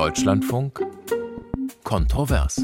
Deutschlandfunk 0.00 0.80
Kontrovers. 1.84 2.58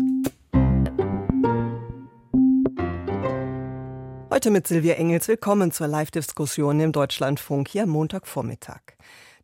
Heute 4.31 4.51
mit 4.51 4.67
Silvia 4.67 4.95
Engels. 4.95 5.29
Willkommen 5.29 5.71
zur 5.71 5.87
Live-Diskussion 5.87 6.81
im 6.81 6.93
Deutschlandfunk 6.93 7.69
hier 7.69 7.83
am 7.83 7.91
Montagvormittag. 7.91 8.81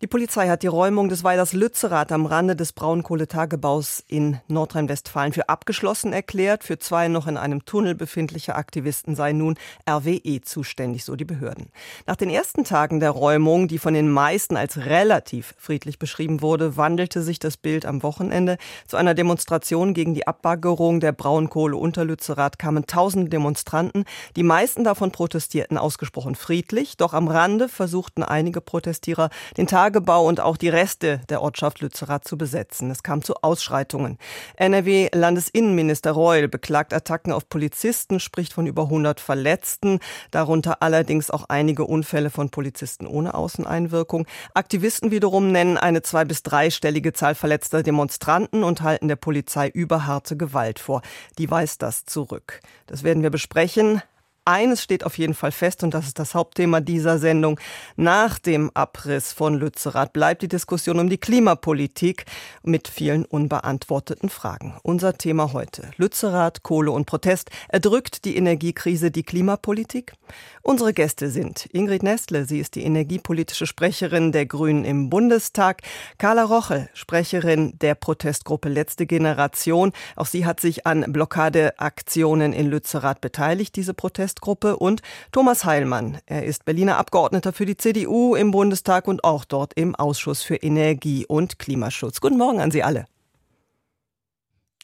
Die 0.02 0.08
Polizei 0.08 0.48
hat 0.48 0.64
die 0.64 0.66
Räumung 0.66 1.08
des 1.08 1.22
Weilers 1.22 1.52
Lützerath 1.52 2.10
am 2.10 2.26
Rande 2.26 2.56
des 2.56 2.72
Braunkohletagebaus 2.72 4.02
in 4.08 4.40
Nordrhein-Westfalen 4.48 5.32
für 5.32 5.48
abgeschlossen 5.48 6.12
erklärt. 6.12 6.64
Für 6.64 6.80
zwei 6.80 7.06
noch 7.06 7.28
in 7.28 7.36
einem 7.36 7.64
Tunnel 7.66 7.94
befindliche 7.94 8.56
Aktivisten 8.56 9.14
sei 9.14 9.32
nun 9.32 9.54
RWE 9.88 10.40
zuständig, 10.40 11.04
so 11.04 11.14
die 11.14 11.24
Behörden. 11.24 11.68
Nach 12.04 12.16
den 12.16 12.30
ersten 12.30 12.64
Tagen 12.64 12.98
der 12.98 13.10
Räumung, 13.10 13.68
die 13.68 13.78
von 13.78 13.94
den 13.94 14.10
meisten 14.10 14.56
als 14.56 14.76
relativ 14.76 15.54
friedlich 15.56 16.00
beschrieben 16.00 16.42
wurde, 16.42 16.76
wandelte 16.76 17.22
sich 17.22 17.38
das 17.38 17.56
Bild 17.56 17.86
am 17.86 18.02
Wochenende. 18.02 18.58
Zu 18.88 18.96
einer 18.96 19.14
Demonstration 19.14 19.94
gegen 19.94 20.14
die 20.14 20.26
Abbaggerung 20.26 20.98
der 20.98 21.12
Braunkohle 21.12 21.76
unter 21.76 22.04
Lützerath 22.04 22.58
kamen 22.58 22.88
tausend 22.88 23.32
Demonstranten. 23.32 24.04
Die 24.34 24.42
meisten 24.42 24.82
davon 24.82 25.12
protestierten 25.12 25.78
ausgesprochen 25.78 26.34
friedlich, 26.34 26.96
doch 26.96 27.14
am 27.14 27.28
Rande 27.28 27.68
versuchten 27.68 28.24
einige 28.24 28.60
Protestierer 28.60 29.30
den 29.56 29.68
Tag 29.68 29.91
Tagebau 29.92 30.26
und 30.26 30.40
auch 30.40 30.56
die 30.56 30.70
Reste 30.70 31.20
der 31.28 31.42
Ortschaft 31.42 31.80
Lützerath 31.80 32.26
zu 32.26 32.38
besetzen. 32.38 32.90
Es 32.90 33.02
kam 33.02 33.22
zu 33.22 33.34
Ausschreitungen. 33.42 34.16
NRW-Landesinnenminister 34.56 36.12
Reul 36.12 36.48
beklagt 36.48 36.94
Attacken 36.94 37.30
auf 37.30 37.50
Polizisten, 37.50 38.18
spricht 38.18 38.54
von 38.54 38.66
über 38.66 38.84
100 38.84 39.20
Verletzten, 39.20 40.00
darunter 40.30 40.82
allerdings 40.82 41.30
auch 41.30 41.44
einige 41.50 41.84
Unfälle 41.84 42.30
von 42.30 42.48
Polizisten 42.48 43.06
ohne 43.06 43.34
Außeneinwirkung. 43.34 44.26
Aktivisten 44.54 45.10
wiederum 45.10 45.52
nennen 45.52 45.76
eine 45.76 46.00
zwei- 46.00 46.24
bis 46.24 46.42
dreistellige 46.42 47.12
Zahl 47.12 47.34
verletzter 47.34 47.82
Demonstranten 47.82 48.64
und 48.64 48.80
halten 48.80 49.08
der 49.08 49.16
Polizei 49.16 49.68
überharte 49.68 50.38
Gewalt 50.38 50.78
vor. 50.78 51.02
Die 51.36 51.50
weist 51.50 51.82
das 51.82 52.06
zurück. 52.06 52.60
Das 52.86 53.02
werden 53.02 53.22
wir 53.22 53.30
besprechen. 53.30 54.00
Eines 54.44 54.82
steht 54.82 55.04
auf 55.06 55.18
jeden 55.18 55.34
Fall 55.34 55.52
fest 55.52 55.84
und 55.84 55.94
das 55.94 56.08
ist 56.08 56.18
das 56.18 56.34
Hauptthema 56.34 56.80
dieser 56.80 57.18
Sendung. 57.18 57.60
Nach 57.94 58.40
dem 58.40 58.72
Abriss 58.74 59.32
von 59.32 59.54
Lützerath 59.54 60.12
bleibt 60.12 60.42
die 60.42 60.48
Diskussion 60.48 60.98
um 60.98 61.08
die 61.08 61.18
Klimapolitik 61.18 62.24
mit 62.64 62.88
vielen 62.88 63.24
unbeantworteten 63.24 64.28
Fragen. 64.30 64.74
Unser 64.82 65.16
Thema 65.16 65.52
heute. 65.52 65.92
Lützerath, 65.96 66.64
Kohle 66.64 66.90
und 66.90 67.06
Protest. 67.06 67.50
Erdrückt 67.68 68.24
die 68.24 68.36
Energiekrise 68.36 69.12
die 69.12 69.22
Klimapolitik? 69.22 70.14
Unsere 70.62 70.92
Gäste 70.92 71.28
sind 71.30 71.68
Ingrid 71.72 72.02
Nestle, 72.02 72.44
sie 72.44 72.58
ist 72.58 72.74
die 72.74 72.84
energiepolitische 72.84 73.66
Sprecherin 73.66 74.32
der 74.32 74.46
Grünen 74.46 74.84
im 74.84 75.10
Bundestag, 75.10 75.82
Carla 76.18 76.44
Rochel, 76.44 76.88
Sprecherin 76.94 77.78
der 77.80 77.94
Protestgruppe 77.94 78.68
Letzte 78.68 79.06
Generation. 79.06 79.92
Auch 80.16 80.26
sie 80.26 80.46
hat 80.46 80.60
sich 80.60 80.86
an 80.86 81.04
Blockadeaktionen 81.12 82.52
in 82.52 82.68
Lützerath 82.68 83.20
beteiligt, 83.20 83.76
diese 83.76 83.94
Protestgruppe. 84.32 84.76
Und 84.76 85.02
Thomas 85.32 85.64
Heilmann, 85.64 86.18
er 86.26 86.44
ist 86.44 86.64
Berliner 86.64 86.98
Abgeordneter 86.98 87.52
für 87.52 87.66
die 87.66 87.76
CDU 87.76 88.34
im 88.34 88.50
Bundestag 88.50 89.08
und 89.08 89.24
auch 89.24 89.44
dort 89.44 89.72
im 89.74 89.94
Ausschuss 89.94 90.42
für 90.42 90.56
Energie 90.56 91.26
und 91.28 91.58
Klimaschutz. 91.58 92.20
Guten 92.20 92.38
Morgen 92.38 92.60
an 92.60 92.70
Sie 92.70 92.82
alle. 92.82 93.06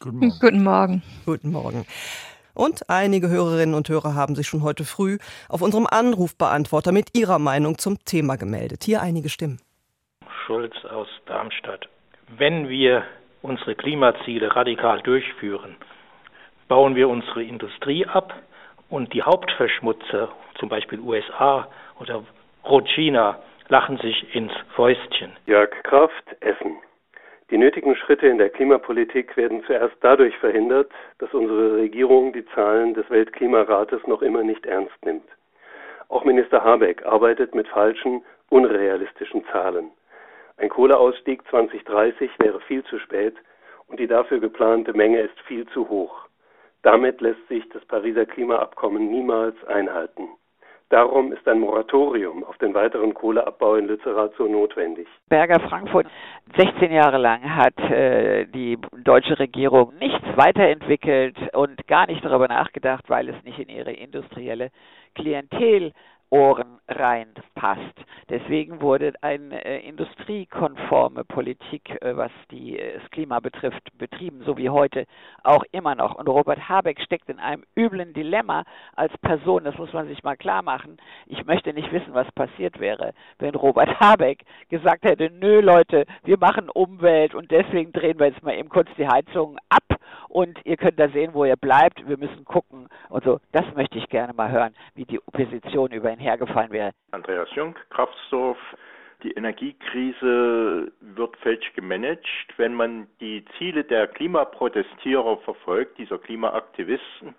Guten 0.01 0.19
Morgen. 0.19 0.33
Guten 0.41 0.63
Morgen. 0.63 1.03
Guten 1.27 1.51
Morgen. 1.51 1.87
Und 2.55 2.91
einige 2.91 3.29
Hörerinnen 3.29 3.75
und 3.75 3.89
Hörer 3.89 4.15
haben 4.15 4.35
sich 4.35 4.49
schon 4.49 4.63
heute 4.63 4.85
früh 4.85 5.19
auf 5.49 5.63
unserem 5.63 5.87
Anrufbeantworter 5.87 6.93
mit 6.93 7.17
ihrer 7.17 7.39
Meinung 7.39 7.79
zum 7.79 8.05
Thema 8.05 8.37
gemeldet. 8.37 8.83
Hier 8.85 9.01
einige 9.01 9.29
Stimmen. 9.29 9.61
Schulz 10.47 10.75
aus 10.85 11.09
Darmstadt. 11.27 11.89
Wenn 12.37 12.69
wir 12.69 13.05
unsere 13.43 13.77
Klimaziele 13.77 14.55
radikal 14.57 15.01
durchführen, 15.03 15.77
bauen 16.67 16.97
wir 16.97 17.09
unsere 17.09 17.45
Industrie 17.45 18.07
ab 18.07 18.35
und 18.91 19.13
die 19.13 19.23
Hauptverschmutzer, 19.23 20.31
zum 20.59 20.69
Beispiel 20.69 21.01
USA 21.01 21.69
oder 22.01 22.25
Rot-China, 22.65 23.39
lachen 23.69 23.99
sich 23.99 24.35
ins 24.35 24.53
Fäustchen. 24.75 25.37
Jörg 25.47 25.71
Kraft, 25.83 26.25
Essen. 26.41 26.79
Die 27.51 27.59
nötigen 27.59 27.97
Schritte 27.97 28.27
in 28.27 28.39
der 28.39 28.51
Klimapolitik 28.51 29.37
werden 29.37 29.63
zuerst 29.65 29.97
dadurch 30.01 30.37
verhindert, 30.37 30.91
dass 31.19 31.33
unsere 31.33 31.77
Regierung 31.77 32.33
die 32.33 32.45
Zahlen 32.55 32.93
des 32.95 33.09
Weltklimarates 33.09 34.07
noch 34.07 34.21
immer 34.21 34.43
nicht 34.43 34.67
ernst 34.67 35.05
nimmt. 35.05 35.29
Auch 36.09 36.25
Minister 36.25 36.63
Habeck 36.63 37.05
arbeitet 37.07 37.55
mit 37.55 37.69
falschen, 37.69 38.23
unrealistischen 38.51 39.45
Zahlen. 39.47 39.91
Ein 40.59 40.69
Kohleausstieg 40.69 41.47
2030 41.49 42.31
wäre 42.39 42.61
viel 42.61 42.83
zu 42.85 42.99
spät 42.99 43.37
und 43.87 44.01
die 44.01 44.07
dafür 44.07 44.41
geplante 44.41 44.93
Menge 44.93 45.21
ist 45.21 45.39
viel 45.47 45.67
zu 45.69 45.89
hoch. 45.89 46.28
Damit 46.83 47.21
lässt 47.21 47.47
sich 47.49 47.69
das 47.71 47.85
Pariser 47.87 48.27
Klimaabkommen 48.27 49.11
niemals 49.11 49.57
einhalten. 49.67 50.29
Darum 50.91 51.33
ist 51.33 51.47
ein 51.47 51.61
Moratorium 51.61 52.45
auf 52.45 52.57
den 52.59 52.73
weiteren 52.73 53.13
Kohleabbau 53.13 53.75
in 53.75 53.89
Lützerath 53.89 54.33
so 54.39 54.47
notwendig. 54.47 55.07
Berger 55.29 55.61
Frankfurt 55.61 56.07
16 56.57 56.91
Jahre 56.91 57.19
lang 57.19 57.43
hat 57.55 57.79
äh, 57.91 58.47
die 58.47 58.79
deutsche 59.05 59.39
Regierung 59.39 59.93
nichts 59.99 60.25
weiterentwickelt 60.37 61.37
und 61.53 61.87
gar 61.89 62.07
nicht 62.07 62.25
darüber 62.25 62.49
nachgedacht, 62.49 63.05
weil 63.09 63.29
es 63.29 63.45
nicht 63.45 63.59
in 63.59 63.69
ihre 63.69 63.93
industrielle 63.93 64.71
Klientel 65.15 65.93
Ohren 66.31 66.79
reinpasst. 66.89 67.95
Deswegen 68.29 68.83
wurde 68.83 69.15
eine 69.23 69.65
äh, 69.65 69.89
industriekonforme 69.89 71.25
Politik, 71.25 71.91
äh, 72.03 72.17
was 72.17 72.31
die, 72.51 72.79
äh, 72.79 72.99
das 72.99 73.11
Klima 73.11 73.41
betrifft, 73.41 73.97
betrieben, 73.97 74.43
so 74.45 74.57
wie 74.59 74.69
heute 74.69 75.07
auch 75.43 75.65
immer 75.73 75.95
noch. 75.95 76.17
Und 76.17 76.29
Robert 76.29 76.69
Habeck 76.69 77.01
steckt 77.01 77.29
in 77.29 77.39
einem 77.39 77.65
üblen 77.77 78.13
Dilemma 78.13 78.65
als 78.95 79.17
Person, 79.19 79.65
das 79.65 79.79
muss 79.79 79.93
man 79.93 80.09
sich 80.09 80.23
mal 80.23 80.37
klar 80.37 80.63
machen. 80.63 80.99
Ich 81.27 81.45
möchte 81.47 81.73
nicht 81.73 81.91
wissen, 81.93 82.13
was 82.13 82.31
passiert 82.33 82.79
wäre, 82.81 83.15
wenn 83.39 83.55
Robert 83.55 83.99
Habeck 84.01 84.45
gesagt 84.69 85.05
hätte, 85.05 85.31
nö 85.31 85.61
Leute, 85.61 86.05
wir 86.25 86.39
machen 86.39 86.69
Umwelt 86.69 87.35
und 87.35 87.51
deswegen 87.51 87.93
drehen 87.93 88.19
wir 88.19 88.27
jetzt 88.27 88.43
mal 88.43 88.55
eben 88.55 88.69
kurz 88.69 88.89
die 88.99 89.09
Heizung 89.09 89.57
ab 89.69 89.99
und 90.29 90.59
ihr 90.65 90.77
könnt 90.77 90.99
da 90.99 91.09
sehen, 91.09 91.35
wo 91.35 91.45
ihr 91.45 91.57
bleibt. 91.57 92.07
Wir 92.09 92.19
müssen 92.19 92.45
gucken 92.45 92.89
und 93.09 93.25
so. 93.25 93.41
Das 93.53 93.65
möchte 93.75 93.99
ich 93.99 94.09
gerne 94.09 94.33
mal 94.33 94.51
hören, 94.51 94.75
wie 94.95 95.05
die 95.05 95.21
Opposition 95.21 95.91
über 95.91 96.13
ihn 96.13 96.19
hergefallen 96.19 96.71
wäre. 96.71 96.93
Andreas 97.11 97.49
Jung, 97.55 97.75
Kraftsdorf. 97.91 98.59
Die 99.25 99.33
Energiekrise 99.33 100.93
wird 101.01 101.37
falsch 101.39 101.73
gemanagt, 101.75 102.25
wenn 102.57 102.73
man 102.73 103.09
die 103.21 103.45
Ziele 103.59 103.83
der 103.83 104.07
Klimaprotestierer 104.07 105.39
verfolgt, 105.39 105.99
dieser 105.99 106.19
Klimaaktivisten 106.19 107.35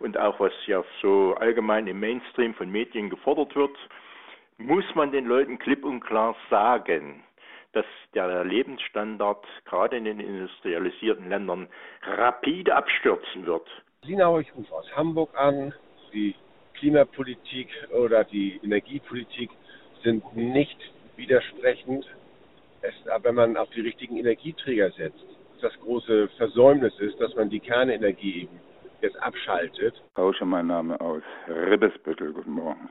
und 0.00 0.18
auch 0.18 0.38
was 0.40 0.52
ja 0.66 0.84
so 1.00 1.34
allgemein 1.40 1.86
im 1.86 2.00
Mainstream 2.00 2.52
von 2.52 2.70
Medien 2.70 3.08
gefordert 3.08 3.56
wird, 3.56 3.74
muss 4.58 4.84
man 4.94 5.10
den 5.10 5.24
Leuten 5.24 5.58
klipp 5.58 5.84
und 5.84 6.00
klar 6.00 6.36
sagen, 6.50 7.24
dass 7.72 7.86
der 8.14 8.44
Lebensstandard 8.44 9.46
gerade 9.64 9.96
in 9.96 10.04
den 10.04 10.20
industrialisierten 10.20 11.28
Ländern 11.28 11.68
rapide 12.02 12.74
abstürzen 12.74 13.46
wird. 13.46 13.66
Sinau, 14.04 14.38
ich 14.38 14.54
rufe 14.54 14.74
aus 14.74 14.96
Hamburg 14.96 15.30
an. 15.36 15.72
Die 16.12 16.34
Klimapolitik 16.74 17.68
oder 17.90 18.24
die 18.24 18.60
Energiepolitik 18.62 19.50
sind 20.02 20.36
nicht 20.36 20.78
widersprechend. 21.16 22.04
Es, 22.82 22.94
wenn 23.22 23.34
man 23.34 23.56
auf 23.56 23.70
die 23.70 23.80
richtigen 23.80 24.16
Energieträger 24.16 24.90
setzt, 24.90 25.24
das 25.60 25.72
große 25.80 26.28
Versäumnis 26.36 26.98
ist, 26.98 27.20
dass 27.20 27.34
man 27.36 27.48
die 27.48 27.60
Kernenergie 27.60 28.42
eben 28.42 28.60
jetzt 29.00 29.16
abschaltet. 29.22 29.94
Rausche, 30.18 30.44
mein 30.44 30.66
Name 30.66 31.00
aus 31.00 31.22
Ribbesbüttel. 31.48 32.32
Guten 32.32 32.52
Morgen. 32.52 32.90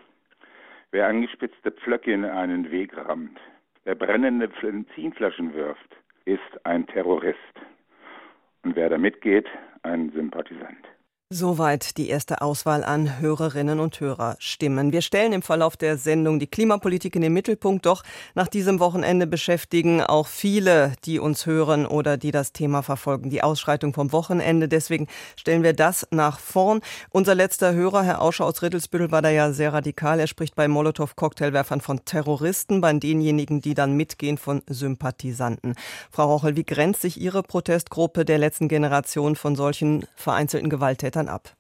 Wer 0.92 1.08
angespitzte 1.08 1.72
Pflöcke 1.72 2.14
in 2.14 2.26
einen 2.26 2.72
Weg 2.72 2.96
rammt, 2.96 3.38
wer 3.84 3.96
brennende 3.96 4.48
Benzinflaschen 4.48 5.54
wirft, 5.54 5.96
ist 6.26 6.66
ein 6.66 6.86
Terrorist. 6.88 7.38
Und 8.64 8.76
wer 8.76 8.90
da 8.90 8.98
mitgeht, 8.98 9.48
ein 9.84 10.12
Sympathisant. 10.12 10.91
Soweit 11.34 11.98
die 11.98 12.10
erste 12.10 12.42
Auswahl 12.42 12.84
an 12.84 13.22
Hörerinnen 13.22 13.80
und 13.80 14.02
Hörerstimmen. 14.02 14.92
Wir 14.92 15.02
stellen 15.02 15.32
im 15.32 15.42
Verlauf 15.42 15.78
der 15.78 15.96
Sendung 15.96 16.40
die 16.42 16.48
Klimapolitik 16.48 17.16
in 17.16 17.22
den 17.22 17.32
Mittelpunkt, 17.32 17.86
doch 17.86 18.04
nach 18.36 18.50
diesem 18.50 18.82
Wochenende 18.82 19.28
beschäftigen 19.28 20.02
auch 20.04 20.28
viele, 20.28 20.92
die 21.06 21.20
uns 21.20 21.46
hören 21.46 21.86
oder 21.86 22.18
die 22.18 22.32
das 22.32 22.52
Thema 22.52 22.82
verfolgen, 22.82 23.30
die 23.30 23.44
Ausschreitung 23.44 23.94
vom 23.94 24.12
Wochenende. 24.12 24.68
Deswegen 24.68 25.08
stellen 25.38 25.64
wir 25.64 25.72
das 25.72 26.06
nach 26.12 26.38
vorn. 26.38 26.82
Unser 27.12 27.34
letzter 27.34 27.74
Hörer, 27.74 28.04
Herr 28.04 28.22
Auscher 28.22 28.44
aus 28.44 28.62
Rittelsbüttel, 28.62 29.12
war 29.12 29.22
da 29.22 29.30
ja 29.30 29.54
sehr 29.54 29.72
radikal. 29.72 30.20
Er 30.20 30.28
spricht 30.28 30.56
bei 30.56 30.68
Molotow-Cocktailwerfern 30.68 31.80
von 31.80 32.04
Terroristen, 32.04 32.82
bei 32.82 32.92
denjenigen, 32.92 33.62
die 33.62 33.74
dann 33.74 33.96
mitgehen, 33.96 34.38
von 34.38 34.64
Sympathisanten. 34.68 35.76
Frau 36.12 36.26
Rochel, 36.26 36.58
wie 36.58 36.66
grenzt 36.66 37.04
sich 37.04 37.22
Ihre 37.22 37.42
Protestgruppe 37.42 38.26
der 38.26 38.38
letzten 38.38 38.68
Generation 38.68 39.38
von 39.38 39.56
solchen 39.56 40.06
vereinzelten 40.18 40.70
Gewalttätern 40.70 41.21
dann 41.22 41.30
ab? 41.30 41.56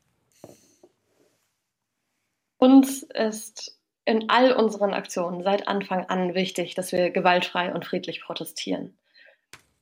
Uns 2.57 3.03
ist 3.03 3.79
in 4.05 4.29
all 4.29 4.53
unseren 4.53 4.93
Aktionen 4.93 5.43
seit 5.43 5.67
Anfang 5.67 6.05
an 6.05 6.33
wichtig, 6.33 6.75
dass 6.75 6.91
wir 6.91 7.11
gewaltfrei 7.11 7.73
und 7.73 7.85
friedlich 7.85 8.21
protestieren. 8.21 8.97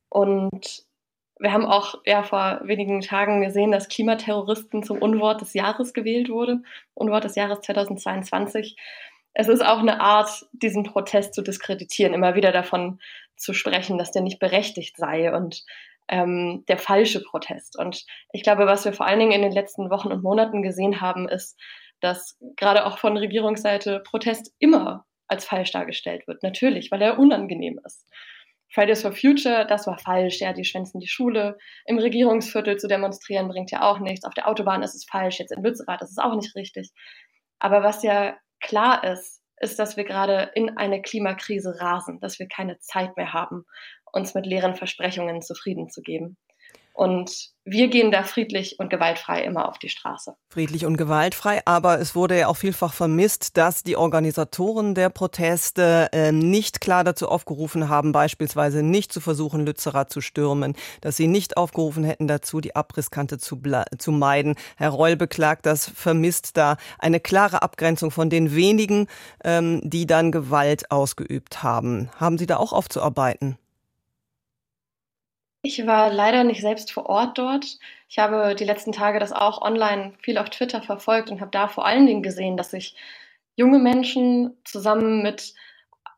Und 0.09 0.83
wir 1.39 1.53
haben 1.53 1.65
auch 1.65 1.95
ja 2.05 2.23
vor 2.23 2.61
wenigen 2.63 3.01
Tagen 3.01 3.41
gesehen, 3.41 3.71
dass 3.71 3.87
Klimaterroristen 3.87 4.83
zum 4.83 5.01
Unwort 5.01 5.41
des 5.41 5.53
Jahres 5.53 5.93
gewählt 5.93 6.29
wurde, 6.29 6.61
Unwort 6.93 7.23
des 7.23 7.35
Jahres 7.35 7.61
2022. 7.61 8.75
Es 9.33 9.47
ist 9.47 9.65
auch 9.65 9.79
eine 9.79 10.01
Art, 10.01 10.47
diesen 10.51 10.83
Protest 10.83 11.33
zu 11.33 11.41
diskreditieren, 11.41 12.13
immer 12.13 12.35
wieder 12.35 12.51
davon 12.51 12.99
zu 13.37 13.53
sprechen, 13.53 13.97
dass 13.97 14.11
der 14.11 14.21
nicht 14.21 14.39
berechtigt 14.39 14.97
sei 14.97 15.33
und 15.33 15.63
ähm, 16.09 16.63
der 16.67 16.77
falsche 16.77 17.23
Protest. 17.23 17.77
Und 17.79 18.03
ich 18.33 18.43
glaube, 18.43 18.65
was 18.65 18.85
wir 18.85 18.93
vor 18.93 19.05
allen 19.05 19.19
Dingen 19.19 19.31
in 19.31 19.41
den 19.41 19.51
letzten 19.51 19.89
Wochen 19.89 20.11
und 20.11 20.23
Monaten 20.23 20.61
gesehen 20.61 21.01
haben, 21.01 21.29
ist, 21.29 21.57
dass 22.01 22.37
gerade 22.57 22.85
auch 22.85 22.97
von 22.97 23.17
Regierungsseite 23.17 24.01
Protest 24.05 24.53
immer 24.59 25.05
als 25.27 25.45
falsch 25.45 25.71
dargestellt 25.71 26.27
wird. 26.27 26.43
Natürlich, 26.43 26.91
weil 26.91 27.01
er 27.01 27.19
unangenehm 27.19 27.79
ist. 27.85 28.07
Fridays 28.71 29.01
for 29.01 29.11
Future, 29.11 29.65
das 29.67 29.87
war 29.87 29.97
falsch. 29.97 30.39
Ja, 30.41 30.53
die 30.53 30.65
schwänzen 30.65 30.99
die 30.99 31.07
Schule. 31.07 31.57
Im 31.85 31.97
Regierungsviertel 31.97 32.77
zu 32.77 32.87
demonstrieren 32.87 33.47
bringt 33.47 33.71
ja 33.71 33.81
auch 33.81 33.99
nichts. 33.99 34.25
Auf 34.25 34.33
der 34.33 34.47
Autobahn 34.47 34.83
ist 34.83 34.95
es 34.95 35.05
falsch. 35.05 35.39
Jetzt 35.39 35.51
in 35.51 35.63
Lützerath 35.63 36.01
ist 36.01 36.11
es 36.11 36.17
auch 36.17 36.35
nicht 36.35 36.55
richtig. 36.55 36.91
Aber 37.59 37.83
was 37.83 38.03
ja 38.03 38.37
klar 38.59 39.03
ist, 39.03 39.39
ist, 39.59 39.79
dass 39.79 39.97
wir 39.97 40.05
gerade 40.05 40.51
in 40.55 40.77
eine 40.77 41.01
Klimakrise 41.01 41.79
rasen, 41.79 42.19
dass 42.21 42.39
wir 42.39 42.47
keine 42.47 42.79
Zeit 42.79 43.17
mehr 43.17 43.33
haben, 43.33 43.65
uns 44.11 44.33
mit 44.33 44.45
leeren 44.45 44.75
Versprechungen 44.75 45.41
zufrieden 45.41 45.89
zu 45.89 46.01
geben. 46.01 46.37
Und 46.99 47.51
wir 47.63 47.87
gehen 47.87 48.11
da 48.11 48.23
friedlich 48.23 48.77
und 48.77 48.89
gewaltfrei 48.89 49.43
immer 49.45 49.69
auf 49.69 49.77
die 49.77 49.87
Straße. 49.87 50.35
Friedlich 50.49 50.85
und 50.85 50.97
gewaltfrei, 50.97 51.61
aber 51.63 52.01
es 52.01 52.13
wurde 52.13 52.37
ja 52.37 52.47
auch 52.47 52.57
vielfach 52.57 52.91
vermisst, 52.91 53.55
dass 53.55 53.83
die 53.83 53.95
Organisatoren 53.95 54.95
der 54.95 55.09
Proteste 55.09 56.09
äh, 56.11 56.33
nicht 56.33 56.81
klar 56.81 57.05
dazu 57.05 57.29
aufgerufen 57.29 57.87
haben, 57.87 58.11
beispielsweise 58.11 58.83
nicht 58.83 59.13
zu 59.13 59.21
versuchen, 59.21 59.65
Lützerath 59.65 60.11
zu 60.11 60.19
stürmen, 60.19 60.75
dass 60.99 61.15
sie 61.15 61.27
nicht 61.27 61.55
aufgerufen 61.55 62.03
hätten 62.03 62.27
dazu, 62.27 62.59
die 62.59 62.75
Abrisskante 62.75 63.37
zu, 63.37 63.61
zu 63.97 64.11
meiden. 64.11 64.55
Herr 64.75 64.89
Reul 64.89 65.15
beklagt 65.15 65.67
das, 65.67 65.87
vermisst 65.87 66.57
da 66.57 66.75
eine 66.97 67.21
klare 67.21 67.61
Abgrenzung 67.61 68.11
von 68.11 68.29
den 68.29 68.53
wenigen, 68.53 69.07
ähm, 69.45 69.79
die 69.85 70.05
dann 70.05 70.33
Gewalt 70.33 70.91
ausgeübt 70.91 71.63
haben. 71.63 72.09
Haben 72.17 72.37
Sie 72.37 72.45
da 72.45 72.57
auch 72.57 72.73
aufzuarbeiten? 72.73 73.57
Ich 75.61 75.85
war 75.85 76.11
leider 76.11 76.45
nicht 76.45 76.61
selbst 76.61 76.91
vor 76.91 77.07
Ort 77.07 77.37
dort. 77.37 77.79
Ich 78.07 78.17
habe 78.17 78.55
die 78.55 78.63
letzten 78.63 78.93
Tage 78.93 79.19
das 79.19 79.33
auch 79.33 79.61
online 79.61 80.13
viel 80.21 80.37
auf 80.37 80.49
Twitter 80.49 80.81
verfolgt 80.81 81.29
und 81.29 81.41
habe 81.41 81.51
da 81.51 81.67
vor 81.67 81.85
allen 81.85 82.05
Dingen 82.05 82.23
gesehen, 82.23 82.55
dass 82.55 82.71
sich 82.71 82.95
junge 83.55 83.79
Menschen 83.79 84.57
zusammen 84.63 85.21
mit 85.21 85.53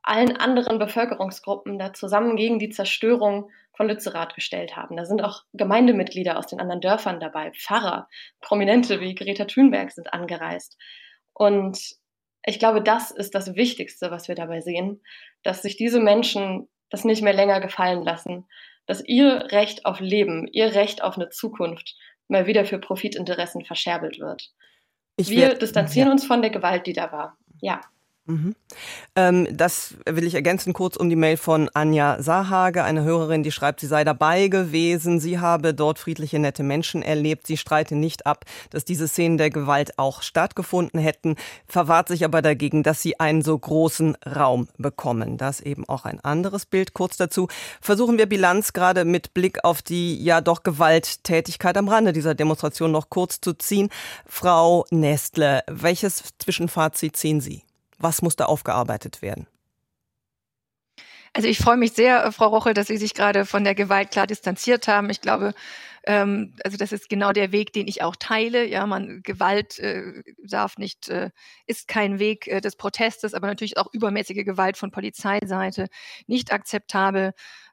allen 0.04 0.38
anderen 0.38 0.78
Bevölkerungsgruppen 0.78 1.80
da 1.80 1.94
zusammen 1.94 2.36
gegen 2.36 2.60
die 2.60 2.70
Zerstörung 2.70 3.50
von 3.74 3.88
Lützerath 3.88 4.36
gestellt 4.36 4.76
haben. 4.76 4.96
Da 4.96 5.06
sind 5.06 5.24
auch 5.24 5.44
Gemeindemitglieder 5.54 6.38
aus 6.38 6.48
den 6.48 6.60
anderen 6.60 6.82
Dörfern 6.82 7.20
dabei, 7.20 7.52
Pfarrer, 7.52 8.08
Prominente 8.42 9.00
wie 9.00 9.16
Greta 9.16 9.46
Thunberg 9.46 9.92
sind 9.92 10.14
angereist. 10.14 10.78
Und 11.34 11.96
ich 12.46 12.60
glaube, 12.60 12.82
das 12.82 13.10
ist 13.10 13.34
das 13.34 13.56
Wichtigste, 13.56 14.12
was 14.12 14.28
wir 14.28 14.36
dabei 14.36 14.62
sehen, 14.62 15.02
dass 15.44 15.64
sich 15.64 15.78
diese 15.78 16.00
Menschen 16.00 16.68
das 16.90 17.06
nicht 17.06 17.22
mehr 17.22 17.34
länger 17.34 17.60
gefallen 17.60 18.04
lassen, 18.04 18.46
dass 18.86 19.04
ihr 19.06 19.52
Recht 19.52 19.86
auf 19.86 20.00
Leben, 20.00 20.48
ihr 20.48 20.74
Recht 20.74 21.04
auf 21.04 21.16
eine 21.16 21.30
Zukunft 21.30 21.96
mal 22.28 22.48
wieder 22.48 22.66
für 22.66 22.80
Profitinteressen 22.80 23.66
verscherbelt 23.66 24.20
wird. 24.20 24.52
Ich 25.18 25.30
Wir 25.30 25.56
distanzieren 25.56 26.08
ja. 26.08 26.14
uns 26.14 26.26
von 26.26 26.42
der 26.42 26.52
Gewalt, 26.52 26.88
die 26.88 26.94
da 26.94 27.12
war. 27.12 27.38
Ja. 27.62 27.82
Mhm. 28.32 28.56
Ähm, 29.16 29.48
das 29.52 29.96
will 30.06 30.26
ich 30.26 30.36
ergänzen 30.36 30.72
kurz 30.72 30.96
um 30.96 31.10
die 31.10 31.18
Mail 31.18 31.36
von 31.36 31.70
Anja 31.74 32.22
Sahage, 32.22 32.84
eine 32.84 33.04
Hörerin, 33.04 33.44
die 33.44 33.52
schreibt, 33.52 33.82
sie 33.82 33.88
sei 33.88 34.06
dabei 34.06 34.48
gewesen, 34.48 35.20
sie 35.20 35.40
habe 35.40 35.74
dort 35.74 36.00
friedliche, 36.00 36.40
nette 36.40 36.64
Menschen 36.64 37.02
erlebt, 37.02 37.46
sie 37.46 37.58
streite 37.58 37.96
nicht 37.96 38.26
ab, 38.26 38.46
dass 38.70 38.86
diese 38.86 39.10
Szenen 39.10 39.38
der 39.38 39.50
Gewalt 39.50 40.00
auch 40.00 40.22
stattgefunden 40.22 41.00
hätten, 41.00 41.36
verwahrt 41.68 42.08
sich 42.08 42.24
aber 42.24 42.42
dagegen, 42.42 42.84
dass 42.84 43.02
sie 43.02 43.20
einen 43.20 43.42
so 43.42 43.58
großen 43.58 44.16
Raum 44.26 44.70
bekommen. 44.78 45.38
Das 45.38 45.60
eben 45.60 45.88
auch 45.90 46.06
ein 46.06 46.22
anderes 46.22 46.66
Bild. 46.66 46.94
Kurz 46.94 47.18
dazu 47.18 47.50
versuchen 47.82 48.18
wir 48.18 48.28
Bilanz 48.28 48.72
gerade 48.72 49.04
mit 49.04 49.34
Blick 49.34 49.66
auf 49.66 49.82
die 49.82 50.24
ja 50.24 50.40
doch 50.40 50.64
Gewalttätigkeit 50.64 51.76
am 51.76 51.90
Rande 51.90 52.14
dieser 52.14 52.36
Demonstration 52.36 52.92
noch 52.92 53.10
kurz 53.10 53.42
zu 53.42 53.54
ziehen. 53.54 53.90
Frau 54.26 54.86
Nestle, 54.90 55.64
welches 55.68 56.24
Zwischenfazit 56.40 57.18
ziehen 57.18 57.42
Sie? 57.42 57.64
Was 58.02 58.22
muss 58.22 58.36
da 58.36 58.46
aufgearbeitet 58.46 59.22
werden? 59.22 59.48
Also 61.34 61.48
ich 61.48 61.60
freue 61.60 61.78
mich 61.78 61.94
sehr, 61.94 62.30
Frau 62.34 62.48
Rochel, 62.48 62.74
dass 62.74 62.88
Sie 62.88 62.98
sich 62.98 63.14
gerade 63.14 63.46
von 63.46 63.64
der 63.64 63.74
Gewalt 63.74 64.12
klar 64.12 64.28
distanziert 64.28 64.90
haben. 64.90 65.10
Ich 65.10 65.22
glaube, 65.22 65.54
ähm, 66.06 66.56
also 66.64 66.78
das 66.78 66.92
ist 66.92 67.10
genau 67.10 67.32
der 67.32 67.54
Weg, 67.54 67.72
den 67.72 67.88
ich 67.88 68.02
auch 68.02 68.16
teile. 68.18 68.66
Ja, 68.66 68.86
man 68.86 69.22
Gewalt 69.24 69.80
äh, 69.80 70.24
darf 70.44 70.78
nicht, 70.78 71.08
äh, 71.08 71.30
ist 71.68 71.88
kein 71.88 72.20
Weg 72.20 72.48
äh, 72.48 72.60
des 72.60 72.76
Protestes, 72.76 73.34
aber 73.34 73.48
natürlich 73.48 73.78
auch 73.78 73.88
übermäßige 73.94 74.44
Gewalt 74.44 74.76
von 74.78 74.92
Polizeiseite 74.92 75.88
nicht 76.28 76.52
akzeptabel. 76.52 77.32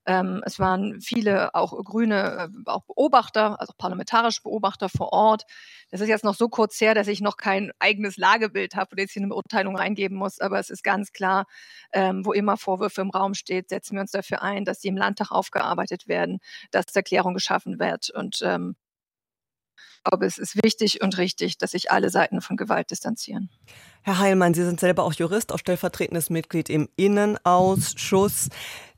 Ähm, 0.09 0.43
es 0.47 0.59
waren 0.59 1.03
viele 1.03 1.55
auch 1.55 1.73
grüne, 1.85 2.51
äh, 2.51 2.71
auch 2.71 2.85
Beobachter, 2.85 3.61
also 3.61 3.75
parlamentarische 3.77 4.43
Beobachter 4.43 4.89
vor 4.89 5.13
Ort. 5.13 5.45
Das 5.91 6.01
ist 6.01 6.09
jetzt 6.09 6.25
noch 6.25 6.35
so 6.35 6.49
kurz 6.49 6.81
her, 6.81 6.95
dass 6.95 7.09
ich 7.09 7.21
noch 7.21 7.37
kein 7.37 7.73
eigenes 7.79 8.17
Lagebild 8.17 8.75
habe 8.75 8.93
oder 8.93 9.03
jetzt 9.03 9.13
hier 9.13 9.21
eine 9.21 9.29
Beurteilung 9.29 9.77
reingeben 9.77 10.17
muss. 10.17 10.41
Aber 10.41 10.59
es 10.59 10.71
ist 10.71 10.83
ganz 10.83 11.13
klar, 11.13 11.45
ähm, 11.93 12.25
wo 12.25 12.33
immer 12.33 12.57
Vorwürfe 12.57 13.03
im 13.03 13.11
Raum 13.11 13.35
steht, 13.35 13.69
setzen 13.69 13.97
wir 13.97 14.01
uns 14.01 14.11
dafür 14.11 14.41
ein, 14.41 14.65
dass 14.65 14.81
sie 14.81 14.89
im 14.89 14.97
Landtag 14.97 15.31
aufgearbeitet 15.31 16.09
werden, 16.09 16.39
dass 16.71 16.87
Erklärung 16.97 17.35
geschaffen 17.35 17.79
wird. 17.79 18.09
Und 18.09 18.41
ähm, 18.43 18.77
ich 19.99 20.05
glaube, 20.05 20.27
es 20.27 20.39
ist 20.39 20.63
wichtig 20.63 21.03
und 21.03 21.19
richtig, 21.19 21.59
dass 21.59 21.73
sich 21.73 21.91
alle 21.91 22.09
Seiten 22.09 22.41
von 22.41 22.57
Gewalt 22.57 22.91
distanzieren. 22.91 23.51
Herr 24.03 24.19
Heilmann, 24.19 24.55
Sie 24.55 24.65
sind 24.65 24.81
selber 24.81 25.03
auch 25.03 25.13
Jurist, 25.13 25.53
auch 25.53 25.59
stellvertretendes 25.59 26.31
Mitglied 26.31 26.71
im 26.71 26.89
Innenausschuss. 26.97 28.49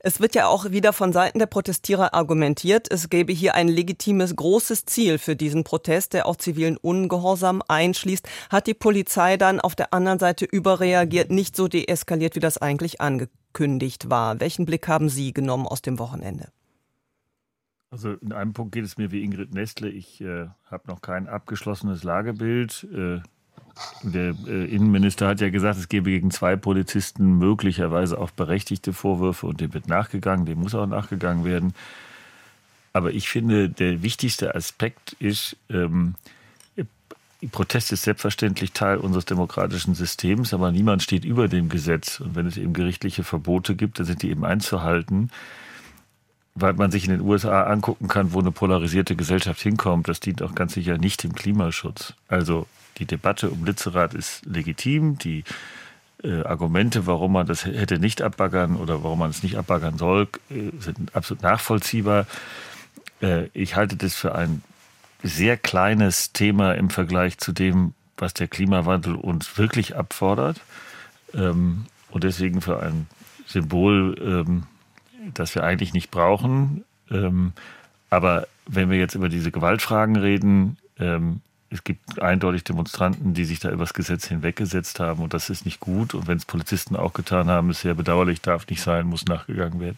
Es 0.03 0.19
wird 0.19 0.33
ja 0.33 0.47
auch 0.47 0.71
wieder 0.71 0.93
von 0.93 1.13
Seiten 1.13 1.37
der 1.37 1.45
Protestierer 1.45 2.15
argumentiert, 2.15 2.91
es 2.91 3.09
gäbe 3.09 3.31
hier 3.33 3.53
ein 3.53 3.67
legitimes, 3.67 4.35
großes 4.35 4.85
Ziel 4.85 5.19
für 5.19 5.35
diesen 5.35 5.63
Protest, 5.63 6.13
der 6.13 6.25
auch 6.25 6.37
zivilen 6.37 6.75
Ungehorsam 6.77 7.61
einschließt. 7.67 8.27
Hat 8.49 8.65
die 8.65 8.73
Polizei 8.73 9.37
dann 9.37 9.59
auf 9.59 9.75
der 9.75 9.93
anderen 9.93 10.17
Seite 10.17 10.45
überreagiert, 10.45 11.29
nicht 11.29 11.55
so 11.55 11.67
deeskaliert, 11.67 12.35
wie 12.35 12.39
das 12.39 12.57
eigentlich 12.57 12.99
angekündigt 12.99 14.09
war? 14.09 14.39
Welchen 14.39 14.65
Blick 14.65 14.87
haben 14.87 15.07
Sie 15.07 15.33
genommen 15.33 15.67
aus 15.67 15.83
dem 15.83 15.99
Wochenende? 15.99 16.47
Also 17.91 18.13
in 18.13 18.33
einem 18.33 18.53
Punkt 18.53 18.71
geht 18.71 18.85
es 18.85 18.97
mir 18.97 19.11
wie 19.11 19.23
Ingrid 19.23 19.53
Nestle. 19.53 19.89
Ich 19.89 20.19
äh, 20.21 20.47
habe 20.65 20.87
noch 20.87 21.01
kein 21.01 21.27
abgeschlossenes 21.27 22.03
Lagebild. 22.03 22.87
Äh, 22.91 23.19
der 24.03 24.35
äh, 24.47 24.65
Innenminister 24.65 25.27
hat 25.27 25.41
ja 25.41 25.49
gesagt, 25.49 25.79
es 25.79 25.89
gebe 25.89 26.09
gegen 26.09 26.31
zwei 26.31 26.55
Polizisten 26.55 27.37
möglicherweise 27.37 28.17
auch 28.19 28.31
berechtigte 28.31 28.93
Vorwürfe 28.93 29.47
und 29.47 29.61
dem 29.61 29.73
wird 29.73 29.87
nachgegangen, 29.87 30.45
dem 30.45 30.59
muss 30.59 30.75
auch 30.75 30.85
nachgegangen 30.85 31.45
werden. 31.45 31.73
Aber 32.93 33.11
ich 33.11 33.29
finde, 33.29 33.69
der 33.69 34.03
wichtigste 34.03 34.55
Aspekt 34.55 35.13
ist, 35.19 35.55
ähm, 35.69 36.15
Protest 37.51 37.91
ist 37.91 38.03
selbstverständlich 38.03 38.71
Teil 38.71 38.97
unseres 38.97 39.25
demokratischen 39.25 39.95
Systems, 39.95 40.53
aber 40.53 40.71
niemand 40.71 41.01
steht 41.01 41.25
über 41.25 41.47
dem 41.47 41.69
Gesetz. 41.69 42.19
Und 42.19 42.35
wenn 42.35 42.45
es 42.45 42.57
eben 42.57 42.73
gerichtliche 42.73 43.23
Verbote 43.23 43.75
gibt, 43.75 43.97
dann 43.97 44.05
sind 44.05 44.21
die 44.21 44.29
eben 44.29 44.45
einzuhalten 44.45 45.31
weil 46.55 46.73
man 46.73 46.91
sich 46.91 47.05
in 47.05 47.11
den 47.11 47.21
USA 47.21 47.63
angucken 47.63 48.07
kann, 48.07 48.33
wo 48.33 48.39
eine 48.39 48.51
polarisierte 48.51 49.15
Gesellschaft 49.15 49.61
hinkommt, 49.61 50.07
das 50.07 50.19
dient 50.19 50.41
auch 50.41 50.53
ganz 50.55 50.73
sicher 50.73 50.97
nicht 50.97 51.23
dem 51.23 51.33
Klimaschutz. 51.33 52.13
Also 52.27 52.67
die 52.97 53.05
Debatte 53.05 53.49
um 53.49 53.65
Lützerath 53.65 54.13
ist 54.13 54.45
legitim, 54.45 55.17
die 55.17 55.43
äh, 56.23 56.43
Argumente, 56.43 57.07
warum 57.07 57.33
man 57.33 57.47
das 57.47 57.65
hätte 57.65 57.99
nicht 57.99 58.21
abbaggern 58.21 58.75
oder 58.75 59.03
warum 59.03 59.19
man 59.19 59.29
es 59.29 59.43
nicht 59.43 59.57
abbaggern 59.57 59.97
soll, 59.97 60.27
äh, 60.49 60.71
sind 60.79 61.15
absolut 61.15 61.43
nachvollziehbar. 61.43 62.27
Äh, 63.21 63.47
ich 63.53 63.75
halte 63.75 63.95
das 63.95 64.15
für 64.15 64.35
ein 64.35 64.61
sehr 65.23 65.57
kleines 65.57 66.33
Thema 66.33 66.73
im 66.73 66.89
Vergleich 66.89 67.37
zu 67.37 67.51
dem, 67.51 67.93
was 68.17 68.33
der 68.33 68.47
Klimawandel 68.47 69.15
uns 69.15 69.57
wirklich 69.57 69.95
abfordert. 69.95 70.61
Ähm, 71.33 71.85
und 72.09 72.23
deswegen 72.23 72.61
für 72.61 72.81
ein 72.81 73.07
Symbol 73.45 74.15
ähm, 74.21 74.63
das 75.33 75.55
wir 75.55 75.63
eigentlich 75.63 75.93
nicht 75.93 76.11
brauchen. 76.11 76.83
Ähm, 77.09 77.53
aber 78.09 78.47
wenn 78.67 78.89
wir 78.89 78.97
jetzt 78.97 79.15
über 79.15 79.29
diese 79.29 79.51
Gewaltfragen 79.51 80.15
reden, 80.15 80.77
ähm, 80.99 81.41
es 81.71 81.85
gibt 81.85 82.21
eindeutig 82.21 82.65
Demonstranten, 82.65 83.33
die 83.33 83.45
sich 83.45 83.59
da 83.59 83.71
übers 83.71 83.93
Gesetz 83.93 84.27
hinweggesetzt 84.27 84.99
haben 84.99 85.23
und 85.23 85.33
das 85.33 85.49
ist 85.49 85.65
nicht 85.65 85.79
gut. 85.79 86.13
Und 86.13 86.27
wenn 86.27 86.37
es 86.37 86.45
Polizisten 86.45 86.97
auch 86.97 87.13
getan 87.13 87.49
haben, 87.49 87.69
ist 87.69 87.81
sehr 87.81 87.93
bedauerlich, 87.93 88.41
darf 88.41 88.67
nicht 88.67 88.81
sein, 88.81 89.07
muss 89.07 89.25
nachgegangen 89.25 89.79
werden. 89.79 89.97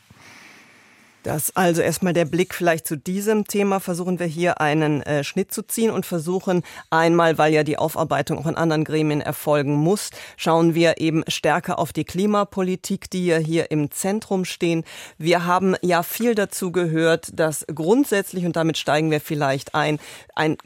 Das 1.23 1.55
also 1.55 1.81
erstmal 1.81 2.11
der 2.11 2.25
Blick 2.25 2.53
vielleicht 2.53 2.85
zu 2.85 2.97
diesem 2.97 3.47
Thema. 3.47 3.79
Versuchen 3.79 4.19
wir 4.19 4.25
hier 4.25 4.59
einen 4.59 5.01
äh, 5.03 5.23
Schnitt 5.23 5.53
zu 5.53 5.63
ziehen 5.65 5.89
und 5.89 6.05
versuchen 6.05 6.63
einmal, 6.89 7.37
weil 7.37 7.53
ja 7.53 7.63
die 7.63 7.77
Aufarbeitung 7.77 8.37
auch 8.37 8.45
in 8.45 8.55
anderen 8.55 8.83
Gremien 8.83 9.21
erfolgen 9.21 9.73
muss, 9.73 10.09
schauen 10.35 10.75
wir 10.75 10.99
eben 10.99 11.23
stärker 11.29 11.79
auf 11.79 11.93
die 11.93 12.03
Klimapolitik, 12.03 13.09
die 13.09 13.27
ja 13.27 13.37
hier 13.37 13.71
im 13.71 13.89
Zentrum 13.89 14.43
stehen. 14.43 14.83
Wir 15.17 15.45
haben 15.45 15.75
ja 15.81 16.03
viel 16.03 16.35
dazu 16.35 16.73
gehört, 16.73 17.39
dass 17.39 17.65
grundsätzlich, 17.73 18.45
und 18.45 18.57
damit 18.57 18.77
steigen 18.77 19.09
wir 19.09 19.21
vielleicht 19.21 19.75
ein, 19.75 19.99
ein 20.35 20.57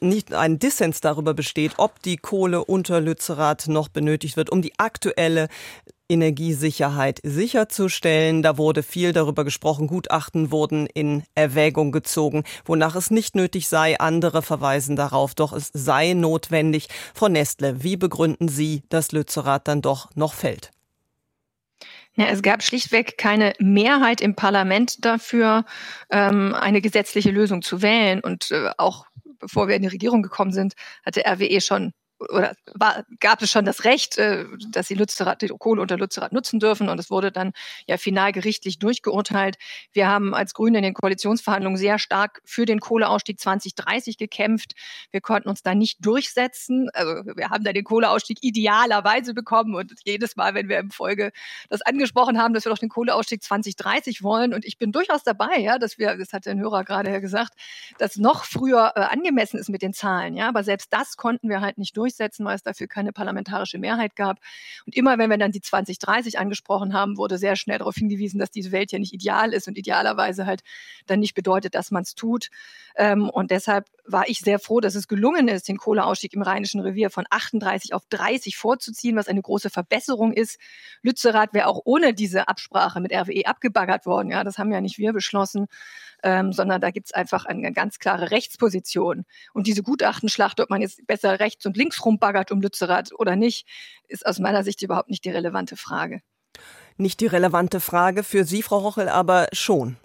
nicht 0.00 0.32
ein 0.32 0.58
Dissens 0.58 1.02
darüber 1.02 1.34
besteht, 1.34 1.72
ob 1.76 2.00
die 2.02 2.16
Kohle 2.16 2.64
unter 2.64 3.02
Lützerath 3.02 3.68
noch 3.68 3.88
benötigt 3.88 4.38
wird, 4.38 4.48
um 4.48 4.62
die 4.62 4.72
aktuelle 4.78 5.48
Energiesicherheit 6.08 7.20
sicherzustellen. 7.22 8.42
Da 8.42 8.58
wurde 8.58 8.82
viel 8.82 9.12
darüber 9.12 9.44
gesprochen. 9.44 9.86
Gutachten 9.86 10.50
wurden 10.50 10.86
in 10.86 11.22
Erwägung 11.34 11.92
gezogen, 11.92 12.44
wonach 12.64 12.96
es 12.96 13.10
nicht 13.10 13.34
nötig 13.34 13.68
sei. 13.68 13.98
Andere 14.00 14.42
verweisen 14.42 14.96
darauf, 14.96 15.34
doch 15.34 15.52
es 15.52 15.70
sei 15.72 16.14
notwendig. 16.14 16.88
Frau 17.14 17.28
Nestle, 17.28 17.82
wie 17.82 17.96
begründen 17.96 18.48
Sie, 18.48 18.82
dass 18.88 19.12
Lützerath 19.12 19.68
dann 19.68 19.82
doch 19.82 20.10
noch 20.14 20.34
fällt? 20.34 20.70
Ja, 22.14 22.26
es 22.26 22.42
gab 22.42 22.64
schlichtweg 22.64 23.16
keine 23.16 23.52
Mehrheit 23.60 24.20
im 24.20 24.34
Parlament 24.34 25.04
dafür, 25.04 25.64
ähm, 26.10 26.52
eine 26.52 26.80
gesetzliche 26.80 27.30
Lösung 27.30 27.62
zu 27.62 27.80
wählen. 27.80 28.20
Und 28.20 28.50
äh, 28.50 28.70
auch 28.76 29.06
bevor 29.38 29.68
wir 29.68 29.76
in 29.76 29.82
die 29.82 29.88
Regierung 29.88 30.22
gekommen 30.22 30.52
sind, 30.52 30.74
hatte 31.04 31.22
RWE 31.24 31.60
schon 31.60 31.92
oder 32.18 32.54
war, 32.74 33.04
gab 33.20 33.42
es 33.42 33.50
schon 33.50 33.64
das 33.64 33.84
Recht, 33.84 34.18
äh, 34.18 34.44
dass 34.70 34.88
sie 34.88 34.94
Lützerath, 34.94 35.44
Kohle 35.58 35.80
unter 35.80 35.96
Lützerath 35.96 36.32
nutzen 36.32 36.58
dürfen. 36.58 36.88
Und 36.88 36.98
es 36.98 37.10
wurde 37.10 37.30
dann 37.30 37.52
ja 37.86 37.96
final 37.96 38.32
gerichtlich 38.32 38.78
durchgeurteilt. 38.78 39.56
Wir 39.92 40.08
haben 40.08 40.34
als 40.34 40.52
Grüne 40.54 40.78
in 40.78 40.84
den 40.84 40.94
Koalitionsverhandlungen 40.94 41.76
sehr 41.76 41.98
stark 41.98 42.40
für 42.44 42.66
den 42.66 42.80
Kohleausstieg 42.80 43.38
2030 43.38 44.18
gekämpft. 44.18 44.74
Wir 45.10 45.20
konnten 45.20 45.48
uns 45.48 45.62
da 45.62 45.74
nicht 45.74 46.04
durchsetzen. 46.04 46.90
Also 46.92 47.22
wir 47.36 47.50
haben 47.50 47.62
da 47.62 47.72
den 47.72 47.84
Kohleausstieg 47.84 48.38
idealerweise 48.40 49.32
bekommen. 49.32 49.74
Und 49.74 49.92
jedes 50.04 50.34
Mal, 50.34 50.54
wenn 50.54 50.68
wir 50.68 50.78
im 50.78 50.90
Folge 50.90 51.30
das 51.68 51.82
angesprochen 51.82 52.38
haben, 52.38 52.52
dass 52.52 52.64
wir 52.64 52.70
doch 52.70 52.78
den 52.78 52.88
Kohleausstieg 52.88 53.42
2030 53.42 54.22
wollen. 54.22 54.54
Und 54.54 54.64
ich 54.64 54.76
bin 54.76 54.90
durchaus 54.90 55.22
dabei, 55.22 55.58
ja, 55.58 55.78
dass 55.78 55.98
wir, 55.98 56.16
das 56.16 56.32
hat 56.32 56.46
der 56.46 56.56
Hörer 56.56 56.82
gerade 56.82 57.12
ja 57.12 57.20
gesagt, 57.20 57.52
dass 57.98 58.16
noch 58.16 58.44
früher 58.44 58.92
äh, 58.96 59.00
angemessen 59.00 59.58
ist 59.58 59.68
mit 59.68 59.82
den 59.82 59.92
Zahlen. 59.92 60.34
Ja, 60.34 60.48
aber 60.48 60.64
selbst 60.64 60.92
das 60.92 61.16
konnten 61.16 61.48
wir 61.48 61.60
halt 61.60 61.78
nicht 61.78 61.96
durchsetzen 61.96 62.07
durchsetzen, 62.08 62.44
weil 62.44 62.56
es 62.56 62.62
dafür 62.62 62.86
keine 62.86 63.12
parlamentarische 63.12 63.78
Mehrheit 63.78 64.16
gab. 64.16 64.38
Und 64.86 64.96
immer 64.96 65.18
wenn 65.18 65.30
wir 65.30 65.38
dann 65.38 65.52
die 65.52 65.60
2030 65.60 66.38
angesprochen 66.38 66.94
haben, 66.94 67.16
wurde 67.16 67.38
sehr 67.38 67.56
schnell 67.56 67.78
darauf 67.78 67.94
hingewiesen, 67.94 68.38
dass 68.38 68.50
diese 68.50 68.72
Welt 68.72 68.92
ja 68.92 68.98
nicht 68.98 69.12
ideal 69.12 69.52
ist 69.52 69.68
und 69.68 69.76
idealerweise 69.76 70.46
halt 70.46 70.62
dann 71.06 71.20
nicht 71.20 71.34
bedeutet, 71.34 71.74
dass 71.74 71.90
man 71.90 72.02
es 72.02 72.14
tut. 72.14 72.48
Ähm, 72.96 73.28
und 73.28 73.50
deshalb 73.50 73.86
war 74.06 74.28
ich 74.28 74.40
sehr 74.40 74.58
froh, 74.58 74.80
dass 74.80 74.94
es 74.94 75.08
gelungen 75.08 75.48
ist, 75.48 75.68
den 75.68 75.76
Kohleausstieg 75.76 76.32
im 76.34 76.42
Rheinischen 76.42 76.80
Revier 76.80 77.10
von 77.10 77.26
38 77.28 77.92
auf 77.94 78.02
30 78.08 78.56
vorzuziehen, 78.56 79.16
was 79.16 79.28
eine 79.28 79.42
große 79.42 79.70
Verbesserung 79.70 80.32
ist. 80.32 80.58
Lützerath 81.02 81.52
wäre 81.52 81.66
auch 81.66 81.82
ohne 81.84 82.14
diese 82.14 82.48
Absprache 82.48 83.00
mit 83.00 83.12
RWE 83.12 83.46
abgebaggert 83.46 84.06
worden. 84.06 84.30
Ja, 84.30 84.44
das 84.44 84.58
haben 84.58 84.72
ja 84.72 84.80
nicht 84.80 84.98
wir 84.98 85.12
beschlossen, 85.12 85.66
ähm, 86.22 86.52
sondern 86.52 86.80
da 86.80 86.90
gibt 86.90 87.06
es 87.06 87.12
einfach 87.12 87.44
eine 87.44 87.72
ganz 87.72 87.98
klare 87.98 88.30
Rechtsposition. 88.30 89.24
Und 89.52 89.66
diese 89.66 89.82
Gutachtenschlacht, 89.82 90.60
ob 90.60 90.70
man 90.70 90.80
jetzt 90.80 91.06
besser 91.06 91.40
rechts 91.40 91.66
und 91.66 91.76
links 91.76 92.04
rumbaggert 92.04 92.52
um 92.52 92.60
Lützerath 92.60 93.12
oder 93.12 93.36
nicht, 93.36 93.66
ist 94.08 94.26
aus 94.26 94.38
meiner 94.38 94.64
Sicht 94.64 94.82
überhaupt 94.82 95.10
nicht 95.10 95.24
die 95.24 95.30
relevante 95.30 95.76
Frage. 95.76 96.22
Nicht 96.96 97.20
die 97.20 97.26
relevante 97.26 97.80
Frage 97.80 98.24
für 98.24 98.44
Sie, 98.44 98.62
Frau 98.62 98.78
Rochel, 98.78 99.08
aber 99.08 99.48
schon. 99.52 99.96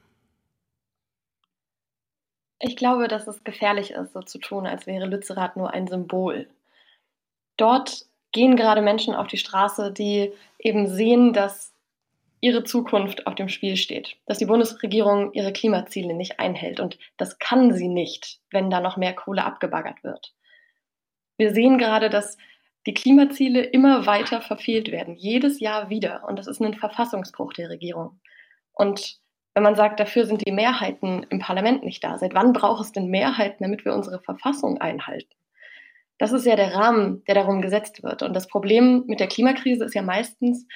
Ich 2.60 2.78
glaube, 2.78 3.08
dass 3.08 3.28
es 3.28 3.44
gefährlich 3.44 3.92
ist, 3.92 4.14
so 4.14 4.22
zu 4.22 4.38
tun, 4.38 4.66
als 4.66 4.86
wäre 4.88 5.06
Lützerath 5.06 5.58
nur 5.58 5.74
ein 5.74 5.88
Symbol. 5.88 6.48
Dort 7.58 8.06
gehen 8.32 8.56
gerade 8.56 8.82
Menschen 8.82 9.14
auf 9.14 9.28
die 9.28 9.38
Straße, 9.38 9.92
die 9.92 10.32
eben 10.60 10.88
sehen, 10.88 11.34
dass 11.34 11.73
ihre 12.44 12.66
Zukunft 12.66 13.26
auf 13.26 13.36
dem 13.36 13.48
Spiel 13.48 13.78
steht, 13.78 14.18
dass 14.26 14.38
die 14.38 14.46
Bundesregierung 14.46 15.32
ihre 15.32 15.54
Klimaziele 15.54 16.14
nicht 16.14 16.42
einhält. 16.42 16.82
Und 16.82 17.00
das 17.16 17.40
kann 17.40 17.74
sie 17.74 17.88
nicht, 17.88 18.42
wenn 18.52 18.70
da 18.70 18.82
noch 18.82 18.98
mehr 18.98 19.14
Kohle 19.14 19.46
abgebaggert 19.46 20.04
wird. 20.04 20.34
Wir 21.38 21.54
sehen 21.54 21.78
gerade, 21.78 22.10
dass 22.10 22.38
die 22.86 22.94
Klimaziele 22.94 23.62
immer 23.62 24.06
weiter 24.08 24.42
verfehlt 24.42 24.92
werden, 24.92 25.16
jedes 25.16 25.62
Jahr 25.62 25.90
wieder. 25.90 26.26
Und 26.28 26.38
das 26.38 26.48
ist 26.48 26.60
ein 26.60 26.74
Verfassungsbruch 26.74 27.54
der 27.54 27.70
Regierung. 27.70 28.20
Und 28.74 29.20
wenn 29.54 29.64
man 29.64 29.76
sagt, 29.76 30.02
dafür 30.02 30.26
sind 30.26 30.46
die 30.46 30.52
Mehrheiten 30.52 31.26
im 31.30 31.40
Parlament 31.40 31.86
nicht 31.86 32.04
da, 32.04 32.18
seit 32.18 32.34
wann 32.34 32.52
braucht 32.52 32.84
es 32.84 32.92
denn 32.92 33.08
Mehrheiten, 33.08 33.64
damit 33.64 33.86
wir 33.86 33.94
unsere 33.94 34.20
Verfassung 34.20 34.82
einhalten? 34.82 35.34
Das 36.18 36.34
ist 36.34 36.46
ja 36.46 36.58
der 36.58 36.76
Rahmen, 36.76 37.24
der 37.24 37.36
darum 37.36 37.62
gesetzt 37.62 38.04
wird. 38.04 38.22
Und 38.22 38.34
das 38.34 38.48
Problem 38.48 39.06
mit 39.08 39.22
der 39.22 39.28
Klimakrise 39.28 39.86
ist 39.86 39.96
ja 39.96 40.02
meistens, 40.02 40.68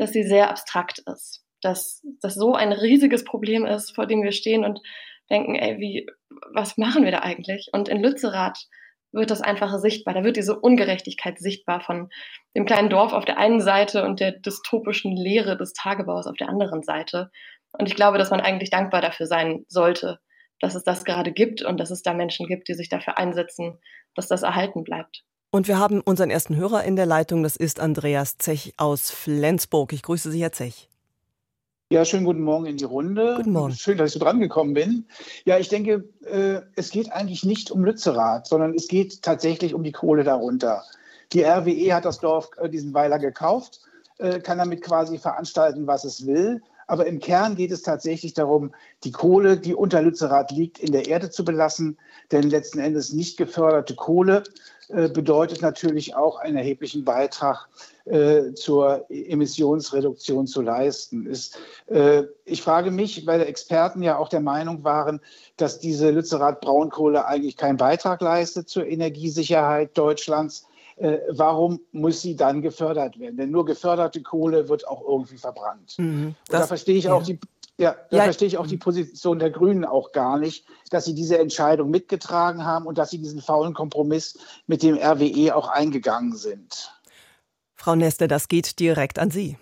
dass 0.00 0.12
sie 0.12 0.24
sehr 0.24 0.50
abstrakt 0.50 1.02
ist. 1.06 1.44
Dass 1.60 2.02
das 2.22 2.34
so 2.34 2.54
ein 2.54 2.72
riesiges 2.72 3.24
Problem 3.24 3.66
ist, 3.66 3.94
vor 3.94 4.06
dem 4.06 4.22
wir 4.22 4.32
stehen 4.32 4.64
und 4.64 4.80
denken, 5.28 5.54
ey, 5.54 5.78
wie, 5.78 6.06
was 6.54 6.78
machen 6.78 7.04
wir 7.04 7.12
da 7.12 7.18
eigentlich? 7.18 7.68
Und 7.72 7.88
in 7.88 8.02
Lützerath 8.02 8.66
wird 9.12 9.30
das 9.30 9.42
einfach 9.42 9.76
sichtbar. 9.78 10.14
Da 10.14 10.24
wird 10.24 10.36
diese 10.36 10.58
Ungerechtigkeit 10.58 11.38
sichtbar 11.38 11.80
von 11.80 12.08
dem 12.56 12.64
kleinen 12.64 12.88
Dorf 12.88 13.12
auf 13.12 13.24
der 13.24 13.38
einen 13.38 13.60
Seite 13.60 14.04
und 14.04 14.20
der 14.20 14.32
dystopischen 14.32 15.16
Leere 15.16 15.56
des 15.56 15.74
Tagebaus 15.74 16.26
auf 16.26 16.36
der 16.36 16.48
anderen 16.48 16.82
Seite. 16.82 17.30
Und 17.72 17.86
ich 17.86 17.94
glaube, 17.94 18.18
dass 18.18 18.30
man 18.30 18.40
eigentlich 18.40 18.70
dankbar 18.70 19.02
dafür 19.02 19.26
sein 19.26 19.64
sollte, 19.68 20.18
dass 20.60 20.74
es 20.74 20.84
das 20.84 21.04
gerade 21.04 21.32
gibt 21.32 21.62
und 21.62 21.78
dass 21.78 21.90
es 21.90 22.02
da 22.02 22.14
Menschen 22.14 22.46
gibt, 22.46 22.68
die 22.68 22.74
sich 22.74 22.88
dafür 22.88 23.18
einsetzen, 23.18 23.78
dass 24.14 24.28
das 24.28 24.42
erhalten 24.42 24.82
bleibt. 24.82 25.24
Und 25.52 25.66
wir 25.66 25.80
haben 25.80 26.00
unseren 26.00 26.30
ersten 26.30 26.54
Hörer 26.54 26.84
in 26.84 26.94
der 26.94 27.06
Leitung, 27.06 27.42
das 27.42 27.56
ist 27.56 27.80
Andreas 27.80 28.38
Zech 28.38 28.72
aus 28.76 29.10
Flensburg. 29.10 29.92
Ich 29.92 30.02
grüße 30.02 30.30
Sie, 30.30 30.40
Herr 30.40 30.52
Zech. 30.52 30.88
Ja, 31.92 32.04
schönen 32.04 32.24
guten 32.24 32.42
Morgen 32.42 32.66
in 32.66 32.76
die 32.76 32.84
Runde. 32.84 33.34
Guten 33.36 33.50
Morgen. 33.50 33.74
Schön, 33.74 33.98
dass 33.98 34.10
ich 34.10 34.12
so 34.12 34.20
dran 34.20 34.38
gekommen 34.38 34.74
bin. 34.74 35.08
Ja, 35.44 35.58
ich 35.58 35.68
denke, 35.68 36.08
äh, 36.24 36.60
es 36.76 36.90
geht 36.90 37.10
eigentlich 37.10 37.44
nicht 37.44 37.72
um 37.72 37.84
Lützerath, 37.84 38.46
sondern 38.46 38.74
es 38.74 38.86
geht 38.86 39.22
tatsächlich 39.22 39.74
um 39.74 39.82
die 39.82 39.90
Kohle 39.90 40.22
darunter. 40.22 40.84
Die 41.32 41.42
RWE 41.42 41.94
hat 41.94 42.04
das 42.04 42.20
Dorf, 42.20 42.50
äh, 42.58 42.68
diesen 42.68 42.94
Weiler 42.94 43.18
gekauft, 43.18 43.80
äh, 44.18 44.38
kann 44.38 44.58
damit 44.58 44.82
quasi 44.82 45.18
veranstalten, 45.18 45.88
was 45.88 46.04
es 46.04 46.28
will. 46.28 46.62
Aber 46.90 47.06
im 47.06 47.20
Kern 47.20 47.54
geht 47.54 47.70
es 47.70 47.82
tatsächlich 47.82 48.34
darum, 48.34 48.74
die 49.04 49.12
Kohle, 49.12 49.56
die 49.56 49.76
unter 49.76 50.02
Lützerath 50.02 50.50
liegt, 50.50 50.80
in 50.80 50.90
der 50.90 51.06
Erde 51.06 51.30
zu 51.30 51.44
belassen. 51.44 51.96
Denn 52.32 52.50
letzten 52.50 52.80
Endes 52.80 53.12
nicht 53.12 53.36
geförderte 53.36 53.94
Kohle 53.94 54.42
äh, 54.88 55.08
bedeutet 55.08 55.62
natürlich 55.62 56.16
auch 56.16 56.40
einen 56.40 56.56
erheblichen 56.56 57.04
Beitrag 57.04 57.68
äh, 58.06 58.54
zur 58.54 59.06
Emissionsreduktion 59.08 60.48
zu 60.48 60.62
leisten. 60.62 61.26
Ist, 61.26 61.60
äh, 61.86 62.24
ich 62.44 62.60
frage 62.60 62.90
mich, 62.90 63.24
weil 63.24 63.40
Experten 63.42 64.02
ja 64.02 64.18
auch 64.18 64.28
der 64.28 64.40
Meinung 64.40 64.82
waren, 64.82 65.20
dass 65.56 65.78
diese 65.78 66.10
Lützerath-Braunkohle 66.10 67.24
eigentlich 67.24 67.56
keinen 67.56 67.76
Beitrag 67.76 68.20
leistet 68.20 68.68
zur 68.68 68.84
Energiesicherheit 68.84 69.96
Deutschlands. 69.96 70.66
Äh, 71.00 71.20
warum 71.28 71.80
muss 71.92 72.20
sie 72.20 72.36
dann 72.36 72.60
gefördert 72.60 73.18
werden? 73.18 73.38
Denn 73.38 73.50
nur 73.50 73.64
geförderte 73.64 74.22
Kohle 74.22 74.68
wird 74.68 74.86
auch 74.86 75.02
irgendwie 75.02 75.38
verbrannt. 75.38 75.94
Mhm, 75.96 76.34
das, 76.48 76.60
da 76.60 76.66
verstehe 76.66 76.96
ich 76.96 77.04
ja. 77.04 77.14
auch 77.14 77.22
die 77.22 77.38
ja, 77.78 77.96
da 78.10 78.18
ja. 78.18 78.24
verstehe 78.24 78.46
ich 78.46 78.58
auch 78.58 78.66
die 78.66 78.76
Position 78.76 79.38
der 79.38 79.48
Grünen 79.48 79.86
auch 79.86 80.12
gar 80.12 80.38
nicht, 80.38 80.66
dass 80.90 81.06
sie 81.06 81.14
diese 81.14 81.38
Entscheidung 81.38 81.88
mitgetragen 81.88 82.66
haben 82.66 82.84
und 82.84 82.98
dass 82.98 83.08
sie 83.08 83.16
diesen 83.16 83.40
faulen 83.40 83.72
Kompromiss 83.72 84.38
mit 84.66 84.82
dem 84.82 84.98
RWE 84.98 85.56
auch 85.56 85.68
eingegangen 85.68 86.36
sind. 86.36 86.92
Frau 87.76 87.94
Neste, 87.94 88.28
das 88.28 88.48
geht 88.48 88.78
direkt 88.80 89.18
an 89.18 89.30
Sie. 89.30 89.56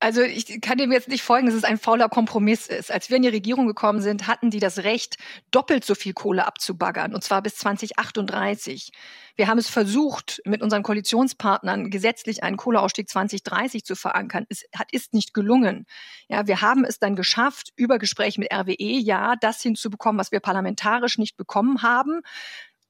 Also 0.00 0.22
ich 0.22 0.60
kann 0.60 0.78
dem 0.78 0.92
jetzt 0.92 1.08
nicht 1.08 1.24
folgen, 1.24 1.46
dass 1.46 1.56
es 1.56 1.64
ein 1.64 1.76
fauler 1.76 2.08
Kompromiss 2.08 2.68
ist. 2.68 2.92
Als 2.92 3.10
wir 3.10 3.16
in 3.16 3.22
die 3.22 3.28
Regierung 3.28 3.66
gekommen 3.66 4.00
sind, 4.00 4.28
hatten 4.28 4.50
die 4.50 4.60
das 4.60 4.78
Recht, 4.78 5.16
doppelt 5.50 5.84
so 5.84 5.96
viel 5.96 6.12
Kohle 6.12 6.46
abzubaggern, 6.46 7.14
und 7.14 7.24
zwar 7.24 7.42
bis 7.42 7.56
2038. 7.56 8.92
Wir 9.34 9.48
haben 9.48 9.58
es 9.58 9.68
versucht, 9.68 10.40
mit 10.44 10.62
unseren 10.62 10.84
Koalitionspartnern 10.84 11.90
gesetzlich 11.90 12.44
einen 12.44 12.56
Kohleausstieg 12.56 13.08
2030 13.08 13.84
zu 13.84 13.96
verankern. 13.96 14.46
Es 14.48 14.64
hat, 14.74 14.92
ist 14.92 15.14
nicht 15.14 15.34
gelungen. 15.34 15.84
Ja, 16.28 16.46
wir 16.46 16.60
haben 16.60 16.84
es 16.84 17.00
dann 17.00 17.16
geschafft, 17.16 17.72
über 17.74 17.98
Gespräche 17.98 18.38
mit 18.38 18.52
RWE, 18.52 18.98
ja, 19.00 19.34
das 19.40 19.62
hinzubekommen, 19.62 20.20
was 20.20 20.30
wir 20.30 20.40
parlamentarisch 20.40 21.18
nicht 21.18 21.36
bekommen 21.36 21.82
haben 21.82 22.20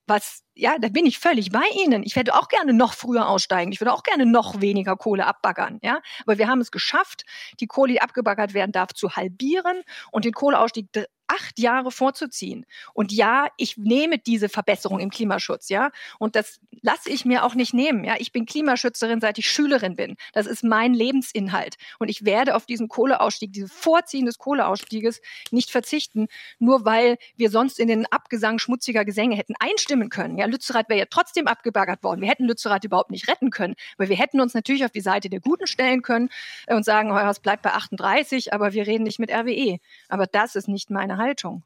was, 0.09 0.43
ja, 0.55 0.77
da 0.79 0.89
bin 0.89 1.07
ich 1.07 1.19
völlig 1.19 1.51
bei 1.53 1.65
Ihnen. 1.85 2.03
Ich 2.03 2.17
werde 2.17 2.35
auch 2.35 2.49
gerne 2.49 2.73
noch 2.73 2.95
früher 2.95 3.29
aussteigen. 3.29 3.73
Ich 3.73 3.81
würde 3.81 3.93
auch 3.93 4.03
gerne 4.03 4.27
noch 4.27 4.61
weniger 4.61 4.97
Kohle 4.97 5.27
abbaggern, 5.27 5.79
ja. 5.83 6.01
Aber 6.25 6.39
wir 6.39 6.49
haben 6.49 6.61
es 6.61 6.71
geschafft, 6.71 7.25
die 7.61 7.67
Kohle, 7.67 7.93
die 7.95 8.01
abgebaggert 8.03 8.55
werden 8.55 8.73
darf, 8.73 8.93
zu 8.95 9.17
halbieren 9.17 9.83
und 10.13 10.25
den 10.25 10.33
Kohleausstieg 10.33 10.89
acht 11.29 11.59
Jahre 11.59 11.91
vorzuziehen. 11.91 12.67
Und 12.95 13.13
ja, 13.13 13.49
ich 13.57 13.77
nehme 13.77 14.19
diese 14.19 14.49
Verbesserung 14.49 14.99
im 14.99 15.11
Klimaschutz, 15.11 15.69
ja. 15.69 15.91
Und 16.19 16.35
das 16.35 16.61
lasse 16.83 17.11
ich 17.11 17.25
mir 17.25 17.45
auch 17.45 17.55
nicht 17.55 17.75
nehmen. 17.75 18.05
Ja, 18.05 18.17
ich 18.19 18.33
bin 18.33 18.47
Klimaschützerin, 18.47 19.21
seit 19.21 19.39
ich 19.39 19.51
Schülerin 19.51 19.95
bin. 19.95 20.17
Das 20.33 20.47
ist 20.47 20.65
mein 20.65 20.95
Lebensinhalt. 20.95 21.77
Und 21.99 22.09
ich 22.09 22.25
werde 22.25 22.57
auf 22.57 22.67
diesen 22.67 22.89
Kohleausstieg, 22.89 23.53
dieses 23.53 23.73
Vorziehen 23.73 24.27
des 24.27 24.39
Kohleausstieges 24.39 25.21
nicht 25.51 25.71
verzichten, 25.71 26.29
nur 26.59 26.85
weil 26.85 27.19
wir 27.37 27.51
sonst 27.51 27.79
in 27.79 27.89
den 27.89 28.07
Abgesang 28.07 28.59
schmutziger 28.59 29.05
Gesänge 29.05 29.37
hätten 29.37 29.55
einstimmen 29.61 30.09
können. 30.09 30.39
Ja, 30.39 30.47
Lützerath 30.47 30.89
wäre 30.89 31.01
ja 31.01 31.07
trotzdem 31.09 31.47
abgebaggert 31.47 32.03
worden. 32.03 32.23
Wir 32.23 32.29
hätten 32.29 32.45
Lützerath 32.45 32.85
überhaupt 32.85 33.11
nicht 33.11 33.29
retten 33.29 33.51
können, 33.51 33.75
weil 33.99 34.09
wir 34.09 34.17
hätten 34.17 34.41
uns 34.41 34.55
natürlich 34.55 34.85
auf 34.85 34.91
die 34.91 35.01
Seite 35.01 35.29
der 35.29 35.41
Guten 35.41 35.67
stellen 35.67 36.03
können 36.03 36.31
und 36.69 36.85
sagen, 36.85 37.11
es 37.11 37.41
bleibt 37.41 37.63
bei 37.63 37.73
38, 37.73 38.53
aber 38.53 38.73
wir 38.73 38.87
reden 38.87 39.05
nicht 39.05 39.19
mit 39.19 39.31
RWE. 39.31 39.79
Aber 40.09 40.27
das 40.27 40.57
ist 40.57 40.69
nicht 40.69 40.91
meine 40.91 41.18
Haltung. 41.19 41.63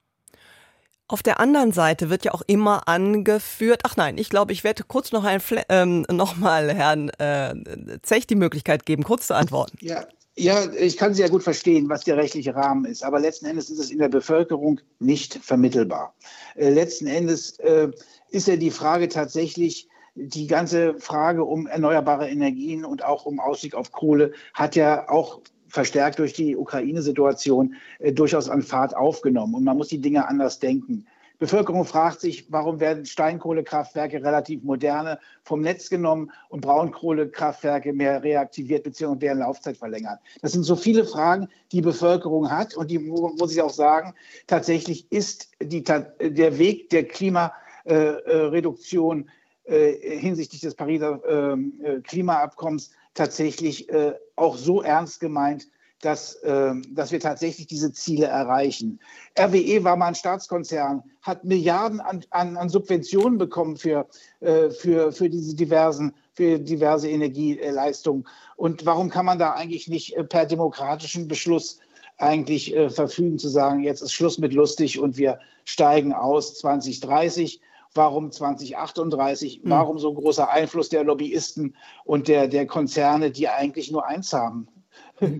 Auf 1.08 1.22
der 1.22 1.40
anderen 1.40 1.72
Seite 1.72 2.08
wird 2.08 2.24
ja 2.24 2.32
auch 2.32 2.42
immer 2.46 2.88
angeführt, 2.88 3.82
ach 3.84 3.96
nein, 3.96 4.16
ich 4.16 4.30
glaube, 4.30 4.52
ich 4.52 4.64
werde 4.64 4.82
kurz 4.84 5.12
noch, 5.12 5.24
ein, 5.24 5.42
ähm, 5.68 6.06
noch 6.10 6.36
mal 6.36 6.72
Herrn 6.72 7.10
äh, 7.18 7.54
Zech 8.02 8.26
die 8.26 8.34
Möglichkeit 8.34 8.86
geben, 8.86 9.02
kurz 9.02 9.26
zu 9.26 9.34
antworten. 9.34 9.76
Ja, 9.80 10.06
ja, 10.34 10.72
ich 10.72 10.96
kann 10.96 11.12
Sie 11.12 11.20
ja 11.20 11.28
gut 11.28 11.42
verstehen, 11.42 11.90
was 11.90 12.04
der 12.04 12.16
rechtliche 12.16 12.54
Rahmen 12.54 12.86
ist, 12.86 13.04
aber 13.04 13.20
letzten 13.20 13.44
Endes 13.44 13.68
ist 13.68 13.78
es 13.78 13.90
in 13.90 13.98
der 13.98 14.08
Bevölkerung 14.08 14.80
nicht 14.98 15.34
vermittelbar. 15.34 16.14
Äh, 16.54 16.70
letzten 16.70 17.06
Endes 17.06 17.58
äh, 17.58 17.90
ist 18.30 18.48
ja 18.48 18.56
die 18.56 18.70
Frage 18.70 19.08
tatsächlich, 19.08 19.88
die 20.14 20.46
ganze 20.46 20.98
Frage 20.98 21.44
um 21.44 21.66
erneuerbare 21.66 22.30
Energien 22.30 22.84
und 22.84 23.04
auch 23.04 23.26
um 23.26 23.40
Ausstieg 23.40 23.74
auf 23.74 23.92
Kohle 23.92 24.32
hat 24.54 24.76
ja 24.76 25.08
auch 25.10 25.40
verstärkt 25.72 26.18
durch 26.18 26.34
die 26.34 26.54
Ukraine-Situation 26.54 27.74
äh, 27.98 28.12
durchaus 28.12 28.50
an 28.50 28.60
Fahrt 28.62 28.94
aufgenommen. 28.94 29.54
Und 29.54 29.64
man 29.64 29.78
muss 29.78 29.88
die 29.88 30.00
Dinge 30.00 30.28
anders 30.28 30.58
denken. 30.58 31.06
Bevölkerung 31.38 31.86
fragt 31.86 32.20
sich, 32.20 32.52
warum 32.52 32.78
werden 32.78 33.06
Steinkohlekraftwerke 33.06 34.22
relativ 34.22 34.62
moderne 34.62 35.18
vom 35.42 35.62
Netz 35.62 35.90
genommen 35.90 36.30
und 36.50 36.60
Braunkohlekraftwerke 36.60 37.94
mehr 37.94 38.22
reaktiviert 38.22 38.84
bzw. 38.84 39.16
deren 39.16 39.38
Laufzeit 39.38 39.78
verlängert. 39.78 40.20
Das 40.42 40.52
sind 40.52 40.62
so 40.62 40.76
viele 40.76 41.04
Fragen, 41.04 41.48
die 41.72 41.80
Bevölkerung 41.80 42.48
hat 42.50 42.76
und 42.76 42.90
die 42.90 42.98
muss 43.00 43.52
ich 43.52 43.62
auch 43.62 43.70
sagen, 43.70 44.14
tatsächlich 44.46 45.10
ist 45.10 45.50
die, 45.60 45.82
der 45.82 46.58
Weg 46.58 46.90
der 46.90 47.08
Klimareduktion 47.08 49.30
äh, 49.64 49.66
äh, 49.92 50.18
hinsichtlich 50.18 50.60
des 50.60 50.74
Pariser 50.74 51.22
ähm, 51.26 51.80
äh, 51.82 52.00
Klimaabkommens 52.00 52.90
tatsächlich 53.14 53.88
äh, 53.90 54.14
auch 54.36 54.56
so 54.56 54.82
ernst 54.82 55.20
gemeint, 55.20 55.66
dass, 56.02 56.34
äh, 56.42 56.74
dass 56.90 57.12
wir 57.12 57.20
tatsächlich 57.20 57.68
diese 57.68 57.92
Ziele 57.92 58.26
erreichen. 58.26 58.98
RWE 59.38 59.84
war 59.84 59.96
mal 59.96 60.08
ein 60.08 60.14
Staatskonzern, 60.14 61.02
hat 61.22 61.44
Milliarden 61.44 62.00
an, 62.00 62.24
an, 62.30 62.56
an 62.56 62.68
Subventionen 62.68 63.38
bekommen 63.38 63.76
für, 63.76 64.08
äh, 64.40 64.70
für, 64.70 65.12
für 65.12 65.30
diese 65.30 65.54
diversen, 65.54 66.12
für 66.34 66.58
diverse 66.58 67.08
Energieleistungen. 67.08 68.26
Und 68.56 68.84
warum 68.84 69.10
kann 69.10 69.26
man 69.26 69.38
da 69.38 69.52
eigentlich 69.52 69.86
nicht 69.88 70.16
äh, 70.16 70.24
per 70.24 70.44
demokratischen 70.44 71.28
Beschluss 71.28 71.78
eigentlich 72.18 72.74
äh, 72.74 72.90
verfügen, 72.90 73.38
zu 73.38 73.48
sagen, 73.48 73.80
jetzt 73.80 74.02
ist 74.02 74.12
Schluss 74.12 74.38
mit 74.38 74.52
lustig 74.52 74.98
und 74.98 75.16
wir 75.16 75.38
steigen 75.64 76.12
aus 76.12 76.58
2030? 76.58 77.60
Warum 77.94 78.30
2038? 78.30 79.60
Hm. 79.62 79.70
Warum 79.70 79.98
so 79.98 80.12
großer 80.14 80.50
Einfluss 80.50 80.88
der 80.88 81.04
Lobbyisten 81.04 81.76
und 82.04 82.28
der, 82.28 82.48
der 82.48 82.66
Konzerne, 82.66 83.30
die 83.30 83.48
eigentlich 83.48 83.90
nur 83.90 84.06
eins 84.06 84.32
haben? 84.32 84.68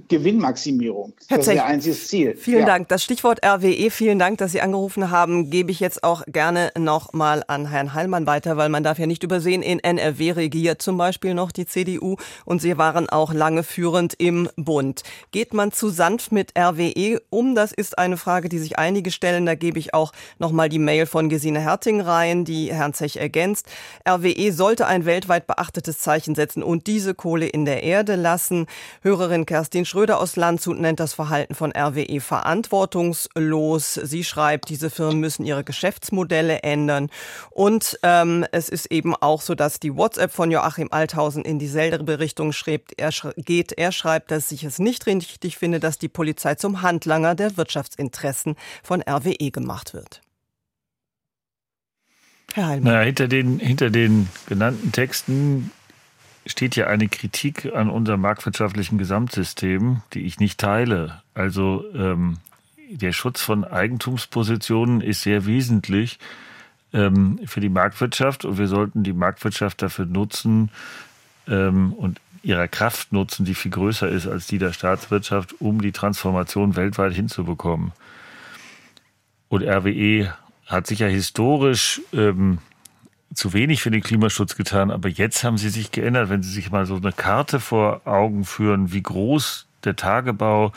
Gewinnmaximierung. 0.09 1.13
Das 1.29 1.47
ist 1.47 1.55
ihr 1.55 1.65
einziges 1.65 2.09
Ziel. 2.09 2.37
Vielen 2.37 2.61
ja. 2.61 2.67
Dank. 2.67 2.89
Das 2.89 3.03
Stichwort 3.03 3.45
RWE, 3.45 3.91
vielen 3.91 4.19
Dank, 4.19 4.39
dass 4.39 4.53
Sie 4.53 4.61
angerufen 4.61 5.11
haben, 5.11 5.51
gebe 5.51 5.71
ich 5.71 5.81
jetzt 5.81 6.05
auch 6.05 6.23
gerne 6.27 6.71
noch 6.79 7.13
mal 7.13 7.43
an 7.49 7.67
Herrn 7.67 7.93
Heilmann 7.93 8.27
weiter, 8.27 8.57
weil 8.57 8.69
man 8.69 8.85
darf 8.85 8.99
ja 8.99 9.07
nicht 9.07 9.25
übersehen, 9.25 9.63
in 9.63 9.81
NRW 9.81 10.33
regiert 10.33 10.83
zum 10.83 10.97
Beispiel 10.99 11.35
noch 11.35 11.51
die 11.51 11.67
CDU 11.67 12.17
und 12.45 12.63
Sie 12.63 12.79
waren 12.79 13.09
auch 13.09 13.33
lange 13.33 13.65
führend 13.65 14.15
im 14.19 14.49
Bund. 14.57 15.03
Geht 15.33 15.53
man 15.53 15.73
zu 15.73 15.89
sanft 15.89 16.31
mit 16.31 16.53
RWE 16.57 17.21
um? 17.31 17.55
Das 17.55 17.73
ist 17.73 17.99
eine 17.99 18.17
Frage, 18.17 18.49
die 18.49 18.59
sich 18.59 18.79
einige 18.79 19.11
stellen. 19.11 19.47
Da 19.47 19.55
gebe 19.55 19.79
ich 19.79 19.95
auch 19.95 20.13
noch 20.39 20.53
mal 20.53 20.69
die 20.69 20.79
Mail 20.79 21.07
von 21.07 21.29
Gesine 21.29 21.61
Herting 21.61 22.01
rein, 22.01 22.45
die 22.45 22.73
Herrn 22.73 22.95
Zech 22.95 23.17
ergänzt. 23.17 23.67
RWE 24.09 24.53
sollte 24.53 24.87
ein 24.87 25.07
weltweit 25.07 25.47
beachtetes 25.49 25.99
Zeichen 25.99 26.35
setzen 26.37 26.63
und 26.63 26.87
diese 26.87 27.15
Kohle 27.15 27.47
in 27.47 27.65
der 27.65 27.83
Erde 27.83 28.15
lassen. 28.15 28.67
Hörerin 29.03 29.45
Kerstin 29.45 29.62
Kerstin 29.63 29.85
Schröder 29.85 30.19
aus 30.19 30.35
Landshut 30.35 30.81
nennt 30.81 30.99
das 30.99 31.15
Verhalten 31.15 31.55
von 31.55 31.71
RWE 31.71 32.19
verantwortungslos. 32.19 33.95
Sie 33.95 34.25
schreibt, 34.25 34.69
diese 34.69 34.91
Firmen 34.91 35.21
müssen 35.21 35.45
ihre 35.45 35.63
Geschäftsmodelle 35.63 36.65
ändern. 36.65 37.11
Und 37.51 37.97
ähm, 38.03 38.45
es 38.51 38.69
ist 38.69 38.87
eben 38.87 39.15
auch 39.15 39.41
so, 39.41 39.55
dass 39.55 39.79
die 39.79 39.95
WhatsApp 39.95 40.33
von 40.33 40.51
Joachim 40.51 40.89
Althausen 40.91 41.45
in 41.45 41.61
dieselbe 41.61 42.19
Richtung 42.19 42.53
schreibt. 42.53 43.01
Er 43.01 43.13
sch 43.13 43.29
geht. 43.37 43.71
Er 43.79 43.93
schreibt, 43.93 44.33
dass 44.33 44.51
ich 44.51 44.65
es 44.65 44.81
nicht 44.81 45.07
richtig 45.07 45.59
finde, 45.59 45.79
dass 45.79 45.97
die 45.97 46.09
Polizei 46.09 46.57
zum 46.57 46.83
Handlanger 46.83 47.37
der 47.37 47.57
Wirtschaftsinteressen 47.57 48.57
von 48.83 49.01
RWE 49.01 49.53
gemacht 49.53 49.95
wird. 49.95 50.23
Herr 52.53 52.67
Heilmann. 52.67 52.95
Naja, 52.95 53.05
hinter 53.05 53.29
den, 53.29 53.61
hinter 53.61 53.91
den 53.91 54.29
genannten 54.47 54.91
Texten 54.91 55.71
steht 56.47 56.77
ja 56.77 56.87
eine 56.87 57.09
Kritik 57.09 57.73
an 57.75 57.89
unserem 57.89 58.21
marktwirtschaftlichen 58.21 58.99
Gesamtsystem, 58.99 60.03
die 60.13 60.23
ich 60.23 60.41
nicht 60.41 60.59
teile. 60.59 61.23
Also 61.35 61.85
ähm, 61.95 62.39
der 62.91 63.13
Schutz 63.13 63.41
von 63.41 63.65
Eigentumspositionen 63.65 65.01
ist 65.01 65.23
sehr 65.23 65.47
wesentlich 65.47 66.19
ähm, 66.93 67.41
für 67.47 67.61
die 67.61 67.69
Marktwirtschaft 67.69 68.45
und 68.45 68.59
wir 68.59 68.69
sollten 68.69 69.03
die 69.03 69.13
Marktwirtschaft 69.13 69.83
dafür 69.83 70.07
nutzen 70.07 70.71
ähm, 71.49 71.93
und 71.93 72.21
ihrer 72.43 72.69
Kraft 72.69 73.13
nutzen, 73.13 73.45
die 73.45 73.55
viel 73.55 73.71
größer 73.71 74.09
ist 74.09 74.27
als 74.27 74.47
die 74.47 74.59
der 74.59 74.73
Staatswirtschaft, 74.73 75.61
um 75.61 75.81
die 75.81 75.93
Transformation 75.93 76.77
weltweit 76.77 77.15
hinzubekommen. 77.15 77.93
Und 79.49 79.63
RWE 79.63 80.35
hat 80.67 80.87
sich 80.87 81.01
ja 81.01 81.07
historisch 81.07 82.01
ähm, 82.13 82.59
zu 83.35 83.53
wenig 83.53 83.83
für 83.83 83.91
den 83.91 84.03
Klimaschutz 84.03 84.57
getan, 84.57 84.91
aber 84.91 85.09
jetzt 85.09 85.45
haben 85.45 85.59
sie 85.59 85.71
sich 85.71 85.91
geändert. 85.91 86.29
Wenn 86.29 86.43
Sie 86.43 86.51
sich 86.51 86.71
mal 86.71 86.87
so 86.87 86.97
eine 86.97 87.13
Karte 87.13 87.61
vor 87.61 88.03
Augen 88.07 88.45
führen, 88.45 88.93
wie 88.93 89.03
groß 89.03 89.67
der 89.85 89.97
Tagebau 89.97 90.73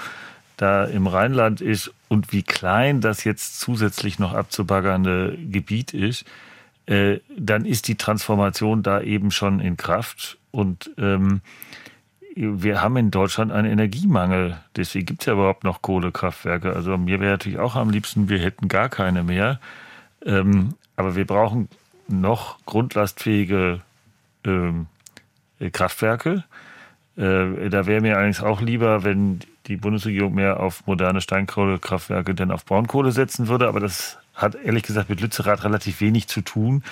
da 0.57 0.85
im 0.85 1.07
Rheinland 1.07 1.61
ist 1.61 1.91
und 2.07 2.31
wie 2.31 2.43
klein 2.43 3.01
das 3.01 3.23
jetzt 3.23 3.59
zusätzlich 3.59 4.19
noch 4.19 4.33
abzubaggernde 4.33 5.37
Gebiet 5.49 5.93
ist, 5.93 6.25
äh, 6.85 7.19
dann 7.37 7.65
ist 7.65 7.87
die 7.87 7.95
Transformation 7.95 8.83
da 8.83 9.01
eben 9.01 9.31
schon 9.31 9.59
in 9.59 9.75
Kraft. 9.75 10.37
Und 10.51 10.91
ähm, 10.97 11.41
wir 12.35 12.81
haben 12.81 12.97
in 12.97 13.11
Deutschland 13.11 13.51
einen 13.51 13.71
Energiemangel. 13.71 14.57
Deswegen 14.75 15.05
gibt 15.05 15.21
es 15.21 15.25
ja 15.25 15.33
überhaupt 15.33 15.63
noch 15.63 15.81
Kohlekraftwerke. 15.81 16.73
Also 16.73 16.97
mir 16.97 17.19
wäre 17.19 17.31
natürlich 17.31 17.59
auch 17.59 17.75
am 17.75 17.89
liebsten, 17.89 18.29
wir 18.29 18.39
hätten 18.39 18.67
gar 18.67 18.89
keine 18.89 19.23
mehr. 19.23 19.59
Ähm, 20.25 20.75
aber 20.95 21.15
wir 21.15 21.25
brauchen 21.25 21.69
noch 22.07 22.57
grundlastfähige 22.65 23.81
ähm, 24.45 24.87
Kraftwerke. 25.71 26.43
Äh, 27.17 27.69
da 27.69 27.85
wäre 27.85 28.01
mir 28.01 28.17
eigentlich 28.17 28.41
auch 28.41 28.61
lieber, 28.61 29.03
wenn 29.03 29.39
die 29.67 29.77
Bundesregierung 29.77 30.35
mehr 30.35 30.59
auf 30.59 30.85
moderne 30.85 31.21
Steinkohlekraftwerke 31.21 32.35
denn 32.35 32.51
auf 32.51 32.65
Braunkohle 32.65 33.11
setzen 33.11 33.47
würde. 33.47 33.67
Aber 33.67 33.79
das 33.79 34.17
hat 34.33 34.55
ehrlich 34.55 34.83
gesagt 34.83 35.09
mit 35.09 35.21
Lützerath 35.21 35.63
relativ 35.63 36.01
wenig 36.01 36.27
zu 36.27 36.41
tun, 36.41 36.83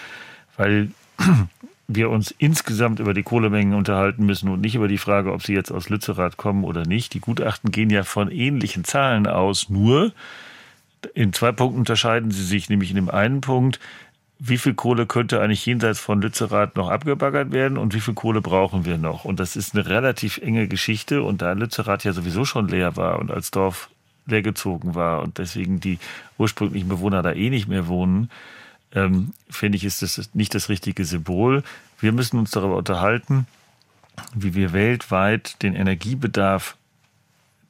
weil 0.57 0.91
wir 1.87 2.09
uns 2.09 2.31
insgesamt 2.31 2.99
über 2.99 3.13
die 3.13 3.23
Kohlemengen 3.23 3.73
unterhalten 3.73 4.25
müssen 4.25 4.49
und 4.49 4.61
nicht 4.61 4.75
über 4.75 4.87
die 4.87 4.97
Frage, 4.97 5.33
ob 5.33 5.43
sie 5.43 5.53
jetzt 5.53 5.71
aus 5.71 5.89
Lützerath 5.89 6.37
kommen 6.37 6.63
oder 6.63 6.85
nicht. 6.85 7.13
Die 7.13 7.19
Gutachten 7.19 7.71
gehen 7.71 7.89
ja 7.89 8.03
von 8.03 8.31
ähnlichen 8.31 8.85
Zahlen 8.85 9.27
aus, 9.27 9.69
nur 9.69 10.13
in 11.13 11.33
zwei 11.33 11.51
Punkten 11.51 11.79
unterscheiden 11.79 12.31
sie 12.31 12.45
sich, 12.45 12.69
nämlich 12.69 12.89
in 12.89 12.95
dem 12.95 13.09
einen 13.09 13.41
Punkt, 13.41 13.81
wie 14.39 14.57
viel 14.57 14.73
Kohle 14.73 15.05
könnte 15.05 15.41
eigentlich 15.41 15.65
jenseits 15.65 15.99
von 15.99 16.21
Lützerath 16.21 16.75
noch 16.75 16.89
abgebaggert 16.89 17.51
werden 17.51 17.77
und 17.77 17.93
wie 17.93 18.01
viel 18.01 18.13
Kohle 18.13 18.41
brauchen 18.41 18.83
wir 18.85 18.97
noch? 18.97 19.25
Und 19.25 19.39
das 19.39 19.55
ist 19.55 19.73
eine 19.73 19.85
relativ 19.85 20.37
enge 20.39 20.67
Geschichte. 20.67 21.23
Und 21.23 21.41
da 21.41 21.53
Lützerath 21.53 22.03
ja 22.03 22.13
sowieso 22.13 22.43
schon 22.43 22.67
leer 22.67 22.97
war 22.97 23.19
und 23.19 23.31
als 23.31 23.51
Dorf 23.51 23.89
leergezogen 24.25 24.95
war 24.95 25.21
und 25.21 25.37
deswegen 25.37 25.79
die 25.79 25.99
ursprünglichen 26.37 26.89
Bewohner 26.89 27.21
da 27.21 27.31
eh 27.33 27.49
nicht 27.49 27.67
mehr 27.67 27.87
wohnen, 27.87 28.29
ähm, 28.93 29.33
finde 29.49 29.77
ich, 29.77 29.83
ist 29.83 30.01
das 30.01 30.29
nicht 30.33 30.53
das 30.55 30.69
richtige 30.69 31.05
Symbol. 31.05 31.63
Wir 31.99 32.11
müssen 32.11 32.39
uns 32.39 32.51
darüber 32.51 32.77
unterhalten, 32.77 33.47
wie 34.33 34.53
wir 34.55 34.73
weltweit 34.73 35.61
den 35.63 35.75
Energiebedarf 35.75 36.77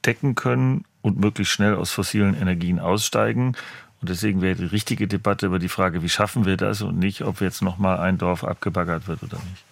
decken 0.04 0.34
können 0.34 0.84
und 1.02 1.18
möglichst 1.18 1.52
schnell 1.52 1.74
aus 1.74 1.90
fossilen 1.90 2.34
Energien 2.34 2.78
aussteigen. 2.78 3.56
Und 4.04 4.10
deswegen 4.10 4.42
wäre 4.42 4.54
die 4.54 4.66
richtige 4.66 5.08
Debatte 5.08 5.46
über 5.46 5.58
die 5.58 5.70
Frage, 5.70 6.02
wie 6.02 6.10
schaffen 6.10 6.44
wir 6.44 6.58
das 6.58 6.82
und 6.82 6.98
nicht, 6.98 7.22
ob 7.22 7.40
jetzt 7.40 7.62
nochmal 7.62 8.00
ein 8.00 8.18
Dorf 8.18 8.44
abgebaggert 8.44 9.08
wird 9.08 9.22
oder 9.22 9.38
nicht. 9.38 9.64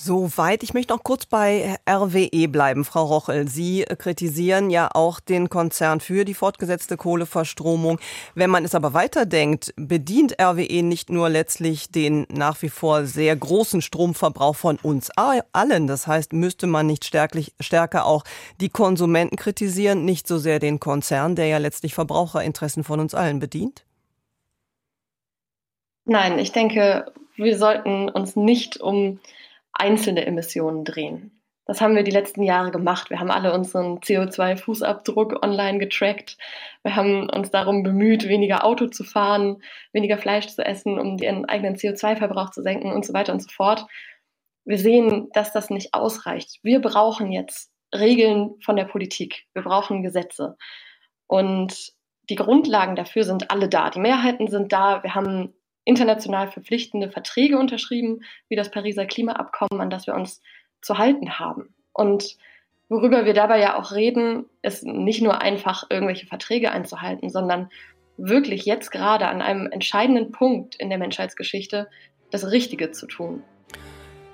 Soweit. 0.00 0.62
Ich 0.62 0.74
möchte 0.74 0.94
noch 0.94 1.02
kurz 1.02 1.26
bei 1.26 1.76
RWE 1.88 2.46
bleiben, 2.46 2.84
Frau 2.84 3.04
Rochel. 3.04 3.48
Sie 3.48 3.84
kritisieren 3.98 4.70
ja 4.70 4.90
auch 4.94 5.18
den 5.18 5.50
Konzern 5.50 5.98
für 6.00 6.24
die 6.24 6.34
fortgesetzte 6.34 6.96
Kohleverstromung. 6.96 7.98
Wenn 8.36 8.48
man 8.48 8.64
es 8.64 8.76
aber 8.76 8.94
weiterdenkt, 8.94 9.74
bedient 9.76 10.40
RWE 10.40 10.84
nicht 10.84 11.10
nur 11.10 11.28
letztlich 11.28 11.90
den 11.90 12.26
nach 12.30 12.62
wie 12.62 12.68
vor 12.68 13.06
sehr 13.06 13.34
großen 13.34 13.82
Stromverbrauch 13.82 14.54
von 14.54 14.76
uns 14.76 15.10
allen. 15.16 15.88
Das 15.88 16.06
heißt, 16.06 16.32
müsste 16.32 16.68
man 16.68 16.86
nicht 16.86 17.04
stärklich, 17.04 17.52
stärker 17.58 18.06
auch 18.06 18.22
die 18.60 18.68
Konsumenten 18.68 19.36
kritisieren, 19.36 20.04
nicht 20.04 20.28
so 20.28 20.38
sehr 20.38 20.60
den 20.60 20.78
Konzern, 20.78 21.34
der 21.34 21.48
ja 21.48 21.58
letztlich 21.58 21.94
Verbraucherinteressen 21.94 22.84
von 22.84 23.00
uns 23.00 23.14
allen 23.14 23.40
bedient? 23.40 23.84
Nein, 26.04 26.38
ich 26.38 26.52
denke, 26.52 27.12
wir 27.34 27.58
sollten 27.58 28.08
uns 28.08 28.36
nicht 28.36 28.80
um 28.80 29.18
einzelne 29.78 30.26
Emissionen 30.26 30.84
drehen. 30.84 31.38
Das 31.68 31.82
haben 31.82 31.94
wir 31.94 32.02
die 32.02 32.10
letzten 32.10 32.42
Jahre 32.42 32.70
gemacht. 32.70 33.10
Wir 33.10 33.20
haben 33.20 33.30
alle 33.30 33.52
unseren 33.52 33.98
CO2-Fußabdruck 33.98 35.42
online 35.42 35.78
getrackt. 35.78 36.38
Wir 36.82 36.96
haben 36.96 37.28
uns 37.28 37.50
darum 37.50 37.82
bemüht, 37.82 38.26
weniger 38.26 38.64
Auto 38.64 38.86
zu 38.86 39.04
fahren, 39.04 39.62
weniger 39.92 40.16
Fleisch 40.16 40.46
zu 40.46 40.64
essen, 40.64 40.98
um 40.98 41.18
den 41.18 41.44
eigenen 41.44 41.76
CO2-Verbrauch 41.76 42.50
zu 42.52 42.62
senken 42.62 42.90
und 42.90 43.04
so 43.04 43.12
weiter 43.12 43.34
und 43.34 43.42
so 43.42 43.50
fort. 43.50 43.86
Wir 44.64 44.78
sehen, 44.78 45.28
dass 45.34 45.52
das 45.52 45.68
nicht 45.68 45.92
ausreicht. 45.92 46.58
Wir 46.62 46.80
brauchen 46.80 47.32
jetzt 47.32 47.70
Regeln 47.94 48.54
von 48.64 48.76
der 48.76 48.84
Politik. 48.84 49.44
Wir 49.52 49.62
brauchen 49.62 50.02
Gesetze. 50.02 50.56
Und 51.26 51.92
die 52.30 52.36
Grundlagen 52.36 52.96
dafür 52.96 53.24
sind 53.24 53.50
alle 53.50 53.68
da. 53.68 53.90
Die 53.90 54.00
Mehrheiten 54.00 54.48
sind 54.48 54.72
da. 54.72 55.02
Wir 55.02 55.14
haben 55.14 55.54
international 55.88 56.48
verpflichtende 56.48 57.10
Verträge 57.10 57.58
unterschrieben, 57.58 58.20
wie 58.48 58.56
das 58.56 58.70
Pariser 58.70 59.06
Klimaabkommen, 59.06 59.80
an 59.80 59.88
das 59.88 60.06
wir 60.06 60.14
uns 60.14 60.42
zu 60.82 60.98
halten 60.98 61.38
haben. 61.38 61.74
Und 61.92 62.36
worüber 62.90 63.24
wir 63.24 63.32
dabei 63.32 63.58
ja 63.58 63.78
auch 63.78 63.92
reden, 63.92 64.44
ist 64.60 64.84
nicht 64.84 65.22
nur 65.22 65.40
einfach 65.40 65.84
irgendwelche 65.88 66.26
Verträge 66.26 66.70
einzuhalten, 66.72 67.30
sondern 67.30 67.70
wirklich 68.18 68.66
jetzt 68.66 68.90
gerade 68.90 69.28
an 69.28 69.40
einem 69.40 69.66
entscheidenden 69.70 70.30
Punkt 70.30 70.74
in 70.76 70.90
der 70.90 70.98
Menschheitsgeschichte 70.98 71.88
das 72.30 72.50
Richtige 72.50 72.90
zu 72.90 73.06
tun. 73.06 73.42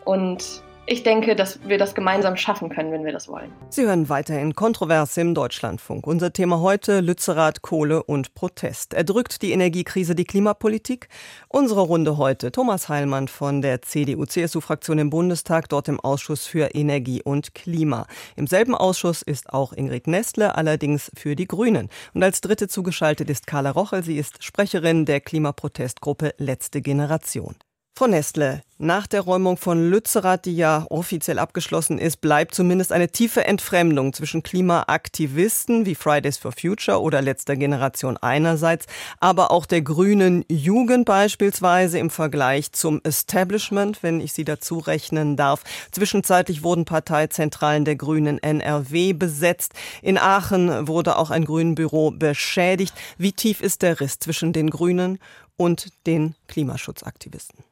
Und 0.05 0.63
ich 0.87 1.03
denke, 1.03 1.35
dass 1.35 1.59
wir 1.67 1.79
das 1.79 1.95
gemeinsam 1.95 2.37
schaffen 2.37 2.69
können, 2.69 2.93
wenn 2.93 3.05
wir 3.05 3.13
das 3.13 3.29
wollen. 3.29 3.51
Sie 3.71 3.83
hören 3.83 4.09
weiterhin 4.09 4.55
Kontroverse 4.55 5.21
im 5.21 5.35
Deutschlandfunk. 5.35 6.07
Unser 6.07 6.33
Thema 6.33 6.61
heute 6.61 7.01
Lützerath, 7.01 7.63
Kohle 7.63 8.03
und 8.03 8.35
Protest. 8.35 8.93
Erdrückt 8.93 9.41
die 9.43 9.53
Energiekrise 9.53 10.15
die 10.15 10.25
Klimapolitik? 10.25 11.09
Unsere 11.49 11.81
Runde 11.81 12.19
heute. 12.19 12.53
Thomas 12.53 12.89
Heilmann 12.89 13.29
von 13.29 13.63
der 13.63 13.81
CDU-CSU-Fraktion 13.81 14.99
im 14.99 15.11
Bundestag, 15.11 15.69
dort 15.71 15.89
im 15.89 16.01
Ausschuss 16.01 16.47
für 16.47 16.75
Energie 16.75 17.23
und 17.23 17.55
Klima. 17.55 18.07
Im 18.37 18.47
selben 18.47 18.75
Ausschuss 18.75 19.23
ist 19.23 19.53
auch 19.53 19.73
Ingrid 19.73 20.07
Nestle, 20.07 20.55
allerdings 20.55 21.11
für 21.17 21.35
die 21.35 21.47
Grünen. 21.47 21.89
Und 22.13 22.23
als 22.23 22.43
dritte 22.43 22.69
zugeschaltet 22.69 23.31
ist 23.31 23.47
Carla 23.47 23.71
Rochel. 23.71 24.03
Sie 24.03 24.19
ist 24.19 24.45
Sprecherin 24.45 25.07
der 25.07 25.21
Klimaprotestgruppe 25.21 26.35
Letzte 26.39 26.83
Generation. 26.83 27.57
Frau 27.97 28.09
Nestle, 28.09 28.63
nach 28.79 29.07
der 29.07 29.21
Räumung 29.21 29.57
von 29.57 29.89
Lützerath, 29.89 30.47
die 30.47 30.57
ja 30.57 30.85
offiziell 30.91 31.39
abgeschlossen 31.39 32.01
ist, 32.01 32.21
bleibt 32.21 32.53
zumindest 32.53 32.91
eine 32.91 33.09
tiefe 33.09 33.45
Entfremdung 33.45 34.13
zwischen 34.13 34.43
Klimaaktivisten 34.43 35.87
wie 35.87 35.95
Fridays 35.95 36.37
for 36.37 36.51
Future 36.51 37.01
oder 37.01 37.23
letzter 37.23 37.55
Generation 37.55 38.17
einerseits, 38.17 38.87
aber 39.21 39.53
auch 39.53 39.65
der 39.65 39.83
grünen 39.83 40.45
Jugend 40.49 41.05
beispielsweise 41.05 42.01
im 42.01 42.11
Vergleich 42.11 42.73
zum 42.73 43.01
Establishment, 43.05 44.03
wenn 44.03 44.21
ich 44.21 44.33
sie 44.33 44.45
dazu 44.45 44.79
rechnen 44.79 45.37
darf. 45.37 45.63
Zwischenzeitlich 45.93 46.65
wurden 46.65 46.87
Parteizentralen 46.87 47.85
der 47.85 47.95
Grünen 47.95 48.43
NRW 48.43 49.13
besetzt. 49.13 49.73
In 50.03 50.19
Aachen 50.19 50.89
wurde 50.89 51.17
auch 51.17 51.31
ein 51.31 51.45
Grünenbüro 51.45 52.11
beschädigt. 52.11 52.93
Wie 53.19 53.33
tief 53.33 53.61
ist 53.61 53.83
der 53.83 54.01
Riss 54.01 54.19
zwischen 54.19 54.53
den 54.53 54.71
Grünen 54.71 55.21
und 55.57 55.91
den 56.09 56.35
Klimaschutzaktivisten? 56.49 57.63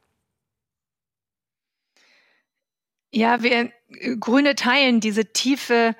Ja, 3.13 3.43
wir 3.43 3.71
äh, 3.89 4.17
Grüne 4.19 4.55
teilen 4.55 4.99
diese 4.99 5.31
tiefe, 5.33 5.95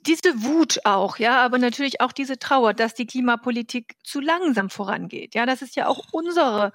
diese 0.00 0.42
Wut 0.42 0.80
auch, 0.84 1.18
ja, 1.18 1.44
aber 1.44 1.58
natürlich 1.58 2.00
auch 2.00 2.12
diese 2.12 2.38
Trauer, 2.38 2.72
dass 2.74 2.94
die 2.94 3.06
Klimapolitik 3.06 3.96
zu 4.02 4.20
langsam 4.20 4.70
vorangeht. 4.70 5.34
Ja, 5.34 5.46
das 5.46 5.62
ist 5.62 5.76
ja 5.76 5.88
auch 5.88 6.06
unsere 6.12 6.72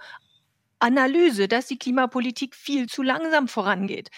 Analyse, 0.80 1.48
dass 1.48 1.68
die 1.68 1.80
Klimapolitik 1.80 2.56
viel 2.56 2.88
zu 2.88 3.02
langsam 3.04 3.48
vorangeht. 3.48 4.10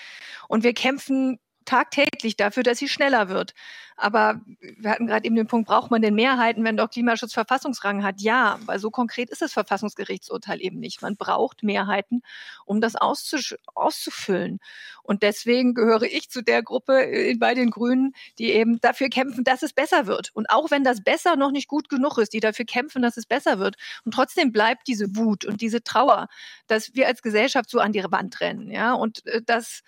Und 0.49 0.63
wir 0.63 0.73
kämpfen 0.73 1.39
tagtäglich 1.65 2.35
dafür, 2.37 2.63
dass 2.63 2.79
sie 2.79 2.87
schneller 2.87 3.29
wird. 3.29 3.53
Aber 4.01 4.41
wir 4.59 4.89
hatten 4.89 5.05
gerade 5.05 5.25
eben 5.25 5.35
den 5.35 5.45
Punkt, 5.45 5.67
braucht 5.67 5.91
man 5.91 6.01
denn 6.01 6.15
Mehrheiten, 6.15 6.63
wenn 6.63 6.75
doch 6.75 6.89
Klimaschutz 6.89 7.33
Verfassungsrang 7.33 8.03
hat? 8.03 8.19
Ja, 8.19 8.57
weil 8.65 8.79
so 8.79 8.89
konkret 8.89 9.29
ist 9.29 9.43
das 9.43 9.53
Verfassungsgerichtsurteil 9.53 10.59
eben 10.59 10.79
nicht. 10.79 11.03
Man 11.03 11.17
braucht 11.17 11.61
Mehrheiten, 11.61 12.23
um 12.65 12.81
das 12.81 12.95
auszufüllen. 12.95 14.59
Und 15.03 15.21
deswegen 15.21 15.75
gehöre 15.75 16.03
ich 16.03 16.31
zu 16.31 16.41
der 16.41 16.63
Gruppe 16.63 17.05
äh, 17.05 17.35
bei 17.35 17.53
den 17.53 17.69
Grünen, 17.69 18.13
die 18.39 18.51
eben 18.51 18.79
dafür 18.81 19.09
kämpfen, 19.09 19.43
dass 19.43 19.61
es 19.61 19.73
besser 19.73 20.07
wird. 20.07 20.31
Und 20.33 20.49
auch 20.49 20.71
wenn 20.71 20.83
das 20.83 21.03
besser 21.03 21.35
noch 21.35 21.51
nicht 21.51 21.67
gut 21.67 21.87
genug 21.87 22.17
ist, 22.17 22.33
die 22.33 22.39
dafür 22.39 22.65
kämpfen, 22.65 23.03
dass 23.03 23.17
es 23.17 23.27
besser 23.27 23.59
wird. 23.59 23.75
Und 24.03 24.13
trotzdem 24.15 24.51
bleibt 24.51 24.87
diese 24.87 25.15
Wut 25.15 25.45
und 25.45 25.61
diese 25.61 25.83
Trauer, 25.83 26.27
dass 26.65 26.95
wir 26.95 27.05
als 27.05 27.21
Gesellschaft 27.21 27.69
so 27.69 27.79
an 27.79 27.91
die 27.91 28.03
Wand 28.03 28.39
rennen. 28.41 28.71
Ja, 28.71 28.93
und 28.93 29.23
äh, 29.27 29.41
das 29.45 29.83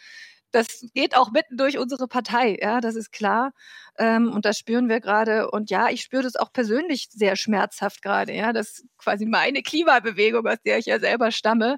das 0.54 0.86
geht 0.94 1.18
auch 1.18 1.32
mitten 1.32 1.58
durch 1.58 1.78
unsere 1.80 2.08
Partei, 2.08 2.58
ja, 2.62 2.80
das 2.80 2.96
ist 2.96 3.12
klar. 3.12 3.54
Ähm, 3.98 4.32
und 4.32 4.46
das 4.46 4.58
spüren 4.58 4.88
wir 4.88 5.00
gerade. 5.00 5.50
Und 5.52 5.72
ja, 5.72 5.90
ich 5.90 6.02
spüre 6.02 6.24
das 6.24 6.36
auch 6.36 6.54
persönlich 6.54 7.10
sehr 7.12 7.36
schmerzhaft 7.36 8.02
gerade, 8.02 8.34
ja, 8.34 8.54
dass 8.54 8.84
quasi 8.98 9.26
meine 9.26 9.64
Klimabewegung, 9.64 10.48
aus 10.48 10.62
der 10.66 10.78
ich 10.78 10.86
ja 10.86 11.00
selber 11.00 11.32
stamme, 11.32 11.78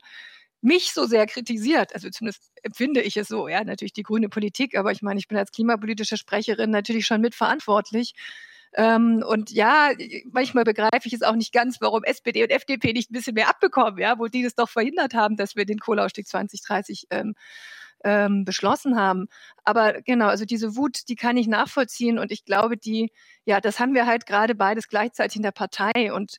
mich 0.61 0.91
so 0.93 1.05
sehr 1.05 1.25
kritisiert. 1.27 1.93
Also 1.93 2.09
zumindest 2.09 2.51
empfinde 2.63 3.01
ich 3.01 3.17
es 3.17 3.27
so, 3.27 3.47
ja, 3.47 3.63
natürlich 3.63 3.93
die 3.93 4.03
grüne 4.03 4.29
Politik, 4.29 4.77
aber 4.77 4.91
ich 4.91 5.01
meine, 5.01 5.19
ich 5.19 5.27
bin 5.27 5.37
als 5.37 5.51
klimapolitische 5.51 6.17
Sprecherin 6.17 6.71
natürlich 6.71 7.05
schon 7.05 7.21
mitverantwortlich. 7.21 8.13
Ähm, 8.73 9.23
und 9.25 9.51
ja, 9.51 9.91
manchmal 10.31 10.65
begreife 10.65 11.05
ich 11.05 11.13
es 11.13 11.21
auch 11.21 11.35
nicht 11.35 11.53
ganz, 11.53 11.77
warum 11.79 12.03
SPD 12.03 12.43
und 12.43 12.49
FDP 12.51 12.91
nicht 12.93 13.09
ein 13.09 13.13
bisschen 13.13 13.35
mehr 13.35 13.49
abbekommen, 13.49 13.99
ja, 13.99 14.19
wo 14.19 14.27
die 14.27 14.43
das 14.43 14.55
doch 14.55 14.69
verhindert 14.69 15.13
haben, 15.13 15.37
dass 15.37 15.55
wir 15.55 15.65
den 15.65 15.79
Kohleausstieg 15.79 16.27
2030 16.27 17.07
ähm, 17.11 17.35
ähm, 18.05 18.45
beschlossen 18.45 18.97
haben. 18.97 19.27
Aber 19.65 20.01
genau, 20.03 20.27
also 20.27 20.45
diese 20.45 20.77
Wut, 20.77 21.09
die 21.09 21.15
kann 21.15 21.35
ich 21.35 21.47
nachvollziehen 21.47 22.19
und 22.19 22.31
ich 22.31 22.45
glaube, 22.45 22.77
die, 22.77 23.11
ja, 23.45 23.59
das 23.59 23.79
haben 23.79 23.93
wir 23.93 24.05
halt 24.05 24.25
gerade 24.25 24.55
beides 24.55 24.87
gleichzeitig 24.87 25.35
in 25.35 25.43
der 25.43 25.51
Partei 25.51 26.13
und 26.13 26.37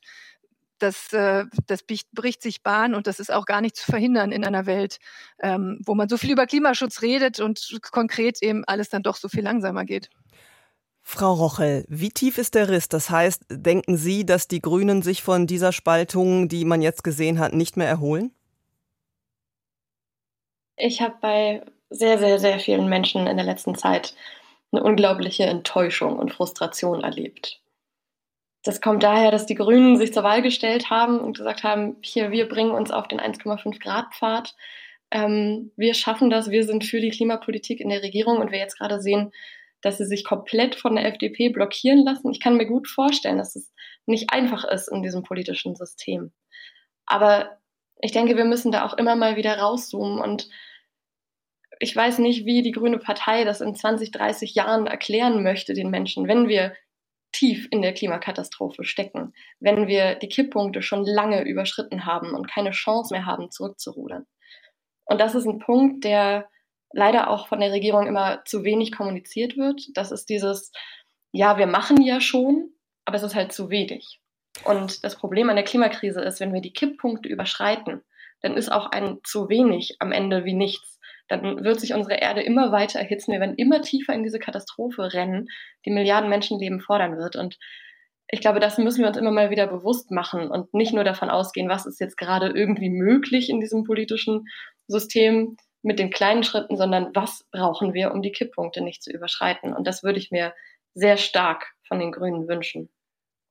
das, 0.79 1.11
äh, 1.11 1.45
das 1.65 1.83
bricht 1.83 2.41
sich 2.41 2.63
Bahn 2.63 2.95
und 2.95 3.07
das 3.07 3.19
ist 3.19 3.31
auch 3.31 3.45
gar 3.45 3.61
nicht 3.61 3.75
zu 3.75 3.85
verhindern 3.91 4.31
in 4.31 4.45
einer 4.45 4.65
Welt, 4.65 4.97
ähm, 5.39 5.79
wo 5.85 5.93
man 5.95 6.07
so 6.07 6.17
viel 6.17 6.31
über 6.31 6.45
Klimaschutz 6.45 7.01
redet 7.01 7.39
und 7.39 7.79
konkret 7.91 8.41
eben 8.41 8.63
alles 8.65 8.89
dann 8.89 9.03
doch 9.03 9.17
so 9.17 9.27
viel 9.27 9.43
langsamer 9.43 9.85
geht. 9.85 10.09
Frau 11.01 11.33
Rochel, 11.33 11.85
wie 11.87 12.09
tief 12.09 12.37
ist 12.37 12.53
der 12.53 12.69
Riss? 12.69 12.89
Das 12.89 13.09
heißt, 13.09 13.45
denken 13.49 13.97
Sie, 13.97 14.25
dass 14.25 14.47
die 14.47 14.61
Grünen 14.61 15.01
sich 15.01 15.23
von 15.23 15.47
dieser 15.47 15.71
Spaltung, 15.71 16.49
die 16.49 16.65
man 16.65 16.81
jetzt 16.81 17.03
gesehen 17.03 17.39
hat, 17.39 17.53
nicht 17.53 17.77
mehr 17.77 17.87
erholen? 17.87 18.36
Ich 20.77 21.01
habe 21.01 21.15
bei 21.19 21.61
sehr, 21.89 22.19
sehr, 22.19 22.39
sehr 22.39 22.59
vielen 22.59 22.87
Menschen 22.87 23.27
in 23.27 23.37
der 23.37 23.45
letzten 23.45 23.75
Zeit 23.75 24.13
eine 24.71 24.83
unglaubliche 24.83 25.43
Enttäuschung 25.43 26.19
und 26.19 26.33
Frustration 26.33 27.03
erlebt. 27.03 27.61
Das 28.63 28.81
kommt 28.81 29.01
daher, 29.01 29.31
dass 29.31 29.45
die 29.45 29.55
Grünen 29.55 29.97
sich 29.97 30.13
zur 30.13 30.23
Wahl 30.23 30.41
gestellt 30.41 30.89
haben 30.89 31.19
und 31.19 31.37
gesagt 31.37 31.63
haben, 31.63 31.95
hier, 32.01 32.31
wir 32.31 32.47
bringen 32.47 32.71
uns 32.71 32.91
auf 32.91 33.07
den 33.07 33.19
1,5 33.19 33.81
Grad 33.81 34.13
Pfad. 34.13 34.55
Ähm, 35.09 35.71
wir 35.77 35.93
schaffen 35.93 36.29
das, 36.29 36.51
wir 36.51 36.65
sind 36.65 36.83
für 36.83 36.99
die 36.99 37.11
Klimapolitik 37.11 37.79
in 37.79 37.89
der 37.89 38.03
Regierung 38.03 38.37
und 38.37 38.51
wir 38.51 38.59
jetzt 38.59 38.77
gerade 38.77 38.99
sehen, 38.99 39.31
dass 39.81 39.97
sie 39.97 40.05
sich 40.05 40.25
komplett 40.25 40.75
von 40.75 40.95
der 40.95 41.05
FDP 41.05 41.49
blockieren 41.49 42.03
lassen. 42.03 42.29
Ich 42.31 42.41
kann 42.41 42.57
mir 42.57 42.65
gut 42.65 42.87
vorstellen, 42.87 43.37
dass 43.37 43.55
es 43.55 43.71
nicht 44.05 44.31
einfach 44.31 44.65
ist 44.65 44.89
in 44.89 45.01
diesem 45.01 45.23
politischen 45.23 45.75
System. 45.75 46.33
Aber 47.05 47.57
ich 48.01 48.11
denke, 48.11 48.35
wir 48.35 48.45
müssen 48.45 48.71
da 48.71 48.85
auch 48.85 48.93
immer 48.93 49.15
mal 49.15 49.37
wieder 49.37 49.57
rauszoomen 49.57 50.19
und 50.19 50.49
ich 51.79 51.95
weiß 51.95 52.19
nicht, 52.19 52.45
wie 52.45 52.61
die 52.61 52.71
Grüne 52.71 52.97
Partei 52.97 53.43
das 53.43 53.61
in 53.61 53.75
20, 53.75 54.11
30 54.11 54.55
Jahren 54.55 54.87
erklären 54.87 55.43
möchte 55.43 55.73
den 55.73 55.89
Menschen, 55.89 56.27
wenn 56.27 56.47
wir 56.47 56.73
tief 57.31 57.67
in 57.71 57.81
der 57.81 57.93
Klimakatastrophe 57.93 58.83
stecken, 58.83 59.33
wenn 59.59 59.87
wir 59.87 60.15
die 60.15 60.29
Kipppunkte 60.29 60.81
schon 60.81 61.05
lange 61.05 61.43
überschritten 61.43 62.05
haben 62.05 62.33
und 62.33 62.49
keine 62.49 62.71
Chance 62.71 63.13
mehr 63.13 63.25
haben, 63.25 63.51
zurückzurudern. 63.51 64.25
Und 65.05 65.21
das 65.21 65.35
ist 65.35 65.45
ein 65.45 65.59
Punkt, 65.59 66.03
der 66.03 66.49
leider 66.91 67.29
auch 67.29 67.47
von 67.47 67.59
der 67.59 67.71
Regierung 67.71 68.07
immer 68.07 68.43
zu 68.45 68.63
wenig 68.63 68.91
kommuniziert 68.91 69.57
wird. 69.57 69.81
Das 69.93 70.11
ist 70.11 70.29
dieses, 70.29 70.71
ja, 71.31 71.57
wir 71.57 71.67
machen 71.67 72.01
ja 72.01 72.21
schon, 72.21 72.71
aber 73.05 73.17
es 73.17 73.23
ist 73.23 73.35
halt 73.35 73.51
zu 73.51 73.69
wenig. 73.69 74.19
Und 74.63 75.03
das 75.03 75.15
Problem 75.15 75.49
an 75.49 75.55
der 75.55 75.65
Klimakrise 75.65 76.21
ist, 76.21 76.39
wenn 76.39 76.53
wir 76.53 76.61
die 76.61 76.73
Kipppunkte 76.73 77.29
überschreiten, 77.29 78.01
dann 78.41 78.55
ist 78.55 78.71
auch 78.71 78.91
ein 78.91 79.19
zu 79.23 79.49
wenig 79.49 79.97
am 79.99 80.11
Ende 80.11 80.45
wie 80.45 80.53
nichts. 80.53 80.96
Dann 81.27 81.63
wird 81.63 81.79
sich 81.79 81.93
unsere 81.93 82.15
Erde 82.15 82.41
immer 82.41 82.71
weiter 82.71 82.99
erhitzen. 82.99 83.31
Wir 83.31 83.39
werden 83.39 83.55
immer 83.55 83.81
tiefer 83.81 84.13
in 84.13 84.23
diese 84.23 84.39
Katastrophe 84.39 85.13
rennen, 85.13 85.47
die 85.85 85.91
Milliarden 85.91 86.29
Menschenleben 86.29 86.79
fordern 86.79 87.17
wird. 87.17 87.35
Und 87.35 87.57
ich 88.29 88.41
glaube, 88.41 88.59
das 88.59 88.77
müssen 88.77 89.01
wir 89.01 89.07
uns 89.07 89.17
immer 89.17 89.31
mal 89.31 89.49
wieder 89.49 89.67
bewusst 89.67 90.11
machen 90.11 90.49
und 90.49 90.73
nicht 90.73 90.93
nur 90.93 91.03
davon 91.03 91.29
ausgehen, 91.29 91.69
was 91.69 91.85
ist 91.85 91.99
jetzt 91.99 92.17
gerade 92.17 92.47
irgendwie 92.49 92.89
möglich 92.89 93.49
in 93.49 93.59
diesem 93.59 93.83
politischen 93.83 94.45
System 94.87 95.57
mit 95.81 95.99
den 95.99 96.09
kleinen 96.09 96.43
Schritten, 96.43 96.75
sondern 96.75 97.11
was 97.13 97.45
brauchen 97.51 97.93
wir, 97.93 98.11
um 98.11 98.21
die 98.21 98.31
Kipppunkte 98.31 98.81
nicht 98.81 99.03
zu 99.03 99.11
überschreiten. 99.11 99.73
Und 99.73 99.87
das 99.87 100.03
würde 100.03 100.19
ich 100.19 100.31
mir 100.31 100.53
sehr 100.93 101.17
stark 101.17 101.73
von 101.87 101.99
den 101.99 102.11
Grünen 102.11 102.47
wünschen. 102.47 102.89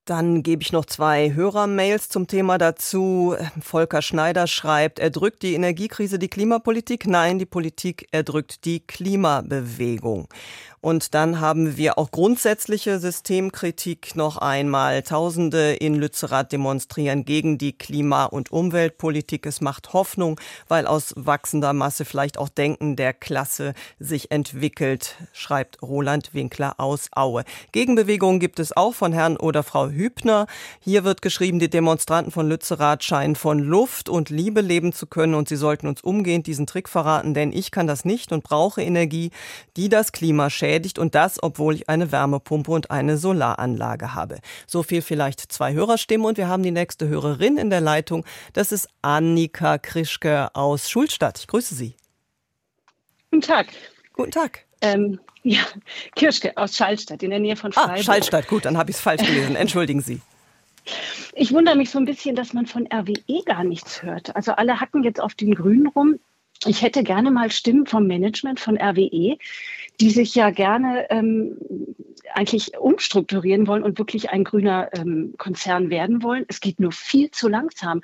Dann 0.06 0.44
gebe 0.44 0.62
ich 0.62 0.70
noch 0.70 0.84
zwei 0.84 1.34
Hörermails 1.34 2.08
zum 2.08 2.28
Thema 2.28 2.58
dazu. 2.58 3.34
Volker 3.60 4.02
Schneider 4.02 4.46
schreibt, 4.46 5.00
erdrückt 5.00 5.42
die 5.42 5.54
Energiekrise 5.54 6.20
die 6.20 6.28
Klimapolitik? 6.28 7.08
Nein, 7.08 7.40
die 7.40 7.44
Politik 7.44 8.06
erdrückt 8.12 8.64
die 8.64 8.86
Klimabewegung. 8.86 10.28
Und 10.80 11.14
dann 11.14 11.40
haben 11.40 11.76
wir 11.76 11.98
auch 11.98 12.10
grundsätzliche 12.10 12.98
Systemkritik 12.98 14.14
noch 14.14 14.36
einmal. 14.36 15.02
Tausende 15.02 15.72
in 15.72 15.94
Lützerath 15.94 16.52
demonstrieren 16.52 17.24
gegen 17.24 17.58
die 17.58 17.72
Klima- 17.72 18.26
und 18.26 18.52
Umweltpolitik. 18.52 19.46
Es 19.46 19.60
macht 19.60 19.94
Hoffnung, 19.94 20.38
weil 20.68 20.86
aus 20.86 21.14
wachsender 21.16 21.72
Masse 21.72 22.04
vielleicht 22.04 22.38
auch 22.38 22.48
Denken 22.48 22.94
der 22.94 23.14
Klasse 23.14 23.72
sich 23.98 24.30
entwickelt, 24.30 25.16
schreibt 25.32 25.82
Roland 25.82 26.34
Winkler 26.34 26.74
aus 26.78 27.08
Aue. 27.12 27.44
Gegenbewegungen 27.72 28.38
gibt 28.38 28.58
es 28.60 28.76
auch 28.76 28.94
von 28.94 29.12
Herrn 29.12 29.36
oder 29.36 29.62
Frau 29.62 29.88
Hübner. 29.88 30.46
Hier 30.80 31.04
wird 31.04 31.22
geschrieben, 31.22 31.58
die 31.58 31.70
Demonstranten 31.70 32.30
von 32.30 32.48
Lützerath 32.48 33.02
scheinen 33.02 33.36
von 33.36 33.58
Luft 33.58 34.08
und 34.08 34.28
Liebe 34.28 34.60
leben 34.60 34.92
zu 34.92 35.06
können 35.06 35.34
und 35.34 35.48
sie 35.48 35.56
sollten 35.56 35.86
uns 35.86 36.02
umgehend 36.02 36.46
diesen 36.46 36.66
Trick 36.66 36.88
verraten, 36.88 37.32
denn 37.32 37.52
ich 37.52 37.70
kann 37.70 37.86
das 37.86 38.04
nicht 38.04 38.30
und 38.30 38.44
brauche 38.44 38.82
Energie, 38.82 39.30
die 39.76 39.88
das 39.88 40.12
Klima 40.12 40.50
schädigt 40.50 40.65
beschädigt 40.66 40.98
und 40.98 41.14
das, 41.14 41.42
obwohl 41.42 41.74
ich 41.74 41.88
eine 41.88 42.10
Wärmepumpe 42.12 42.70
und 42.70 42.90
eine 42.90 43.16
Solaranlage 43.16 44.14
habe. 44.14 44.38
So 44.66 44.82
viel 44.82 45.02
vielleicht 45.02 45.40
zwei 45.52 45.72
Hörerstimmen 45.72 46.26
und 46.26 46.38
wir 46.38 46.48
haben 46.48 46.62
die 46.62 46.70
nächste 46.70 47.08
Hörerin 47.08 47.56
in 47.56 47.70
der 47.70 47.80
Leitung. 47.80 48.24
Das 48.52 48.72
ist 48.72 48.88
Annika 49.02 49.78
Krischke 49.78 50.54
aus 50.54 50.90
Schulstadt. 50.90 51.38
Ich 51.38 51.46
grüße 51.46 51.74
Sie. 51.74 51.94
Guten 53.30 53.42
Tag. 53.42 53.68
Guten 54.12 54.30
Tag. 54.32 54.64
Ähm, 54.80 55.20
ja, 55.42 55.60
Kirschke 56.16 56.56
aus 56.56 56.76
Schallstadt 56.76 57.22
in 57.22 57.30
der 57.30 57.38
Nähe 57.38 57.56
von 57.56 57.70
ah, 57.76 57.82
Freiburg. 57.82 57.98
Ah, 57.98 58.02
Schallstadt, 58.02 58.48
gut, 58.48 58.64
dann 58.64 58.76
habe 58.76 58.90
ich 58.90 58.96
es 58.96 59.02
falsch 59.02 59.22
gelesen. 59.26 59.56
Entschuldigen 59.56 60.00
Sie. 60.00 60.20
Ich 61.34 61.52
wundere 61.52 61.76
mich 61.76 61.90
so 61.90 61.98
ein 61.98 62.04
bisschen, 62.04 62.36
dass 62.36 62.52
man 62.52 62.66
von 62.66 62.88
RWE 62.92 63.42
gar 63.44 63.64
nichts 63.64 64.02
hört. 64.02 64.34
Also 64.34 64.52
alle 64.52 64.80
hacken 64.80 65.04
jetzt 65.04 65.20
auf 65.20 65.34
den 65.34 65.54
Grünen 65.54 65.86
rum. 65.88 66.18
Ich 66.64 66.82
hätte 66.82 67.02
gerne 67.02 67.30
mal 67.30 67.50
Stimmen 67.50 67.86
vom 67.86 68.06
Management 68.06 68.60
von 68.60 68.78
RWE, 68.78 69.36
die 70.00 70.10
sich 70.10 70.34
ja 70.34 70.50
gerne 70.50 71.10
ähm, 71.10 71.58
eigentlich 72.32 72.76
umstrukturieren 72.78 73.66
wollen 73.66 73.82
und 73.82 73.98
wirklich 73.98 74.30
ein 74.30 74.44
grüner 74.44 74.90
ähm, 74.92 75.34
Konzern 75.38 75.90
werden 75.90 76.22
wollen. 76.22 76.44
Es 76.48 76.60
geht 76.60 76.80
nur 76.80 76.92
viel 76.92 77.30
zu 77.30 77.48
langsam. 77.48 78.02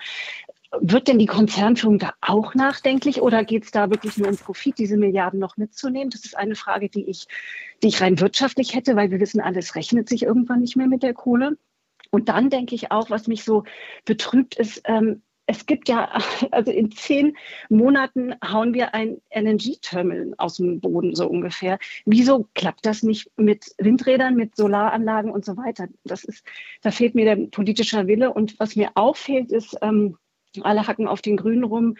Wird 0.81 1.09
denn 1.09 1.19
die 1.19 1.27
Konzernführung 1.27 1.99
da 1.99 2.15
auch 2.23 2.55
nachdenklich 2.55 3.21
oder 3.21 3.45
geht 3.45 3.65
es 3.65 3.73
da 3.73 3.91
wirklich 3.91 4.17
nur 4.17 4.29
um 4.29 4.37
Profit, 4.37 4.79
diese 4.79 4.97
Milliarden 4.97 5.39
noch 5.39 5.59
mitzunehmen? 5.59 6.09
Das 6.09 6.25
ist 6.25 6.37
eine 6.37 6.55
Frage, 6.55 6.89
die 6.89 7.05
ich, 7.11 7.27
die 7.83 7.89
ich 7.89 8.01
rein 8.01 8.21
wirtschaftlich 8.21 8.75
hätte, 8.75 8.97
weil 8.97 9.11
wir 9.11 9.21
wissen, 9.21 9.41
alles 9.41 9.75
rechnet 9.75 10.09
sich 10.09 10.23
irgendwann 10.23 10.61
nicht 10.61 10.77
mehr 10.77 10.87
mit 10.87 11.03
der 11.03 11.13
Kohle. 11.13 11.59
Und 12.11 12.29
dann 12.29 12.49
denke 12.49 12.75
ich 12.75 12.91
auch, 12.91 13.11
was 13.11 13.27
mich 13.27 13.45
so 13.45 13.65
betrübt, 14.05 14.55
ist, 14.55 14.83
ähm, 14.85 15.23
es 15.47 15.67
gibt 15.67 15.89
ja, 15.89 16.11
also 16.51 16.71
in 16.71 16.91
zehn 16.91 17.37
Monaten 17.69 18.35
hauen 18.45 18.75
wir 18.75 18.95
ein 18.95 19.21
LNG-Terminal 19.35 20.35
aus 20.39 20.57
dem 20.57 20.81
Boden, 20.81 21.15
so 21.15 21.29
ungefähr. 21.29 21.79
Wieso 22.05 22.49
klappt 22.55 22.87
das 22.87 23.03
nicht 23.03 23.31
mit 23.37 23.67
Windrädern, 23.79 24.37
mit 24.37 24.57
Solaranlagen 24.57 25.31
und 25.31 25.45
so 25.45 25.57
weiter? 25.57 25.89
Das 26.05 26.25
ist, 26.25 26.45
da 26.83 26.91
fehlt 26.91 27.15
mir 27.15 27.25
der 27.25 27.47
politische 27.47 28.07
Wille. 28.07 28.33
Und 28.33 28.59
was 28.59 28.77
mir 28.77 28.91
auch 28.95 29.17
fehlt, 29.17 29.51
ist, 29.51 29.77
ähm, 29.83 30.17
alle 30.61 30.87
hacken 30.87 31.09
auf 31.09 31.23
den 31.23 31.39
Grünen 31.39 31.65
rum, 31.65 31.97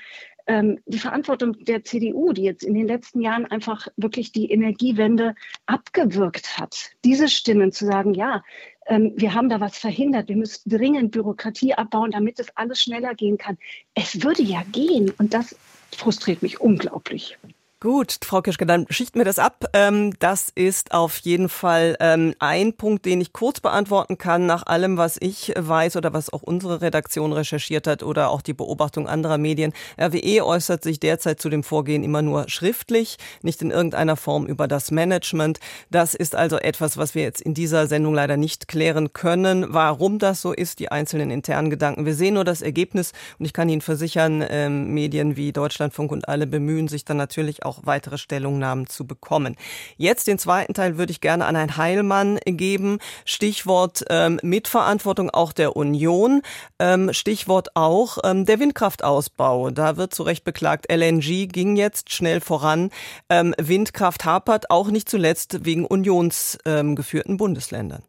ähm, 0.47 0.81
die 0.87 0.99
Verantwortung 0.99 1.65
der 1.65 1.85
CDU, 1.85 2.33
die 2.33 2.43
jetzt 2.43 2.65
in 2.65 2.75
den 2.75 2.87
letzten 2.87 3.21
Jahren 3.21 3.47
einfach 3.47 3.89
wirklich 3.97 4.33
die 4.33 4.51
Energiewende 4.51 5.35
abgewirkt 5.67 6.59
hat. 6.59 6.91
Diese 7.05 7.29
Stimmen 7.29 7.73
zu 7.73 7.87
sagen, 7.87 8.15
ja, 8.15 8.43
ähm, 8.87 9.13
wir 9.17 9.35
haben 9.35 9.49
da 9.49 9.61
was 9.61 9.79
verhindert, 9.79 10.29
wir 10.29 10.37
müssen 10.37 10.69
dringend 10.69 11.13
Bürokratie 11.13 11.75
abbauen, 11.75 12.11
damit 12.11 12.39
es 12.41 12.57
alles 12.57 12.81
schneller 12.81 13.15
gehen 13.15 13.39
kann. 13.39 13.59
Es 13.95 14.23
würde 14.23 14.43
ja 14.43 14.63
gehen 14.73 15.13
und 15.19 15.35
das 15.35 15.57
frustriert 15.97 16.43
mich 16.43 16.61
unglaublich. 16.61 17.39
Gut, 17.83 18.19
Frau 18.23 18.43
Kirschke, 18.43 18.65
dann 18.65 18.87
schichten 18.91 19.19
wir 19.19 19.25
das 19.25 19.41
ab. 19.41 19.65
Ähm, 19.73 20.13
das 20.21 20.53
ist 20.55 20.93
auf 20.93 21.19
jeden 21.19 21.49
Fall 21.49 21.97
ähm, 21.99 22.33
ein 22.39 22.75
Punkt, 22.75 23.05
den 23.07 23.21
ich 23.21 23.33
kurz 23.33 23.59
beantworten 23.59 24.19
kann, 24.19 24.47
nach 24.47 24.65
allem, 24.65 24.99
was 24.99 25.17
ich 25.19 25.53
weiß 25.59 25.97
oder 25.97 26.13
was 26.13 26.33
auch 26.33 26.43
unsere 26.43 26.81
Redaktion 26.81 27.33
recherchiert 27.33 27.89
hat 27.89 28.05
oder 28.05 28.31
auch 28.31 28.41
die 28.41 28.53
Beobachtung 28.53 29.09
anderer 29.09 29.37
Medien. 29.37 29.73
RWE 30.01 30.47
äußert 30.47 30.85
sich 30.85 31.01
derzeit 31.01 31.41
zu 31.41 31.49
dem 31.49 31.65
Vorgehen 31.65 32.05
immer 32.05 32.23
nur 32.23 32.49
schriftlich, 32.49 33.17
nicht 33.43 33.61
in 33.63 33.73
irgendeiner 33.73 34.15
Form 34.15 34.47
über 34.47 34.69
das 34.69 34.93
Management. 34.93 35.59
Das 35.91 36.15
ist 36.15 36.37
also 36.37 36.59
etwas, 36.59 36.99
was 36.99 37.17
wir 37.17 37.23
jetzt 37.23 37.41
in 37.41 37.53
dieser 37.53 37.89
Sendung 37.89 38.15
leider 38.15 38.37
nicht 38.37 38.69
klären 38.69 39.13
können. 39.13 39.75
Warum 39.75 40.21
das 40.21 40.41
so 40.41 40.53
ist, 40.53 40.79
die 40.79 40.93
einzelnen 40.93 41.33
internen 41.33 41.69
Gedanken. 41.69 42.07
Wir 42.07 42.15
sehen 42.15 42.35
nur 42.35 42.45
das 42.45 42.63
Ergebnis 42.63 43.11
und 43.41 43.47
ich 43.47 43.53
kann 43.53 43.69
Ihnen 43.69 43.81
versichern, 43.81 44.45
ähm, 44.49 44.95
Medien 44.95 45.35
wie 45.35 45.53
Deutschlandfunk 45.53 46.13
und 46.13 46.29
alle 46.29 46.47
bemühen 46.47 46.87
sich 46.87 47.05
dann 47.05 47.17
natürlich 47.17 47.65
auch 47.65 47.72
auch 47.73 47.87
weitere 47.87 48.19
Stellungnahmen 48.19 48.87
zu 48.87 49.07
bekommen. 49.07 49.57
Jetzt 49.97 50.27
den 50.27 50.39
zweiten 50.39 50.75
Teil 50.75 50.99
würde 50.99 51.11
ich 51.11 51.21
gerne 51.21 51.47
an 51.47 51.57
Herrn 51.57 51.77
Heilmann 51.77 52.39
geben. 52.45 52.99
Stichwort 53.25 54.05
ähm, 54.11 54.39
Mitverantwortung 54.43 55.31
auch 55.31 55.53
der 55.53 55.77
Union. 55.77 56.43
Ähm, 56.79 57.13
Stichwort 57.13 57.75
auch 57.75 58.19
ähm, 58.25 58.45
der 58.45 58.61
Windkraftausbau. 58.61 59.71
Da 59.71 59.97
wird 59.97 60.15
zu 60.15 60.23
Recht 60.23 60.45
beklagt, 60.45 60.93
LNG 60.93 61.49
ging 61.49 61.77
jetzt 61.77 62.13
schnell 62.13 62.41
voran. 62.41 62.91
Ähm, 63.31 63.55
Windkraft 63.59 64.25
hapert 64.25 64.71
auch 64.71 64.89
nicht 64.89 65.09
zuletzt 65.09 65.65
wegen 65.65 65.87
unionsgeführten 65.87 67.37
Bundesländern. 67.39 68.03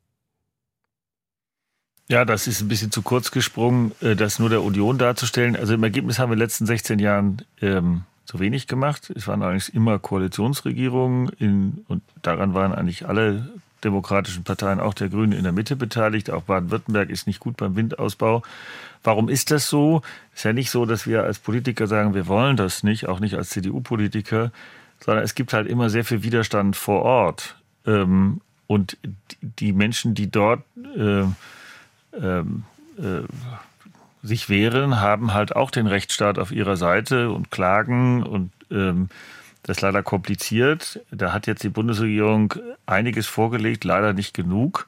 Ja, 2.10 2.26
das 2.26 2.48
ist 2.48 2.62
ein 2.62 2.68
bisschen 2.68 2.92
zu 2.92 3.02
kurz 3.02 3.32
gesprungen, 3.32 3.94
äh, 4.02 4.16
das 4.16 4.40
nur 4.40 4.50
der 4.50 4.62
Union 4.62 4.98
darzustellen. 4.98 5.56
Also 5.56 5.74
im 5.74 5.84
Ergebnis 5.84 6.20
haben 6.20 6.30
wir 6.30 6.34
in 6.34 6.40
den 6.40 6.46
letzten 6.46 6.66
16 6.66 7.00
Jahren 7.00 7.46
ähm, 7.62 8.04
zu 8.26 8.40
wenig 8.40 8.68
gemacht. 8.68 9.12
Es 9.16 9.28
waren 9.28 9.44
eigentlich 9.44 9.74
immer 9.74 10.00
Koalitionsregierungen 10.00 11.30
in, 11.40 11.86
und 11.88 12.02
daran 12.22 12.54
waren 12.54 12.74
eigentlich 12.74 13.08
alle 13.08 13.50
demokratischen 13.84 14.44
Parteien, 14.44 14.80
auch 14.80 14.94
der 14.94 15.10
Grünen, 15.10 15.34
in 15.34 15.44
der 15.44 15.52
Mitte 15.52 15.76
beteiligt. 15.76 16.30
Auch 16.32 16.44
Baden-Württemberg 16.44 17.10
ist 17.10 17.28
nicht 17.28 17.40
gut 17.40 17.58
beim 17.58 17.76
Windausbau. 17.76 18.44
Warum 19.04 19.28
ist 19.28 19.52
das 19.52 19.68
so? 19.68 20.02
Es 20.32 20.40
ist 20.40 20.44
ja 20.46 20.54
nicht 20.54 20.72
so, 20.72 20.86
dass 20.86 21.06
wir 21.06 21.24
als 21.24 21.40
Politiker 21.40 21.88
sagen, 21.88 22.14
wir 22.14 22.28
wollen 22.28 22.56
das 22.56 22.84
nicht, 22.84 23.08
auch 23.10 23.20
nicht 23.20 23.36
als 23.36 23.50
CDU-Politiker, 23.50 24.52
sondern 25.00 25.24
es 25.24 25.36
gibt 25.36 25.52
halt 25.52 25.68
immer 25.68 25.90
sehr 25.90 26.06
viel 26.06 26.24
Widerstand 26.24 26.78
vor 26.78 27.02
Ort. 27.02 27.58
Ähm, 27.86 28.40
und 28.68 28.98
die 29.42 29.74
Menschen, 29.74 30.16
die 30.16 30.32
dort 30.32 30.64
äh, 30.96 31.26
ähm, 32.18 32.64
äh, 32.98 33.24
sich 34.24 34.50
wehren, 34.50 35.02
haben 35.02 35.34
halt 35.34 35.56
auch 35.56 35.70
den 35.70 35.86
Rechtsstaat 35.86 36.40
auf 36.40 36.52
ihrer 36.52 36.78
Seite 36.78 37.30
und 37.30 37.52
klagen 37.52 38.24
und 38.24 38.52
ähm, 38.72 39.10
das 39.64 39.78
ist 39.78 39.82
leider 39.82 40.04
kompliziert. 40.04 41.02
Da 41.12 41.32
hat 41.32 41.48
jetzt 41.48 41.64
die 41.64 41.70
Bundesregierung 41.70 42.54
einiges 42.86 43.28
vorgelegt, 43.28 43.84
leider 43.84 44.14
nicht 44.14 44.34
genug. 44.34 44.88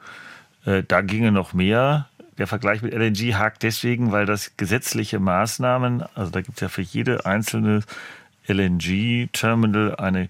Äh, 0.66 0.84
da 0.86 1.02
ginge 1.02 1.32
noch 1.32 1.54
mehr. 1.54 2.10
Der 2.38 2.48
Vergleich 2.48 2.82
mit 2.82 2.94
LNG 2.94 3.36
hakt 3.36 3.64
deswegen, 3.64 4.12
weil 4.12 4.26
das 4.26 4.58
gesetzliche 4.58 5.20
Maßnahmen, 5.20 6.04
also 6.16 6.32
da 6.32 6.42
gibt 6.42 6.58
es 6.58 6.62
ja 6.62 6.68
für 6.68 6.82
jede 6.82 7.26
einzelne 7.26 7.82
LNG-Terminal 8.48 9.96
eine 9.96 10.28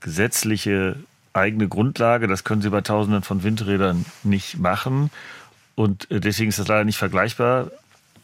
gesetzliche 0.00 0.96
eigene 1.32 1.68
Grundlage. 1.68 2.28
Das 2.28 2.44
können 2.44 2.62
Sie 2.62 2.70
bei 2.70 2.80
Tausenden 2.80 3.22
von 3.22 3.42
Windrädern 3.42 4.04
nicht 4.22 4.58
machen. 4.58 5.10
Und 5.74 6.10
äh, 6.10 6.20
deswegen 6.20 6.50
ist 6.50 6.58
das 6.58 6.68
leider 6.68 6.84
nicht 6.84 6.98
vergleichbar. 6.98 7.70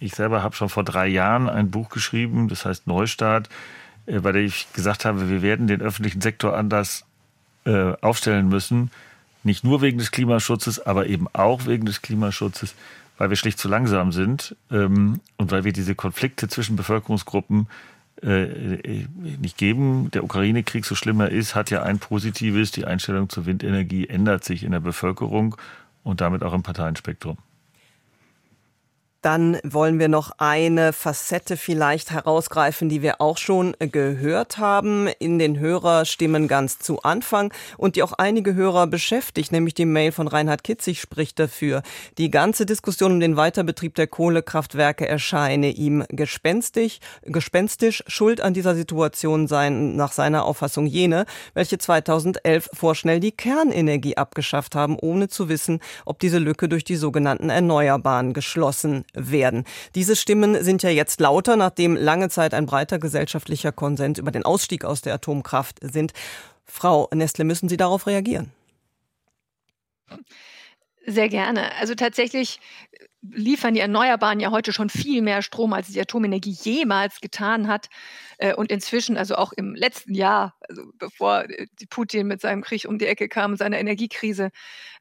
Ich 0.01 0.15
selber 0.15 0.43
habe 0.43 0.55
schon 0.55 0.69
vor 0.69 0.85
drei 0.85 1.07
Jahren 1.07 1.49
ein 1.49 1.71
Buch 1.71 1.89
geschrieben, 1.89 2.49
das 2.49 2.65
heißt 2.65 2.87
Neustart, 2.87 3.49
äh, 4.07 4.21
bei 4.21 4.33
dem 4.33 4.47
ich 4.47 4.67
gesagt 4.73 5.05
habe, 5.05 5.29
wir 5.29 5.43
werden 5.43 5.67
den 5.67 5.81
öffentlichen 5.81 6.21
Sektor 6.21 6.57
anders 6.57 7.05
äh, 7.65 7.93
aufstellen 8.01 8.49
müssen. 8.49 8.91
Nicht 9.43 9.65
nur 9.65 9.81
wegen 9.81 9.99
des 9.99 10.11
Klimaschutzes, 10.11 10.85
aber 10.85 11.07
eben 11.07 11.29
auch 11.33 11.67
wegen 11.67 11.87
des 11.87 12.03
Klimaschutzes, 12.03 12.75
weil 13.19 13.31
wir 13.31 13.37
schlicht 13.37 13.59
zu 13.59 13.69
langsam 13.69 14.13
sind 14.13 14.57
ähm, 14.71 15.21
und 15.37 15.51
weil 15.51 15.65
wir 15.65 15.73
diese 15.73 15.95
Konflikte 15.95 16.49
zwischen 16.49 16.77
Bevölkerungsgruppen 16.77 17.69
äh, 18.23 19.05
nicht 19.41 19.57
geben. 19.57 20.11
Der 20.11 20.25
Ukraine-Krieg, 20.25 20.85
so 20.85 20.95
schlimm 20.95 21.21
er 21.21 21.31
ist, 21.31 21.55
hat 21.55 21.71
ja 21.71 21.83
ein 21.83 21.99
Positives. 21.99 22.71
Die 22.71 22.85
Einstellung 22.85 23.29
zur 23.29 23.47
Windenergie 23.47 24.07
ändert 24.09 24.45
sich 24.45 24.65
in 24.65 24.73
der 24.73 24.81
Bevölkerung 24.81 25.57
und 26.03 26.21
damit 26.21 26.43
auch 26.43 26.55
im 26.55 26.63
Parteienspektrum. 26.63 27.37
Dann 29.27 29.59
wollen 29.65 29.99
wir 29.99 30.07
noch 30.07 30.31
eine 30.39 30.93
Facette 30.93 31.57
vielleicht 31.57 32.13
herausgreifen, 32.13 32.89
die 32.89 33.03
wir 33.03 33.21
auch 33.21 33.39
schon 33.39 33.75
gehört 33.81 34.59
haben 34.59 35.09
in 35.19 35.41
den 35.41 35.59
Hörerstimmen 35.59 36.47
ganz 36.47 36.79
zu 36.79 37.03
Anfang 37.03 37.53
und 37.77 37.97
die 37.97 38.05
auch 38.05 38.13
einige 38.13 38.55
Hörer 38.55 38.87
beschäftigt, 38.87 39.51
nämlich 39.51 39.75
die 39.75 39.85
Mail 39.85 40.13
von 40.13 40.29
Reinhard 40.29 40.63
Kitzig 40.63 41.01
spricht 41.01 41.41
dafür. 41.41 41.83
Die 42.19 42.31
ganze 42.31 42.67
Diskussion 42.67 43.15
um 43.15 43.19
den 43.19 43.37
Weiterbetrieb 43.37 43.97
der 43.97 44.07
Kohlekraftwerke 44.07 45.09
erscheine 45.09 45.71
ihm 45.71 46.05
gespenstig, 46.09 47.01
gespenstisch. 47.25 48.05
Schuld 48.07 48.41
an 48.41 48.55
dieser 48.55 48.77
Situation 48.77 49.49
seien 49.49 49.97
nach 49.97 50.13
seiner 50.13 50.45
Auffassung 50.45 50.87
jene, 50.87 51.27
welche 51.53 51.79
2011 51.79 52.71
vorschnell 52.73 53.19
die 53.19 53.33
Kernenergie 53.33 54.17
abgeschafft 54.17 54.77
haben, 54.77 54.97
ohne 54.97 55.27
zu 55.27 55.49
wissen, 55.49 55.81
ob 56.05 56.21
diese 56.21 56.39
Lücke 56.39 56.69
durch 56.69 56.85
die 56.85 56.95
sogenannten 56.95 57.51
Erneuerbaren 57.51 58.33
geschlossen 58.33 59.05
werden. 59.17 59.65
Diese 59.95 60.15
Stimmen 60.15 60.63
sind 60.63 60.83
ja 60.83 60.91
jetzt 60.91 61.21
lauter, 61.21 61.57
nachdem 61.57 61.97
lange 61.97 62.29
Zeit 62.29 62.55
ein 62.55 62.67
breiter 62.67 62.99
gesellschaftlicher 62.99 63.73
Konsens 63.73 64.19
über 64.19 64.31
den 64.31 64.45
Ausstieg 64.45 64.85
aus 64.85 65.03
der 65.03 65.15
Atomkraft 65.15 65.79
sind. 65.83 66.13
Frau 66.65 67.09
Nestle, 67.13 67.45
müssen 67.45 67.69
Sie 67.69 67.77
darauf 67.77 68.07
reagieren? 68.07 68.53
Sehr 71.07 71.29
gerne. 71.29 71.73
Also 71.77 71.95
tatsächlich 71.95 72.61
liefern 73.33 73.75
die 73.75 73.81
Erneuerbaren 73.81 74.41
ja 74.41 74.51
heute 74.51 74.73
schon 74.73 74.91
viel 74.91 75.23
mehr 75.23 75.43
Strom, 75.43 75.73
als 75.73 75.89
die 75.89 76.01
Atomenergie 76.01 76.57
jemals 76.63 77.21
getan 77.21 77.69
hat. 77.69 77.89
Äh, 78.39 78.55
und 78.55 78.71
inzwischen, 78.71 79.17
also 79.17 79.37
auch 79.37 79.53
im 79.53 79.75
letzten 79.75 80.15
Jahr, 80.15 80.55
also 80.69 80.83
bevor 80.99 81.45
äh, 81.49 81.67
Putin 81.89 82.27
mit 82.27 82.41
seinem 82.41 82.63
Krieg 82.63 82.87
um 82.87 82.99
die 82.99 83.07
Ecke 83.07 83.29
kam, 83.29 83.57
seiner 83.57 83.79
Energiekrise, 83.79 84.51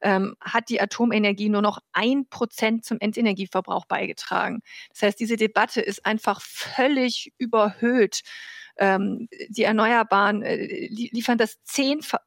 ähm, 0.02 0.36
hat 0.40 0.70
die 0.70 0.82
Atomenergie 0.82 1.50
nur 1.50 1.62
noch 1.62 1.80
ein 1.94 2.28
Prozent 2.30 2.86
zum 2.86 3.00
Endenergieverbrauch 3.00 3.86
beigetragen. 3.86 4.62
Das 4.92 5.02
heißt, 5.02 5.20
diese 5.20 5.36
Debatte 5.36 5.82
ist 5.82 6.06
einfach 6.06 6.42
völlig 6.42 7.34
überhöht. 7.38 8.22
Ähm, 8.78 9.28
die 9.50 9.64
Erneuerbaren 9.64 10.42
äh, 10.42 10.88
liefern 10.88 11.38
das 11.38 11.62
zehnfach, 11.64 12.20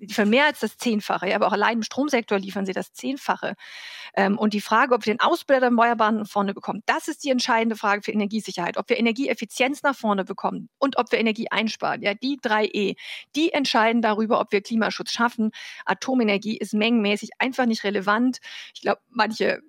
liefern 0.00 0.30
mehr 0.30 0.46
als 0.46 0.60
das 0.60 0.76
Zehnfache, 0.76 1.28
ja, 1.28 1.36
aber 1.36 1.46
auch 1.46 1.52
allein 1.52 1.78
im 1.78 1.82
Stromsektor 1.82 2.38
liefern 2.38 2.66
sie 2.66 2.72
das 2.72 2.92
Zehnfache. 2.92 3.54
Ähm, 4.14 4.38
und 4.38 4.54
die 4.54 4.60
Frage, 4.60 4.94
ob 4.94 5.06
wir 5.06 5.14
den 5.14 5.20
Ausbau 5.20 5.54
der 5.54 5.64
Erneuerbaren 5.64 6.18
nach 6.18 6.28
vorne 6.28 6.54
bekommen, 6.54 6.82
das 6.86 7.08
ist 7.08 7.24
die 7.24 7.30
entscheidende 7.30 7.76
Frage 7.76 8.02
für 8.02 8.12
Energiesicherheit. 8.12 8.76
Ob 8.76 8.88
wir 8.88 8.98
Energieeffizienz 8.98 9.82
nach 9.82 9.96
vorne 9.96 10.24
bekommen 10.24 10.68
und 10.78 10.98
ob 10.98 11.12
wir 11.12 11.18
Energie 11.18 11.50
einsparen. 11.50 12.02
Ja, 12.02 12.14
die 12.14 12.38
drei 12.40 12.66
E, 12.66 12.94
die 13.34 13.52
entscheiden 13.52 14.02
darüber, 14.02 14.40
ob 14.40 14.52
wir 14.52 14.60
Klimaschutz 14.60 15.12
schaffen. 15.12 15.50
Atomenergie 15.84 16.56
ist 16.56 16.74
mengenmäßig 16.74 17.30
einfach 17.38 17.66
nicht 17.66 17.84
relevant. 17.84 18.38
Ich 18.74 18.82
glaube, 18.82 19.00
manche 19.10 19.62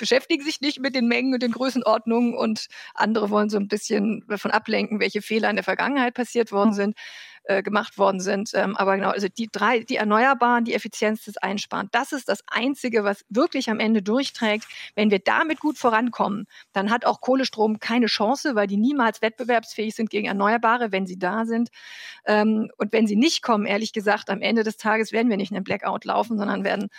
beschäftigen 0.00 0.42
sich 0.42 0.60
nicht 0.60 0.80
mit 0.80 0.96
den 0.96 1.06
Mengen 1.06 1.34
und 1.34 1.42
den 1.42 1.52
Größenordnungen 1.52 2.34
und 2.34 2.66
andere 2.94 3.30
wollen 3.30 3.50
so 3.50 3.58
ein 3.58 3.68
bisschen 3.68 4.24
davon 4.26 4.50
ablenken, 4.50 4.98
welche 4.98 5.22
Fehler 5.22 5.48
in 5.48 5.56
der 5.56 5.64
Vergangenheit 5.64 6.14
passiert 6.14 6.50
worden 6.50 6.72
sind. 6.72 6.96
Äh, 7.44 7.62
gemacht 7.62 7.96
worden 7.96 8.20
sind. 8.20 8.50
Ähm, 8.52 8.76
aber 8.76 8.96
genau, 8.96 9.08
also 9.08 9.26
die 9.26 9.48
drei, 9.50 9.80
die 9.80 9.96
Erneuerbaren, 9.96 10.66
die 10.66 10.74
Effizienz 10.74 11.24
des 11.24 11.38
Einsparen, 11.38 11.88
das 11.90 12.12
ist 12.12 12.28
das 12.28 12.44
Einzige, 12.46 13.02
was 13.02 13.24
wirklich 13.30 13.70
am 13.70 13.80
Ende 13.80 14.02
durchträgt. 14.02 14.66
Wenn 14.94 15.10
wir 15.10 15.20
damit 15.20 15.58
gut 15.58 15.78
vorankommen, 15.78 16.46
dann 16.74 16.90
hat 16.90 17.06
auch 17.06 17.22
Kohlestrom 17.22 17.80
keine 17.80 18.06
Chance, 18.06 18.54
weil 18.56 18.66
die 18.66 18.76
niemals 18.76 19.22
wettbewerbsfähig 19.22 19.94
sind 19.94 20.10
gegen 20.10 20.26
Erneuerbare, 20.28 20.92
wenn 20.92 21.06
sie 21.06 21.18
da 21.18 21.46
sind. 21.46 21.70
Ähm, 22.26 22.70
und 22.76 22.92
wenn 22.92 23.06
sie 23.06 23.16
nicht 23.16 23.42
kommen, 23.42 23.64
ehrlich 23.64 23.94
gesagt, 23.94 24.28
am 24.28 24.42
Ende 24.42 24.62
des 24.62 24.76
Tages 24.76 25.10
werden 25.10 25.30
wir 25.30 25.38
nicht 25.38 25.50
in 25.50 25.56
einen 25.56 25.64
Blackout 25.64 26.04
laufen, 26.04 26.36
sondern 26.36 26.62
werden, 26.62 26.90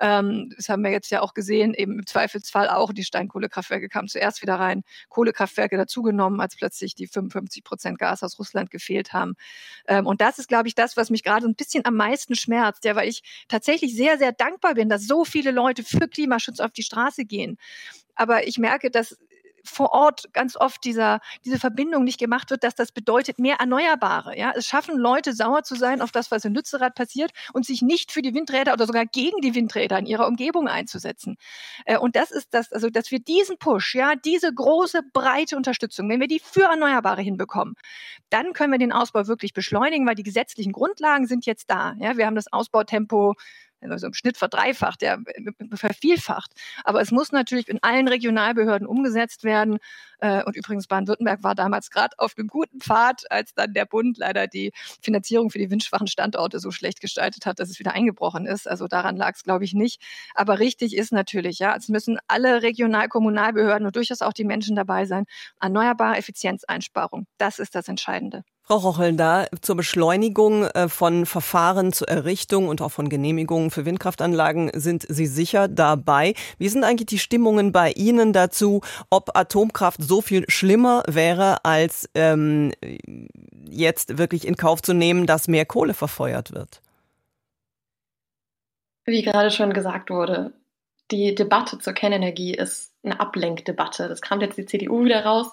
ähm, 0.00 0.52
das 0.56 0.68
haben 0.68 0.82
wir 0.82 0.90
jetzt 0.90 1.10
ja 1.12 1.22
auch 1.22 1.34
gesehen, 1.34 1.72
eben 1.72 2.00
im 2.00 2.04
Zweifelsfall 2.44 2.68
auch 2.68 2.92
die 2.92 3.04
Steinkohlekraftwerke 3.04 3.88
kamen 3.88 4.08
zuerst 4.08 4.42
wieder 4.42 4.54
rein, 4.56 4.82
Kohlekraftwerke 5.08 5.76
dazugenommen, 5.76 6.40
als 6.40 6.56
plötzlich 6.56 6.94
die 6.94 7.06
55 7.06 7.64
Prozent 7.64 7.98
Gas 7.98 8.22
aus 8.22 8.38
Russland 8.38 8.70
gefehlt 8.70 9.12
haben. 9.12 9.34
Ähm, 9.88 10.06
und 10.06 10.20
das 10.20 10.38
ist, 10.38 10.48
glaube 10.48 10.68
ich, 10.68 10.74
das, 10.74 10.96
was 10.96 11.10
mich 11.10 11.22
gerade 11.22 11.46
ein 11.46 11.54
bisschen 11.54 11.84
am 11.84 11.96
meisten 11.96 12.34
schmerzt, 12.36 12.84
ja, 12.84 12.94
weil 12.94 13.08
ich 13.08 13.22
tatsächlich 13.48 13.96
sehr, 13.96 14.18
sehr 14.18 14.32
dankbar 14.32 14.74
bin, 14.74 14.88
dass 14.88 15.06
so 15.06 15.24
viele 15.24 15.50
Leute 15.50 15.82
für 15.82 16.08
Klimaschutz 16.08 16.60
auf 16.60 16.72
die 16.72 16.82
Straße 16.82 17.24
gehen. 17.24 17.56
Aber 18.14 18.46
ich 18.46 18.58
merke, 18.58 18.90
dass 18.90 19.18
vor 19.64 19.92
Ort 19.92 20.32
ganz 20.32 20.56
oft 20.56 20.84
dieser, 20.84 21.20
diese 21.44 21.58
Verbindung 21.58 22.04
nicht 22.04 22.18
gemacht 22.18 22.50
wird, 22.50 22.64
dass 22.64 22.74
das 22.74 22.92
bedeutet 22.92 23.38
mehr 23.38 23.56
Erneuerbare. 23.56 24.38
Ja? 24.38 24.52
Es 24.54 24.66
schaffen 24.66 24.96
Leute 24.96 25.32
sauer 25.32 25.62
zu 25.62 25.74
sein 25.74 26.00
auf 26.00 26.12
das, 26.12 26.30
was 26.30 26.44
in 26.44 26.54
Lützerath 26.54 26.94
passiert 26.94 27.32
und 27.52 27.66
sich 27.66 27.82
nicht 27.82 28.12
für 28.12 28.22
die 28.22 28.34
Windräder 28.34 28.72
oder 28.72 28.86
sogar 28.86 29.06
gegen 29.06 29.40
die 29.40 29.54
Windräder 29.54 29.98
in 29.98 30.06
ihrer 30.06 30.26
Umgebung 30.26 30.68
einzusetzen. 30.68 31.36
Äh, 31.84 31.98
und 31.98 32.16
das 32.16 32.30
ist 32.30 32.48
das, 32.52 32.72
also 32.72 32.90
dass 32.90 33.10
wir 33.10 33.20
diesen 33.20 33.58
Push, 33.58 33.94
ja, 33.94 34.14
diese 34.14 34.52
große, 34.52 35.00
breite 35.12 35.56
Unterstützung, 35.56 36.08
wenn 36.08 36.20
wir 36.20 36.28
die 36.28 36.40
für 36.40 36.64
Erneuerbare 36.64 37.22
hinbekommen, 37.22 37.74
dann 38.30 38.52
können 38.52 38.72
wir 38.72 38.78
den 38.78 38.92
Ausbau 38.92 39.26
wirklich 39.26 39.52
beschleunigen, 39.52 40.06
weil 40.06 40.14
die 40.14 40.22
gesetzlichen 40.22 40.72
Grundlagen 40.72 41.26
sind 41.26 41.46
jetzt 41.46 41.70
da. 41.70 41.94
Ja? 41.98 42.16
Wir 42.16 42.26
haben 42.26 42.36
das 42.36 42.52
Ausbautempo 42.52 43.34
also 43.92 44.06
im 44.06 44.14
Schnitt 44.14 44.36
verdreifacht, 44.36 45.02
ja, 45.02 45.18
vervielfacht. 45.74 46.52
Aber 46.84 47.00
es 47.00 47.10
muss 47.10 47.32
natürlich 47.32 47.68
in 47.68 47.82
allen 47.82 48.08
Regionalbehörden 48.08 48.86
umgesetzt 48.86 49.44
werden. 49.44 49.78
Äh, 50.18 50.42
und 50.44 50.56
übrigens, 50.56 50.86
Baden-Württemberg 50.86 51.42
war 51.42 51.54
damals 51.54 51.90
gerade 51.90 52.18
auf 52.18 52.34
einem 52.36 52.48
guten 52.48 52.80
Pfad, 52.80 53.30
als 53.30 53.54
dann 53.54 53.74
der 53.74 53.84
Bund 53.86 54.18
leider 54.18 54.46
die 54.46 54.72
Finanzierung 55.02 55.50
für 55.50 55.58
die 55.58 55.70
windschwachen 55.70 56.06
Standorte 56.06 56.58
so 56.60 56.70
schlecht 56.70 57.00
gestaltet 57.00 57.46
hat, 57.46 57.58
dass 57.58 57.70
es 57.70 57.78
wieder 57.78 57.92
eingebrochen 57.92 58.46
ist. 58.46 58.68
Also 58.68 58.88
daran 58.88 59.16
lag 59.16 59.34
es, 59.34 59.42
glaube 59.42 59.64
ich, 59.64 59.74
nicht. 59.74 60.00
Aber 60.34 60.58
richtig 60.58 60.96
ist 60.96 61.12
natürlich, 61.12 61.58
ja, 61.58 61.76
es 61.76 61.88
müssen 61.88 62.18
alle 62.28 62.62
Regional-Kommunalbehörden 62.62 63.86
und 63.86 63.96
durchaus 63.96 64.22
auch 64.22 64.32
die 64.32 64.44
Menschen 64.44 64.76
dabei 64.76 65.04
sein. 65.06 65.24
Erneuerbare 65.60 66.16
Effizienzeinsparung, 66.16 67.26
das 67.38 67.58
ist 67.58 67.74
das 67.74 67.88
Entscheidende. 67.88 68.44
Frau 68.66 68.76
Rochel, 68.76 69.12
da 69.12 69.44
zur 69.60 69.76
Beschleunigung 69.76 70.64
äh, 70.64 70.88
von 70.88 71.26
Verfahren 71.26 71.92
zur 71.92 72.08
Errichtung 72.08 72.66
und 72.68 72.80
auch 72.80 72.88
von 72.88 73.10
Genehmigungen 73.10 73.70
für 73.70 73.84
Windkraftanlagen 73.84 74.70
sind 74.72 75.04
Sie 75.06 75.26
sicher 75.26 75.68
dabei. 75.68 76.32
Wie 76.56 76.70
sind 76.70 76.82
eigentlich 76.82 77.08
die 77.08 77.18
Stimmungen 77.18 77.72
bei 77.72 77.92
Ihnen 77.92 78.32
dazu, 78.32 78.80
ob 79.10 79.36
Atomkraft 79.36 80.02
so 80.02 80.22
viel 80.22 80.46
schlimmer 80.48 81.02
wäre, 81.06 81.62
als 81.66 82.08
ähm, 82.14 82.72
jetzt 83.68 84.16
wirklich 84.16 84.46
in 84.46 84.56
Kauf 84.56 84.80
zu 84.80 84.94
nehmen, 84.94 85.26
dass 85.26 85.46
mehr 85.46 85.66
Kohle 85.66 85.92
verfeuert 85.92 86.54
wird? 86.54 86.80
Wie 89.04 89.20
gerade 89.20 89.50
schon 89.50 89.74
gesagt 89.74 90.08
wurde, 90.08 90.54
die 91.10 91.34
Debatte 91.34 91.80
zur 91.80 91.92
Kernenergie 91.92 92.54
ist 92.54 92.94
eine 93.02 93.20
Ablenkdebatte. 93.20 94.08
Das 94.08 94.22
kam 94.22 94.40
jetzt 94.40 94.56
die 94.56 94.64
CDU 94.64 95.04
wieder 95.04 95.26
raus, 95.26 95.48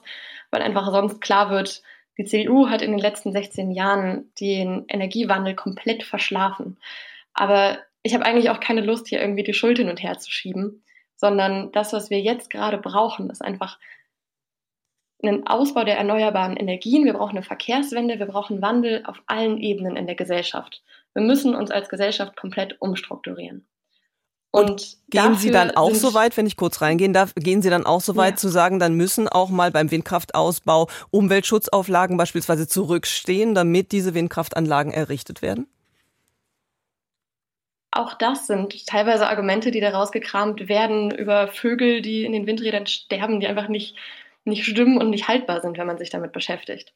weil 0.49 0.61
einfach 0.61 0.89
sonst 0.91 1.19
klar 1.19 1.49
wird, 1.49 1.83
die 2.17 2.25
CDU 2.25 2.69
hat 2.69 2.81
in 2.81 2.91
den 2.91 2.99
letzten 2.99 3.31
16 3.31 3.71
Jahren 3.71 4.31
den 4.39 4.85
Energiewandel 4.87 5.55
komplett 5.55 6.03
verschlafen. 6.03 6.77
Aber 7.33 7.79
ich 8.03 8.13
habe 8.13 8.25
eigentlich 8.25 8.49
auch 8.49 8.59
keine 8.59 8.81
Lust, 8.81 9.07
hier 9.07 9.21
irgendwie 9.21 9.43
die 9.43 9.53
Schuld 9.53 9.77
hin 9.77 9.89
und 9.89 10.01
her 10.01 10.17
zu 10.17 10.31
schieben, 10.31 10.83
sondern 11.15 11.71
das, 11.71 11.93
was 11.93 12.09
wir 12.09 12.19
jetzt 12.19 12.49
gerade 12.49 12.77
brauchen, 12.77 13.29
ist 13.29 13.41
einfach 13.41 13.79
einen 15.23 15.45
Ausbau 15.45 15.83
der 15.83 15.97
erneuerbaren 15.97 16.57
Energien. 16.57 17.05
Wir 17.05 17.13
brauchen 17.13 17.37
eine 17.37 17.43
Verkehrswende, 17.43 18.19
wir 18.19 18.25
brauchen 18.25 18.61
Wandel 18.61 19.03
auf 19.05 19.21
allen 19.27 19.57
Ebenen 19.57 19.95
in 19.95 20.07
der 20.07 20.15
Gesellschaft. 20.15 20.81
Wir 21.13 21.21
müssen 21.21 21.55
uns 21.55 21.71
als 21.71 21.89
Gesellschaft 21.89 22.35
komplett 22.35 22.81
umstrukturieren. 22.81 23.67
Und 24.51 24.97
gehen 25.09 25.35
Sie 25.35 25.49
dann 25.49 25.71
auch 25.71 25.93
so 25.95 26.13
weit, 26.13 26.35
wenn 26.35 26.45
ich 26.45 26.57
kurz 26.57 26.81
reingehen 26.81 27.13
darf, 27.13 27.33
gehen 27.35 27.61
Sie 27.61 27.69
dann 27.69 27.85
auch 27.85 28.01
so 28.01 28.17
weit 28.17 28.33
ja. 28.33 28.35
zu 28.35 28.49
sagen, 28.49 28.79
dann 28.79 28.95
müssen 28.95 29.29
auch 29.29 29.49
mal 29.49 29.71
beim 29.71 29.89
Windkraftausbau 29.89 30.89
Umweltschutzauflagen 31.09 32.17
beispielsweise 32.17 32.67
zurückstehen, 32.67 33.55
damit 33.55 33.93
diese 33.93 34.13
Windkraftanlagen 34.13 34.91
errichtet 34.91 35.41
werden? 35.41 35.67
Auch 37.91 38.13
das 38.13 38.47
sind 38.47 38.87
teilweise 38.87 39.27
Argumente, 39.27 39.71
die 39.71 39.81
da 39.81 39.89
rausgekramt 39.89 40.67
werden 40.67 41.11
über 41.11 41.47
Vögel, 41.47 42.01
die 42.01 42.25
in 42.25 42.33
den 42.33 42.45
Windrädern 42.45 42.87
sterben, 42.87 43.39
die 43.39 43.47
einfach 43.47 43.69
nicht, 43.69 43.97
nicht 44.43 44.65
stimmen 44.65 44.97
und 44.97 45.09
nicht 45.09 45.29
haltbar 45.29 45.61
sind, 45.61 45.77
wenn 45.77 45.87
man 45.87 45.97
sich 45.97 46.09
damit 46.09 46.33
beschäftigt. 46.33 46.93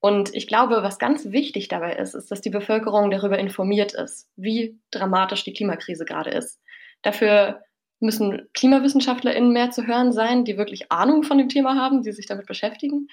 Und 0.00 0.32
ich 0.34 0.46
glaube, 0.46 0.82
was 0.82 0.98
ganz 0.98 1.32
wichtig 1.32 1.68
dabei 1.68 1.94
ist, 1.94 2.14
ist, 2.14 2.30
dass 2.30 2.40
die 2.40 2.50
Bevölkerung 2.50 3.10
darüber 3.10 3.38
informiert 3.38 3.94
ist, 3.94 4.28
wie 4.36 4.78
dramatisch 4.92 5.42
die 5.42 5.52
Klimakrise 5.52 6.04
gerade 6.04 6.30
ist. 6.30 6.60
Dafür 7.02 7.62
müssen 8.00 8.48
KlimawissenschaftlerInnen 8.54 9.52
mehr 9.52 9.70
zu 9.70 9.86
hören 9.86 10.12
sein, 10.12 10.44
die 10.44 10.56
wirklich 10.56 10.92
Ahnung 10.92 11.22
von 11.22 11.38
dem 11.38 11.48
Thema 11.48 11.74
haben, 11.76 12.02
die 12.02 12.12
sich 12.12 12.26
damit 12.26 12.46
beschäftigen. 12.46 13.08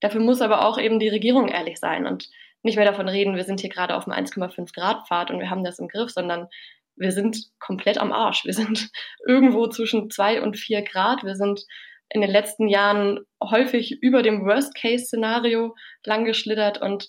Dafür 0.00 0.20
muss 0.20 0.42
aber 0.42 0.64
auch 0.64 0.78
eben 0.78 0.98
die 0.98 1.08
Regierung 1.08 1.48
ehrlich 1.48 1.78
sein 1.78 2.06
und 2.06 2.28
nicht 2.62 2.76
mehr 2.76 2.84
davon 2.84 3.08
reden, 3.08 3.36
wir 3.36 3.44
sind 3.44 3.60
hier 3.60 3.70
gerade 3.70 3.96
auf 3.96 4.04
dem 4.04 4.12
1,5 4.12 4.74
Grad 4.74 5.06
Pfad 5.06 5.30
und 5.30 5.38
wir 5.38 5.50
haben 5.50 5.64
das 5.64 5.78
im 5.78 5.88
Griff, 5.88 6.10
sondern 6.10 6.48
wir 6.96 7.12
sind 7.12 7.50
komplett 7.60 7.98
am 7.98 8.12
Arsch. 8.12 8.44
Wir 8.44 8.54
sind 8.54 8.90
irgendwo 9.26 9.66
zwischen 9.68 10.10
zwei 10.10 10.42
und 10.42 10.58
vier 10.58 10.82
Grad. 10.82 11.24
Wir 11.24 11.36
sind 11.36 11.64
in 12.08 12.20
den 12.20 12.30
letzten 12.30 12.68
Jahren 12.68 13.20
häufig 13.42 14.02
über 14.02 14.22
dem 14.22 14.44
Worst-Case-Szenario 14.44 15.74
langgeschlittert 16.04 16.80
und 16.80 17.08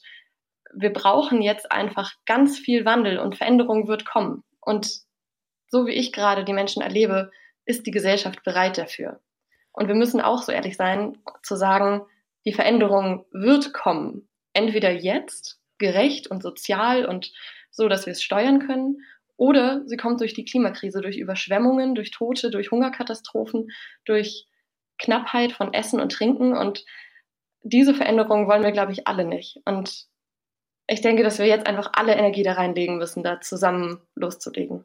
wir 0.73 0.91
brauchen 0.91 1.41
jetzt 1.41 1.71
einfach 1.71 2.11
ganz 2.25 2.59
viel 2.59 2.85
Wandel 2.85 3.19
und 3.19 3.35
Veränderung 3.35 3.87
wird 3.87 4.05
kommen. 4.05 4.43
Und 4.59 5.06
so 5.67 5.85
wie 5.85 5.93
ich 5.93 6.13
gerade 6.13 6.45
die 6.45 6.53
Menschen 6.53 6.81
erlebe, 6.81 7.31
ist 7.65 7.85
die 7.85 7.91
Gesellschaft 7.91 8.43
bereit 8.43 8.77
dafür. 8.77 9.19
Und 9.71 9.87
wir 9.87 9.95
müssen 9.95 10.21
auch 10.21 10.41
so 10.41 10.51
ehrlich 10.51 10.77
sein, 10.77 11.17
zu 11.43 11.55
sagen, 11.55 12.01
die 12.45 12.53
Veränderung 12.53 13.25
wird 13.31 13.73
kommen. 13.73 14.27
Entweder 14.53 14.91
jetzt, 14.91 15.59
gerecht 15.77 16.27
und 16.27 16.41
sozial 16.41 17.05
und 17.05 17.31
so, 17.69 17.87
dass 17.87 18.05
wir 18.05 18.11
es 18.11 18.23
steuern 18.23 18.65
können, 18.65 19.03
oder 19.37 19.83
sie 19.85 19.97
kommt 19.97 20.19
durch 20.19 20.33
die 20.33 20.45
Klimakrise, 20.45 20.99
durch 21.01 21.17
Überschwemmungen, 21.17 21.93
durch 21.93 22.09
Tote, 22.09 22.49
durch 22.49 22.71
Hungerkatastrophen, 22.71 23.69
durch 24.03 24.47
Knappheit 24.97 25.51
von 25.51 25.73
Essen 25.73 26.01
und 26.01 26.11
Trinken. 26.11 26.57
Und 26.57 26.85
diese 27.61 27.93
Veränderung 27.93 28.47
wollen 28.47 28.63
wir, 28.63 28.71
glaube 28.71 28.91
ich, 28.91 29.07
alle 29.07 29.25
nicht. 29.25 29.59
Und 29.65 30.07
ich 30.87 31.01
denke, 31.01 31.21
dass 31.21 31.37
wir 31.37 31.45
jetzt 31.45 31.67
einfach 31.67 31.91
alle 31.93 32.15
Energie 32.15 32.41
da 32.41 32.53
reinlegen 32.53 32.97
müssen, 32.97 33.23
da 33.23 33.39
zusammen 33.39 34.01
loszulegen. 34.15 34.81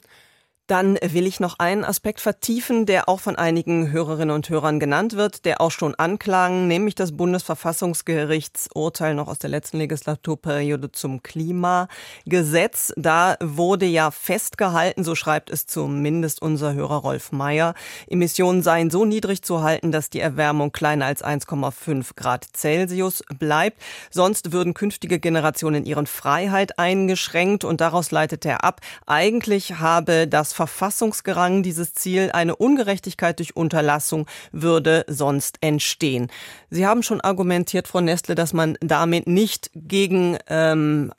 Dann 0.69 0.97
will 1.03 1.27
ich 1.27 1.41
noch 1.41 1.59
einen 1.59 1.85
Aspekt 1.85 2.21
vertiefen, 2.21 2.87
der 2.87 3.09
auch 3.09 3.19
von 3.19 3.35
einigen 3.35 3.91
Hörerinnen 3.91 4.35
und 4.35 4.49
Hörern 4.49 4.79
genannt 4.79 5.17
wird, 5.17 5.45
der 5.45 5.61
auch 5.61 5.73
schon 5.73 5.97
anklagen, 5.97 6.69
nämlich 6.69 6.95
das 6.95 7.17
Bundesverfassungsgerichtsurteil 7.17 9.15
noch 9.15 9.27
aus 9.27 9.41
der 9.41 9.51
letzten 9.51 9.79
Legislaturperiode 9.79 10.93
zum 10.93 11.23
Klimagesetz. 11.23 12.93
Da 12.97 13.37
wurde 13.41 13.87
ja 13.87 14.13
festgehalten, 14.13 15.03
so 15.03 15.17
schreibt 15.17 15.51
es 15.51 15.67
zumindest 15.67 16.41
unser 16.41 16.75
Hörer 16.75 16.99
Rolf 16.99 17.33
Meyer, 17.33 17.75
Emissionen 18.07 18.63
seien 18.63 18.91
so 18.91 19.05
niedrig 19.05 19.43
zu 19.43 19.63
halten, 19.63 19.91
dass 19.91 20.11
die 20.11 20.21
Erwärmung 20.21 20.71
kleiner 20.71 21.07
als 21.07 21.25
1,5 21.25 22.15
Grad 22.15 22.47
Celsius 22.55 23.25
bleibt. 23.37 23.83
Sonst 24.11 24.53
würden 24.53 24.75
künftige 24.75 25.19
Generationen 25.19 25.85
ihren 25.85 26.07
Freiheit 26.07 26.79
eingeschränkt 26.79 27.65
und 27.65 27.81
daraus 27.81 28.13
leitet 28.13 28.47
er 28.47 28.63
ab, 28.63 28.81
eigentlich 29.07 29.81
habe 29.81 30.29
das 30.29 30.53
Verfassungsgerang 30.63 31.65
dieses 31.65 31.93
Ziel, 31.93 32.31
eine 32.33 32.55
Ungerechtigkeit 32.55 33.41
durch 33.41 33.57
Unterlassung 33.57 34.29
würde 34.53 35.05
sonst 35.09 35.59
entstehen. 35.61 36.29
Sie 36.71 36.87
haben 36.87 37.03
schon 37.03 37.21
argumentiert, 37.21 37.89
Frau 37.89 38.01
Nestle, 38.01 38.37
dass 38.37 38.53
man 38.53 38.79
damit 38.81 39.27
nicht 39.27 39.73
gegen 39.75 40.39
ähm, 40.47 41.13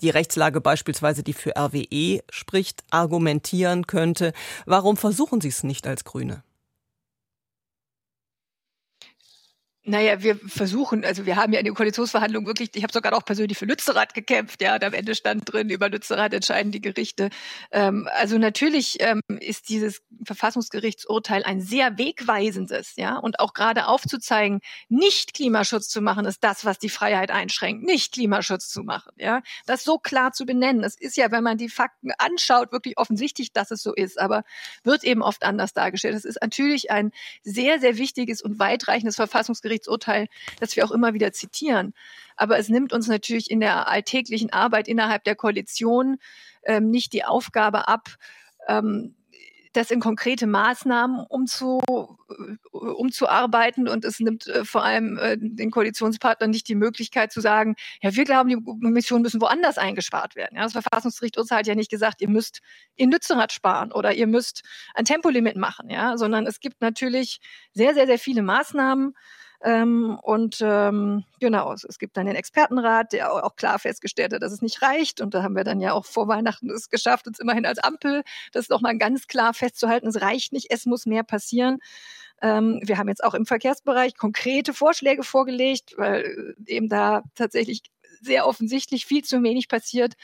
die 0.00 0.08
Rechtslage 0.08 0.62
beispielsweise, 0.62 1.22
die 1.22 1.34
für 1.34 1.52
RWE 1.58 2.20
spricht, 2.30 2.82
argumentieren 2.88 3.86
könnte. 3.86 4.32
Warum 4.64 4.96
versuchen 4.96 5.42
Sie 5.42 5.48
es 5.48 5.62
nicht 5.62 5.86
als 5.86 6.04
Grüne? 6.04 6.42
Naja, 9.90 10.22
wir 10.22 10.36
versuchen, 10.36 11.04
also 11.04 11.26
wir 11.26 11.34
haben 11.34 11.52
ja 11.52 11.58
in 11.58 11.64
den 11.64 11.74
Koalitionsverhandlungen 11.74 12.46
wirklich, 12.46 12.70
ich 12.74 12.84
habe 12.84 12.92
sogar 12.92 13.12
auch 13.12 13.24
persönlich 13.24 13.58
für 13.58 13.64
Lützerath 13.64 14.14
gekämpft, 14.14 14.62
ja, 14.62 14.74
und 14.76 14.84
am 14.84 14.92
Ende 14.92 15.16
stand 15.16 15.52
drin, 15.52 15.68
über 15.68 15.88
Lützerath 15.88 16.32
entscheiden 16.32 16.70
die 16.70 16.80
Gerichte. 16.80 17.28
Ähm, 17.72 18.08
also 18.12 18.38
natürlich 18.38 18.98
ähm, 19.00 19.20
ist 19.40 19.68
dieses 19.68 20.00
Verfassungsgerichtsurteil 20.24 21.42
ein 21.42 21.60
sehr 21.60 21.98
wegweisendes, 21.98 22.92
ja, 22.96 23.18
und 23.18 23.40
auch 23.40 23.52
gerade 23.52 23.88
aufzuzeigen, 23.88 24.60
nicht 24.88 25.34
Klimaschutz 25.34 25.88
zu 25.88 26.00
machen, 26.00 26.24
ist 26.24 26.44
das, 26.44 26.64
was 26.64 26.78
die 26.78 26.88
Freiheit 26.88 27.32
einschränkt, 27.32 27.82
nicht 27.82 28.12
Klimaschutz 28.12 28.68
zu 28.68 28.84
machen, 28.84 29.10
ja, 29.16 29.42
das 29.66 29.82
so 29.82 29.98
klar 29.98 30.30
zu 30.30 30.46
benennen. 30.46 30.84
Es 30.84 30.94
ist 30.94 31.16
ja, 31.16 31.32
wenn 31.32 31.42
man 31.42 31.58
die 31.58 31.68
Fakten 31.68 32.12
anschaut, 32.18 32.70
wirklich 32.70 32.96
offensichtlich, 32.96 33.52
dass 33.52 33.72
es 33.72 33.82
so 33.82 33.92
ist, 33.92 34.20
aber 34.20 34.44
wird 34.84 35.02
eben 35.02 35.22
oft 35.22 35.42
anders 35.42 35.72
dargestellt. 35.72 36.14
Das 36.14 36.24
ist 36.24 36.38
natürlich 36.40 36.92
ein 36.92 37.10
sehr, 37.42 37.80
sehr 37.80 37.98
wichtiges 37.98 38.40
und 38.40 38.60
weitreichendes 38.60 39.16
Verfassungsgericht 39.16 39.79
Gerichtsurteil, 39.80 40.28
das 40.60 40.76
wir 40.76 40.84
auch 40.84 40.90
immer 40.90 41.14
wieder 41.14 41.32
zitieren. 41.32 41.94
Aber 42.36 42.58
es 42.58 42.68
nimmt 42.68 42.92
uns 42.92 43.08
natürlich 43.08 43.50
in 43.50 43.60
der 43.60 43.88
alltäglichen 43.88 44.52
Arbeit 44.52 44.88
innerhalb 44.88 45.24
der 45.24 45.36
Koalition 45.36 46.18
ähm, 46.64 46.90
nicht 46.90 47.12
die 47.12 47.24
Aufgabe 47.24 47.88
ab, 47.88 48.08
ähm, 48.68 49.14
das 49.72 49.92
in 49.92 50.00
konkrete 50.00 50.48
Maßnahmen 50.48 51.24
umzu, 51.28 51.80
äh, 51.88 52.76
umzuarbeiten 52.76 53.88
und 53.88 54.04
es 54.04 54.18
nimmt 54.18 54.48
äh, 54.48 54.64
vor 54.64 54.82
allem 54.82 55.16
äh, 55.16 55.36
den 55.38 55.70
Koalitionspartnern 55.70 56.50
nicht 56.50 56.66
die 56.66 56.74
Möglichkeit 56.74 57.30
zu 57.30 57.40
sagen, 57.40 57.76
ja, 58.02 58.14
wir 58.14 58.24
glauben, 58.24 58.48
die 58.48 58.88
Missionen 58.88 59.22
müssen 59.22 59.40
woanders 59.40 59.78
eingespart 59.78 60.34
werden. 60.34 60.56
Ja, 60.56 60.64
das 60.64 60.72
Verfassungsgericht 60.72 61.36
hat 61.36 61.66
ja 61.68 61.76
nicht 61.76 61.90
gesagt, 61.90 62.20
ihr 62.20 62.28
müsst 62.28 62.60
in 62.96 63.12
Lützerath 63.12 63.52
sparen 63.52 63.92
oder 63.92 64.12
ihr 64.12 64.26
müsst 64.26 64.62
ein 64.94 65.04
Tempolimit 65.04 65.56
machen, 65.56 65.88
ja, 65.88 66.16
sondern 66.16 66.46
es 66.46 66.58
gibt 66.58 66.80
natürlich 66.80 67.38
sehr, 67.72 67.94
sehr, 67.94 68.06
sehr 68.06 68.18
viele 68.18 68.42
Maßnahmen, 68.42 69.14
ähm, 69.62 70.18
und 70.22 70.60
ähm, 70.62 71.24
genau, 71.38 71.72
es, 71.72 71.84
es, 71.84 71.98
gibt 71.98 72.16
dann 72.16 72.26
den 72.26 72.36
Expertenrat, 72.36 73.12
der 73.12 73.32
auch, 73.32 73.56
klar 73.56 73.78
festgestellt 73.78 74.32
hat, 74.32 74.42
dass 74.42 74.52
es 74.52 74.62
nicht 74.62 74.80
reicht. 74.80 75.20
Und 75.20 75.34
da 75.34 75.42
haben 75.42 75.54
wir 75.54 75.64
dann 75.64 75.80
ja 75.80 75.92
auch 75.92 76.06
vor 76.06 76.28
Weihnachten 76.28 76.70
es 76.70 76.88
geschafft, 76.88 77.26
uns 77.26 77.38
immerhin 77.38 77.66
als 77.66 77.78
Ampel 77.78 78.22
das 78.52 78.70
nochmal 78.70 78.96
ganz 78.96 79.26
klar 79.26 79.52
festzuhalten. 79.52 80.06
Es 80.06 80.22
reicht 80.22 80.52
nicht, 80.52 80.68
es 80.70 80.86
muss 80.86 81.04
mehr 81.04 81.24
passieren. 81.24 81.78
Ähm, 82.40 82.80
wir 82.82 82.96
haben 82.96 83.08
jetzt 83.08 83.22
auch 83.22 83.34
im 83.34 83.44
Verkehrsbereich 83.44 84.16
konkrete 84.16 84.72
Vorschläge 84.72 85.24
vorgelegt, 85.24 85.94
weil 85.98 86.54
äh, 86.66 86.72
eben 86.72 86.88
da 86.88 87.22
tatsächlich 87.34 87.82
sehr 88.22 88.46
offensichtlich 88.46 89.04
viel 89.04 89.24
zu 89.24 89.42
wenig 89.42 89.68
passiert. 89.68 90.14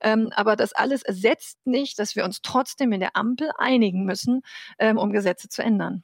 Ähm, 0.00 0.30
aber 0.34 0.56
das 0.56 0.72
alles 0.72 1.02
ersetzt 1.02 1.58
nicht, 1.66 1.98
dass 1.98 2.16
wir 2.16 2.24
uns 2.24 2.40
trotzdem 2.42 2.92
in 2.92 3.00
der 3.00 3.14
Ampel 3.14 3.50
einigen 3.58 4.04
müssen, 4.04 4.40
ähm, 4.78 4.96
um 4.96 5.12
Gesetze 5.12 5.48
zu 5.50 5.62
ändern. 5.62 6.02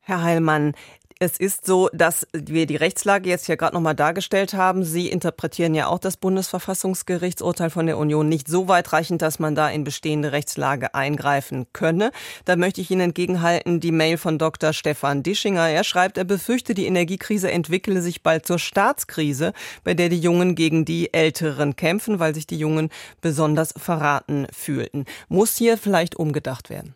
Herr 0.00 0.22
Heilmann, 0.22 0.74
es 1.20 1.36
ist 1.36 1.66
so, 1.66 1.90
dass 1.92 2.28
wir 2.32 2.66
die 2.66 2.76
Rechtslage 2.76 3.28
jetzt 3.28 3.46
hier 3.46 3.56
gerade 3.56 3.74
nochmal 3.74 3.96
dargestellt 3.96 4.54
haben. 4.54 4.84
Sie 4.84 5.08
interpretieren 5.08 5.74
ja 5.74 5.88
auch 5.88 5.98
das 5.98 6.16
Bundesverfassungsgerichtsurteil 6.16 7.70
von 7.70 7.86
der 7.86 7.98
Union 7.98 8.28
nicht 8.28 8.46
so 8.46 8.68
weitreichend, 8.68 9.20
dass 9.20 9.40
man 9.40 9.56
da 9.56 9.68
in 9.68 9.82
bestehende 9.82 10.30
Rechtslage 10.30 10.94
eingreifen 10.94 11.66
könne. 11.72 12.12
Da 12.44 12.54
möchte 12.54 12.80
ich 12.80 12.92
Ihnen 12.92 13.00
entgegenhalten 13.00 13.80
die 13.80 13.90
Mail 13.90 14.16
von 14.16 14.38
Dr. 14.38 14.72
Stefan 14.72 15.24
Dischinger. 15.24 15.68
Er 15.68 15.82
schreibt, 15.82 16.18
er 16.18 16.24
befürchte, 16.24 16.74
die 16.74 16.86
Energiekrise 16.86 17.50
entwickle 17.50 18.00
sich 18.00 18.22
bald 18.22 18.46
zur 18.46 18.60
Staatskrise, 18.60 19.52
bei 19.82 19.94
der 19.94 20.10
die 20.10 20.20
Jungen 20.20 20.54
gegen 20.54 20.84
die 20.84 21.12
Älteren 21.12 21.74
kämpfen, 21.74 22.20
weil 22.20 22.34
sich 22.34 22.46
die 22.46 22.58
Jungen 22.58 22.90
besonders 23.20 23.74
verraten 23.76 24.46
fühlten. 24.52 25.04
Muss 25.28 25.56
hier 25.56 25.78
vielleicht 25.78 26.14
umgedacht 26.14 26.70
werden? 26.70 26.94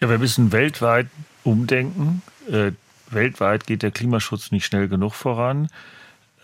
Ja, 0.00 0.08
wir 0.08 0.18
müssen 0.18 0.50
weltweit 0.50 1.08
umdenken. 1.44 2.22
Äh, 2.50 2.72
weltweit 3.10 3.66
geht 3.66 3.82
der 3.82 3.90
Klimaschutz 3.90 4.52
nicht 4.52 4.66
schnell 4.66 4.88
genug 4.88 5.14
voran. 5.14 5.68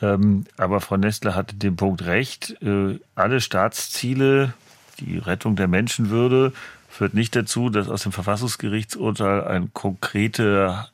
Ähm, 0.02 0.44
aber 0.56 0.80
Frau 0.80 0.96
Nestler 0.96 1.34
hatte 1.34 1.56
den 1.56 1.76
Punkt 1.76 2.04
recht. 2.04 2.60
Äh, 2.62 2.98
alle 3.14 3.40
Staatsziele, 3.40 4.52
die 5.00 5.18
Rettung 5.18 5.56
der 5.56 5.68
Menschenwürde, 5.68 6.52
führt 6.88 7.14
nicht 7.14 7.36
dazu, 7.36 7.70
dass 7.70 7.88
aus 7.88 8.02
dem 8.02 8.12
Verfassungsgerichtsurteil 8.12 9.44
eine 9.44 9.68
konkrete 9.72 10.86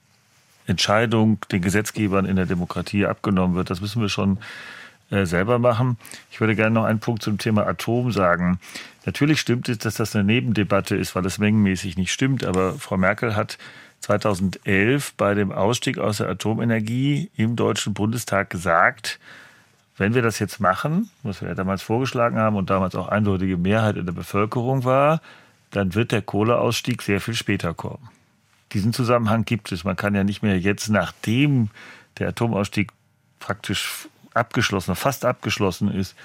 Entscheidung 0.67 1.39
den 1.51 1.63
Gesetzgebern 1.63 2.25
in 2.25 2.37
der 2.37 2.47
Demokratie 2.47 3.07
abgenommen 3.07 3.57
wird. 3.57 3.71
Das 3.71 3.81
müssen 3.81 4.01
wir 4.01 4.09
schon 4.09 4.39
äh, 5.11 5.27
selber 5.27 5.59
machen. 5.59 5.97
Ich 6.31 6.41
würde 6.41 6.55
gerne 6.55 6.75
noch 6.75 6.85
einen 6.85 7.01
Punkt 7.01 7.23
zum 7.23 7.39
Thema 7.39 7.67
Atom 7.67 8.13
sagen. 8.13 8.59
Natürlich 9.05 9.41
stimmt 9.41 9.69
es, 9.69 9.79
dass 9.79 9.97
das 9.97 10.15
eine 10.15 10.25
Nebendebatte 10.25 10.97
ist, 10.97 11.15
weil 11.15 11.23
das 11.23 11.39
mengenmäßig 11.39 11.97
nicht 11.97 12.13
stimmt. 12.13 12.45
Aber 12.45 12.75
Frau 12.75 12.97
Merkel 12.97 13.35
hat 13.35 13.59
2011 14.03 15.15
bei 15.17 15.35
dem 15.35 15.53
Ausstieg 15.53 15.99
aus 15.99 16.19
der 16.19 16.29
Atomenergie 16.29 17.31
im 17.37 17.57
Deutschen 17.57 17.95
Bundestag 17.95 18.51
gesagt, 18.51 19.19
wenn 19.97 20.15
wir 20.15 20.23
das 20.23 20.39
jetzt 20.39 20.59
machen, 20.59 21.11
was 21.23 21.41
wir 21.41 21.49
ja 21.49 21.55
damals 21.55 21.83
vorgeschlagen 21.83 22.37
haben 22.37 22.57
und 22.57 22.71
damals 22.71 22.95
auch 22.95 23.09
eindeutige 23.09 23.57
Mehrheit 23.57 23.97
in 23.97 24.07
der 24.07 24.13
Bevölkerung 24.13 24.85
war, 24.85 25.21
dann 25.71 25.95
wird 25.95 26.13
der 26.13 26.23
Kohleausstieg 26.23 27.03
sehr 27.03 27.21
viel 27.21 27.35
später 27.35 27.75
kommen. 27.75 28.09
Diesen 28.73 28.93
Zusammenhang 28.93 29.45
gibt 29.45 29.71
es. 29.71 29.85
Man 29.85 29.97
kann 29.97 30.15
ja 30.15 30.25
nicht 30.25 30.43
mehr 30.43 30.59
jetzt, 30.59 30.89
nachdem 30.89 31.71
der 32.19 32.29
Atomausstieg 32.29 32.91
praktisch 33.39 34.09
abgeschlossen, 34.35 34.97
fast 34.97 35.25
abgeschlossen 35.25 35.93
ist, 35.93 36.17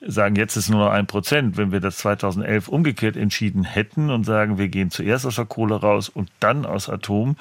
sagen, 0.00 0.36
jetzt 0.36 0.56
ist 0.56 0.70
nur 0.70 0.84
noch 0.84 0.92
ein 0.92 1.06
Prozent. 1.06 1.56
Wenn 1.56 1.72
wir 1.72 1.80
das 1.80 1.98
2011 1.98 2.68
umgekehrt 2.68 3.16
entschieden 3.16 3.64
hätten 3.64 4.10
und 4.10 4.24
sagen, 4.24 4.58
wir 4.58 4.68
gehen 4.68 4.90
zuerst 4.90 5.26
aus 5.26 5.36
der 5.36 5.44
Kohle 5.44 5.76
raus 5.76 6.08
und 6.08 6.30
dann 6.40 6.64
aus 6.64 6.88
Atom, 6.88 7.36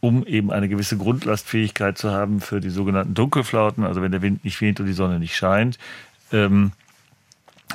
um 0.00 0.26
eben 0.26 0.50
eine 0.50 0.68
gewisse 0.68 0.96
Grundlastfähigkeit 0.96 1.98
zu 1.98 2.10
haben 2.10 2.40
für 2.40 2.60
die 2.60 2.70
sogenannten 2.70 3.14
Dunkelflauten, 3.14 3.84
also 3.84 4.02
wenn 4.02 4.12
der 4.12 4.22
Wind 4.22 4.44
nicht 4.44 4.60
weht 4.60 4.80
und 4.80 4.86
die 4.86 4.92
Sonne 4.92 5.18
nicht 5.18 5.36
scheint, 5.36 5.78
ähm, 6.32 6.72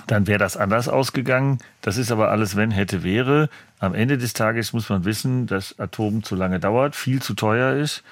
dann 0.08 0.28
wäre 0.28 0.39
das 0.39 0.58
anders 0.58 0.89
ausgegangen. 0.89 1.60
Das 1.82 1.98
ist 1.98 2.12
aber 2.12 2.30
alles, 2.30 2.56
wenn 2.56 2.72
hätte, 2.72 3.04
wäre. 3.04 3.50
Am 3.80 3.93
Ende 3.93 4.18
des 4.18 4.34
Tages 4.34 4.74
muss 4.74 4.89
man 4.89 5.06
wissen, 5.06 5.48
dass 5.48 5.80
Atom 5.80 6.24
zu 6.24 6.36
lange 6.36 6.60
dauert, 6.60 6.96
viel 6.96 7.22
zu 7.22 7.34
teuer 7.34 7.74
ist. 7.74 8.04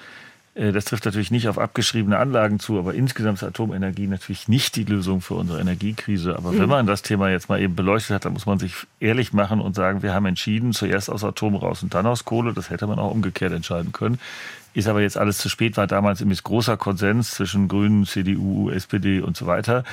Äh, 0.54 0.72
das 0.72 0.84
trifft 0.84 1.04
natürlich 1.04 1.30
nicht 1.30 1.48
auf 1.48 1.58
abgeschriebene 1.58 2.18
Anlagen 2.18 2.58
zu, 2.58 2.78
aber 2.78 2.94
insgesamt 2.94 3.38
ist 3.38 3.44
Atomenergie 3.44 4.06
natürlich 4.06 4.48
nicht 4.48 4.76
die 4.76 4.84
Lösung 4.84 5.20
für 5.20 5.34
unsere 5.34 5.60
Energiekrise. 5.60 6.36
Aber 6.36 6.52
mhm. 6.52 6.60
wenn 6.60 6.68
man 6.68 6.86
das 6.86 7.02
Thema 7.02 7.30
jetzt 7.30 7.48
mal 7.48 7.60
eben 7.60 7.74
beleuchtet 7.74 8.14
hat, 8.14 8.24
dann 8.24 8.32
muss 8.32 8.46
man 8.46 8.58
sich 8.58 8.74
ehrlich 9.00 9.32
machen 9.32 9.60
und 9.60 9.74
sagen, 9.74 10.02
wir 10.02 10.14
haben 10.14 10.26
entschieden, 10.26 10.72
zuerst 10.72 11.10
aus 11.10 11.24
Atom 11.24 11.56
raus 11.56 11.82
und 11.82 11.94
dann 11.94 12.06
aus 12.06 12.24
Kohle. 12.24 12.52
Das 12.52 12.70
hätte 12.70 12.86
man 12.86 12.98
auch 12.98 13.10
umgekehrt 13.10 13.52
entscheiden 13.52 13.92
können. 13.92 14.18
Ist 14.72 14.88
aber 14.88 15.02
jetzt 15.02 15.16
alles 15.16 15.38
zu 15.38 15.48
spät, 15.48 15.76
war 15.76 15.86
damals 15.86 16.18
nämlich 16.20 16.42
großer 16.42 16.76
Konsens 16.76 17.30
zwischen 17.30 17.68
Grünen, 17.68 18.06
CDU, 18.06 18.70
SPD 18.70 19.20
und 19.20 19.36
so 19.36 19.46
weiter. 19.46 19.84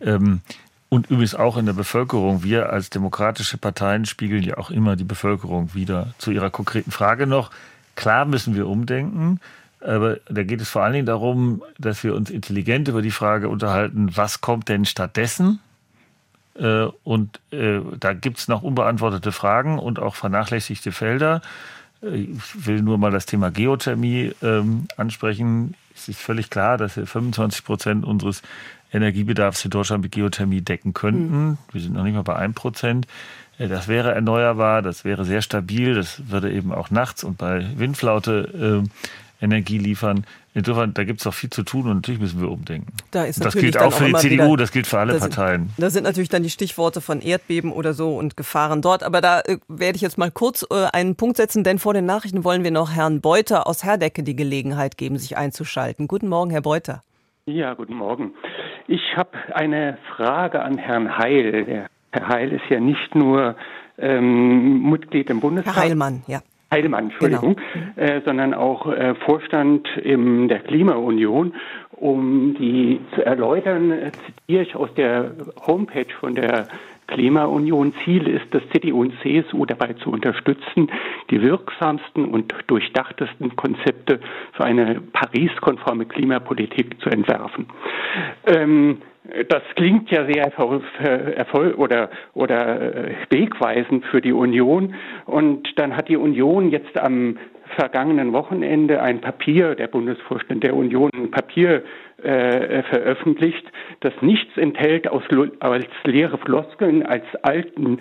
Ähm, 0.00 0.40
und 0.88 1.10
übrigens 1.10 1.34
auch 1.34 1.56
in 1.56 1.66
der 1.66 1.72
Bevölkerung. 1.72 2.42
Wir 2.42 2.70
als 2.70 2.90
demokratische 2.90 3.58
Parteien 3.58 4.06
spiegeln 4.06 4.42
ja 4.42 4.58
auch 4.58 4.70
immer 4.70 4.96
die 4.96 5.04
Bevölkerung 5.04 5.74
wieder. 5.74 6.14
Zu 6.18 6.30
Ihrer 6.30 6.50
konkreten 6.50 6.90
Frage 6.90 7.26
noch 7.26 7.50
klar 7.96 8.24
müssen 8.24 8.54
wir 8.54 8.68
umdenken. 8.68 9.40
Aber 9.84 10.16
da 10.30 10.42
geht 10.42 10.62
es 10.62 10.70
vor 10.70 10.82
allen 10.82 10.94
Dingen 10.94 11.06
darum, 11.06 11.62
dass 11.78 12.02
wir 12.02 12.14
uns 12.14 12.30
intelligent 12.30 12.88
über 12.88 13.02
die 13.02 13.10
Frage 13.10 13.48
unterhalten, 13.48 14.16
was 14.16 14.40
kommt 14.40 14.68
denn 14.68 14.86
stattdessen? 14.86 15.60
Äh, 16.54 16.86
und 17.02 17.40
äh, 17.50 17.80
da 18.00 18.14
gibt 18.14 18.38
es 18.38 18.48
noch 18.48 18.62
unbeantwortete 18.62 19.30
Fragen 19.30 19.78
und 19.78 19.98
auch 19.98 20.14
vernachlässigte 20.14 20.90
Felder. 20.90 21.42
Äh, 22.02 22.16
ich 22.16 22.66
will 22.66 22.80
nur 22.80 22.96
mal 22.96 23.10
das 23.10 23.26
Thema 23.26 23.50
Geothermie 23.50 24.32
ähm, 24.42 24.88
ansprechen. 24.96 25.74
Es 25.94 26.08
ist 26.08 26.20
völlig 26.20 26.48
klar, 26.48 26.78
dass 26.78 26.96
wir 26.96 27.06
25 27.06 27.64
Prozent 27.64 28.04
unseres 28.04 28.42
Energiebedarfs 28.90 29.64
in 29.64 29.70
Deutschland 29.70 30.02
mit 30.02 30.12
Geothermie 30.12 30.62
decken 30.62 30.94
könnten. 30.94 31.48
Mhm. 31.48 31.58
Wir 31.72 31.80
sind 31.82 31.94
noch 31.94 32.04
nicht 32.04 32.14
mal 32.14 32.22
bei 32.22 32.36
1 32.36 32.54
Prozent. 32.54 33.06
Das 33.58 33.86
wäre 33.86 34.12
erneuerbar, 34.12 34.82
das 34.82 35.04
wäre 35.04 35.24
sehr 35.24 35.40
stabil, 35.40 35.94
das 35.94 36.28
würde 36.28 36.50
eben 36.50 36.72
auch 36.72 36.90
nachts 36.90 37.22
und 37.22 37.38
bei 37.38 37.64
Windflaute 37.76 38.82
äh, 38.84 38.88
Energie 39.40 39.78
liefern. 39.78 40.24
Insofern, 40.54 40.94
da 40.94 41.04
gibt 41.04 41.20
es 41.20 41.26
noch 41.26 41.34
viel 41.34 41.50
zu 41.50 41.64
tun 41.64 41.88
und 41.88 41.96
natürlich 41.96 42.20
müssen 42.20 42.40
wir 42.40 42.50
umdenken. 42.50 42.92
Da 43.10 43.24
ist 43.24 43.44
das 43.44 43.54
gilt 43.54 43.76
auch 43.76 43.92
für 43.92 44.06
die 44.06 44.14
CDU, 44.14 44.44
wieder, 44.44 44.56
das 44.56 44.72
gilt 44.72 44.86
für 44.86 45.00
alle 45.00 45.14
das 45.14 45.22
Parteien. 45.22 45.70
da 45.76 45.90
sind 45.90 46.04
natürlich 46.04 46.28
dann 46.28 46.44
die 46.44 46.50
Stichworte 46.50 47.00
von 47.00 47.20
Erdbeben 47.20 47.72
oder 47.72 47.92
so 47.92 48.16
und 48.16 48.36
Gefahren 48.36 48.80
dort. 48.80 49.02
Aber 49.02 49.20
da 49.20 49.40
äh, 49.40 49.58
werde 49.68 49.96
ich 49.96 50.02
jetzt 50.02 50.16
mal 50.16 50.30
kurz 50.30 50.64
äh, 50.70 50.86
einen 50.92 51.16
Punkt 51.16 51.36
setzen, 51.36 51.64
denn 51.64 51.78
vor 51.78 51.92
den 51.92 52.06
Nachrichten 52.06 52.44
wollen 52.44 52.62
wir 52.62 52.70
noch 52.70 52.92
Herrn 52.92 53.20
Beuter 53.20 53.66
aus 53.66 53.82
Herdecke 53.84 54.22
die 54.22 54.36
Gelegenheit 54.36 54.96
geben, 54.96 55.18
sich 55.18 55.36
einzuschalten. 55.36 56.06
Guten 56.06 56.28
Morgen, 56.28 56.50
Herr 56.50 56.62
Beuter. 56.62 57.02
Ja, 57.46 57.74
guten 57.74 57.94
Morgen. 57.94 58.32
Ich 58.86 59.16
habe 59.16 59.30
eine 59.54 59.98
Frage 60.16 60.62
an 60.62 60.78
Herrn 60.78 61.18
Heil. 61.18 61.64
Der 61.64 61.90
Herr 62.12 62.28
Heil 62.28 62.52
ist 62.52 62.64
ja 62.70 62.80
nicht 62.80 63.14
nur 63.14 63.56
ähm, 63.98 64.88
Mitglied 64.88 65.30
im 65.30 65.40
Bundestag. 65.40 65.74
Herr 65.74 65.82
Heilmann, 65.82 66.22
ja. 66.26 66.40
Heidemann, 66.70 67.04
Entschuldigung, 67.04 67.56
genau. 67.72 68.12
äh, 68.12 68.20
sondern 68.24 68.54
auch 68.54 68.90
äh, 68.90 69.14
Vorstand 69.14 69.88
in 69.96 70.48
der 70.48 70.60
Klimaunion. 70.60 71.54
Um 71.92 72.54
die 72.58 73.00
zu 73.14 73.24
erläutern, 73.24 73.92
äh, 73.92 74.10
zitiere 74.26 74.62
ich 74.62 74.74
aus 74.74 74.92
der 74.94 75.32
Homepage 75.66 76.12
von 76.18 76.34
der 76.34 76.66
Klimaunion. 77.06 77.94
Ziel 78.04 78.26
ist 78.26 78.52
es, 78.54 78.62
CDU 78.72 79.02
und 79.02 79.14
CSU 79.22 79.66
dabei 79.66 79.92
zu 79.94 80.10
unterstützen, 80.10 80.90
die 81.30 81.42
wirksamsten 81.42 82.24
und 82.26 82.54
durchdachtesten 82.66 83.54
Konzepte 83.56 84.20
für 84.52 84.64
eine 84.64 85.00
Paris-konforme 85.12 86.06
Klimapolitik 86.06 87.00
zu 87.00 87.10
entwerfen. 87.10 87.66
Ähm, 88.46 88.98
das 89.48 89.62
klingt 89.74 90.10
ja 90.10 90.24
sehr 90.26 90.44
erfolg 90.44 91.78
oder, 91.78 92.10
oder 92.34 92.80
äh, 92.80 93.14
wegweisend 93.30 94.04
für 94.06 94.20
die 94.20 94.32
Union. 94.32 94.94
Und 95.26 95.68
dann 95.76 95.96
hat 95.96 96.08
die 96.08 96.16
Union 96.16 96.70
jetzt 96.70 96.96
am 96.98 97.38
vergangenen 97.76 98.32
Wochenende 98.32 99.02
ein 99.02 99.20
Papier, 99.20 99.74
der 99.74 99.88
Bundesvorstand 99.88 100.62
der 100.62 100.74
Union, 100.74 101.10
ein 101.14 101.30
Papier 101.30 101.82
äh, 102.22 102.82
veröffentlicht, 102.84 103.64
das 104.00 104.12
nichts 104.20 104.56
enthält 104.56 105.08
aus, 105.08 105.22
als 105.60 105.86
leere 106.04 106.38
Floskeln, 106.38 107.04
als 107.04 107.24
alten 107.42 107.98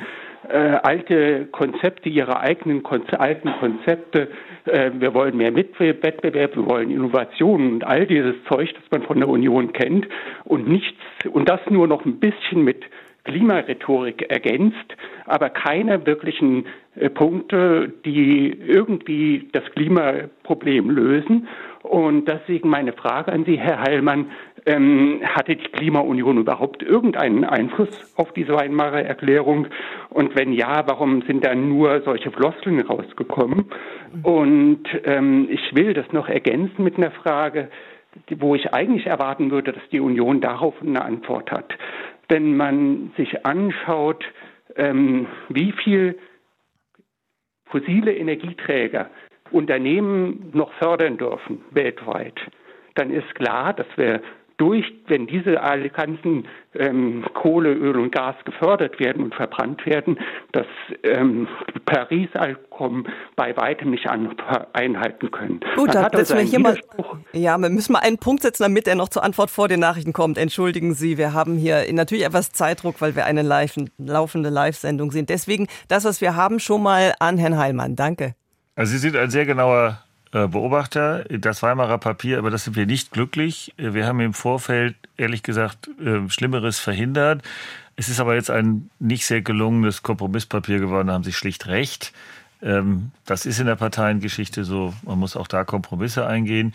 äh, 0.50 0.80
alte 0.84 1.46
Konzepte, 1.52 2.10
ihre 2.10 2.40
eigenen 2.40 2.84
Konze 2.84 3.20
alten 3.20 3.52
Konzepte. 3.60 4.30
Äh, 4.66 4.92
wir 5.00 5.14
wollen 5.14 5.38
mehr 5.38 5.56
Wettbewerb, 5.56 6.56
wir 6.56 6.66
wollen 6.66 6.92
Innovationen 6.92 7.74
und 7.74 7.84
all 7.84 8.06
dieses 8.06 8.36
Zeug, 8.50 8.74
das 8.74 8.84
man 8.92 9.04
von 9.04 9.20
der 9.20 9.30
Union 9.30 9.74
kennt 9.74 10.08
und 10.46 10.68
nichts 10.68 10.98
und 11.32 11.50
das 11.50 11.62
nur 11.70 11.88
noch 11.88 12.06
ein 12.06 12.20
bisschen 12.20 12.64
mit 12.64 12.84
Klimarhetorik 13.26 14.30
ergänzt, 14.30 14.96
aber 15.26 15.50
keine 15.50 16.06
wirklichen 16.06 16.66
äh, 16.96 17.10
Punkte, 17.10 17.94
die 18.06 18.52
irgendwie 18.52 19.48
das 19.54 19.64
Klimaproblem 19.76 20.90
lösen. 20.90 21.48
Und 21.84 22.28
deswegen 22.28 22.70
meine 22.70 22.94
Frage 22.94 23.32
an 23.32 23.46
Sie, 23.46 23.58
Herr 23.58 23.82
Heilmann, 23.82 24.32
ähm, 24.66 25.22
hatte 25.24 25.56
die 25.56 25.70
Klimaunion 25.70 26.38
überhaupt 26.38 26.84
irgendeinen 26.84 27.44
Einfluss 27.44 28.14
auf 28.16 28.32
diese 28.34 28.54
Weimarer 28.54 29.02
Erklärung? 29.02 29.68
Und 30.10 30.36
wenn 30.36 30.54
ja, 30.54 30.84
warum 30.88 31.22
sind 31.24 31.46
dann 31.46 31.70
nur 31.70 32.02
solche 32.02 32.32
Floskeln 32.32 32.80
rausgekommen? 32.82 33.66
Und 34.24 34.84
ähm, 35.06 35.48
ich 35.50 35.76
will 35.76 35.94
das 35.94 36.12
noch 36.12 36.30
ergänzen 36.30 36.84
mit 36.84 36.98
einer 36.98 37.12
Frage, 37.12 37.70
wo 38.38 38.56
ich 38.56 38.74
eigentlich 38.74 39.08
erwarten 39.08 39.52
würde, 39.52 39.74
dass 39.74 39.90
die 39.92 40.00
Union 40.00 40.40
darauf 40.40 40.76
eine 40.82 41.04
Antwort 41.04 41.52
hat. 41.52 41.74
Wenn 42.30 42.56
man 42.56 43.12
sich 43.18 43.46
anschaut, 43.46 44.24
ähm, 44.76 45.28
wie 45.50 45.72
viel 45.72 46.18
fossile 47.66 48.16
Energieträger 48.16 49.10
Unternehmen 49.52 50.52
noch 50.54 50.72
fördern 50.74 51.18
dürfen 51.18 51.62
weltweit, 51.72 52.40
dann 52.96 53.12
ist 53.12 53.34
klar, 53.36 53.74
dass 53.74 53.88
wir 53.96 54.22
durch, 54.58 54.86
wenn 55.08 55.28
diese 55.28 55.60
ganzen 55.94 56.48
ähm, 56.76 57.26
Kohle, 57.34 57.74
Öl 57.74 57.98
und 57.98 58.12
Gas 58.12 58.36
gefördert 58.46 59.00
werden 59.00 59.24
und 59.24 59.36
verbrannt 59.36 59.86
werden, 59.86 60.20
das 60.52 60.66
ähm, 61.04 61.48
Paris-Abkommen 61.86 63.08
bei 63.36 63.56
weitem 63.58 63.92
nicht 63.92 64.08
an, 64.08 64.36
einhalten 64.74 65.32
können. 65.32 65.60
Gut, 65.76 65.94
dann 65.94 66.10
setzen 66.12 66.38
wir 66.38 66.44
hier 66.44 66.60
mal, 66.60 66.80
ja, 67.34 67.58
wir 67.58 67.70
müssen 67.70 67.94
mal 67.94 68.00
einen 68.00 68.18
Punkt 68.18 68.44
setzen, 68.44 68.64
damit 68.64 68.88
er 68.88 68.96
noch 68.96 69.10
zur 69.10 69.24
Antwort 69.24 69.50
vor 69.50 69.68
den 69.68 69.80
Nachrichten 69.80 70.14
kommt. 70.14 70.38
Entschuldigen 70.38 70.94
Sie, 70.94 71.18
wir 71.18 71.34
haben 71.34 71.58
hier 71.58 71.84
natürlich 71.92 72.26
etwas 72.26 72.52
Zeitdruck, 72.52 73.02
weil 73.02 73.16
wir 73.16 73.26
eine 73.26 73.42
live, 73.42 73.76
laufende 73.98 74.50
Live-Sendung 74.50 75.12
sind. 75.12 75.30
Deswegen 75.30 75.68
das, 75.88 76.06
was 76.06 76.22
wir 76.22 76.36
haben, 76.36 76.60
schon 76.60 76.84
mal 76.84 77.14
an 77.20 77.38
Herrn 77.38 77.58
Heilmann. 77.58 77.96
Danke. 77.96 78.36
Also 78.76 78.94
Sie 78.94 78.98
sind 78.98 79.16
ein 79.16 79.30
sehr 79.30 79.46
genauer 79.46 80.03
Beobachter. 80.34 81.26
Das 81.30 81.62
Weimarer 81.62 82.00
Papier, 82.00 82.40
aber 82.40 82.50
das 82.50 82.64
sind 82.64 82.76
wir 82.76 82.88
nicht 82.88 83.12
glücklich. 83.12 83.74
Äh, 83.78 83.94
wir 83.94 84.08
haben 84.08 84.20
im 84.20 84.34
Vorfeld, 84.34 84.96
ehrlich 85.16 85.44
gesagt, 85.44 85.90
äh, 86.04 86.28
Schlimmeres 86.30 86.80
verhindert. 86.80 87.44
Es 87.96 88.10
ist 88.10 88.20
aber 88.20 88.34
jetzt 88.34 88.50
ein 88.50 88.90
nicht 89.00 89.26
sehr 89.26 89.42
gelungenes 89.42 90.02
Kompromisspapier 90.02 90.80
geworden, 90.80 91.08
da 91.08 91.14
haben 91.14 91.24
Sie 91.24 91.34
schlicht 91.34 91.68
recht. 91.68 92.12
Ähm, 92.64 93.12
das 93.26 93.46
ist 93.46 93.60
in 93.60 93.68
der 93.68 93.76
Parteiengeschichte 93.76 94.64
so. 94.64 94.94
Man 95.04 95.20
muss 95.20 95.38
auch 95.38 95.48
da 95.48 95.64
Kompromisse 95.64 96.26
eingehen. 96.26 96.74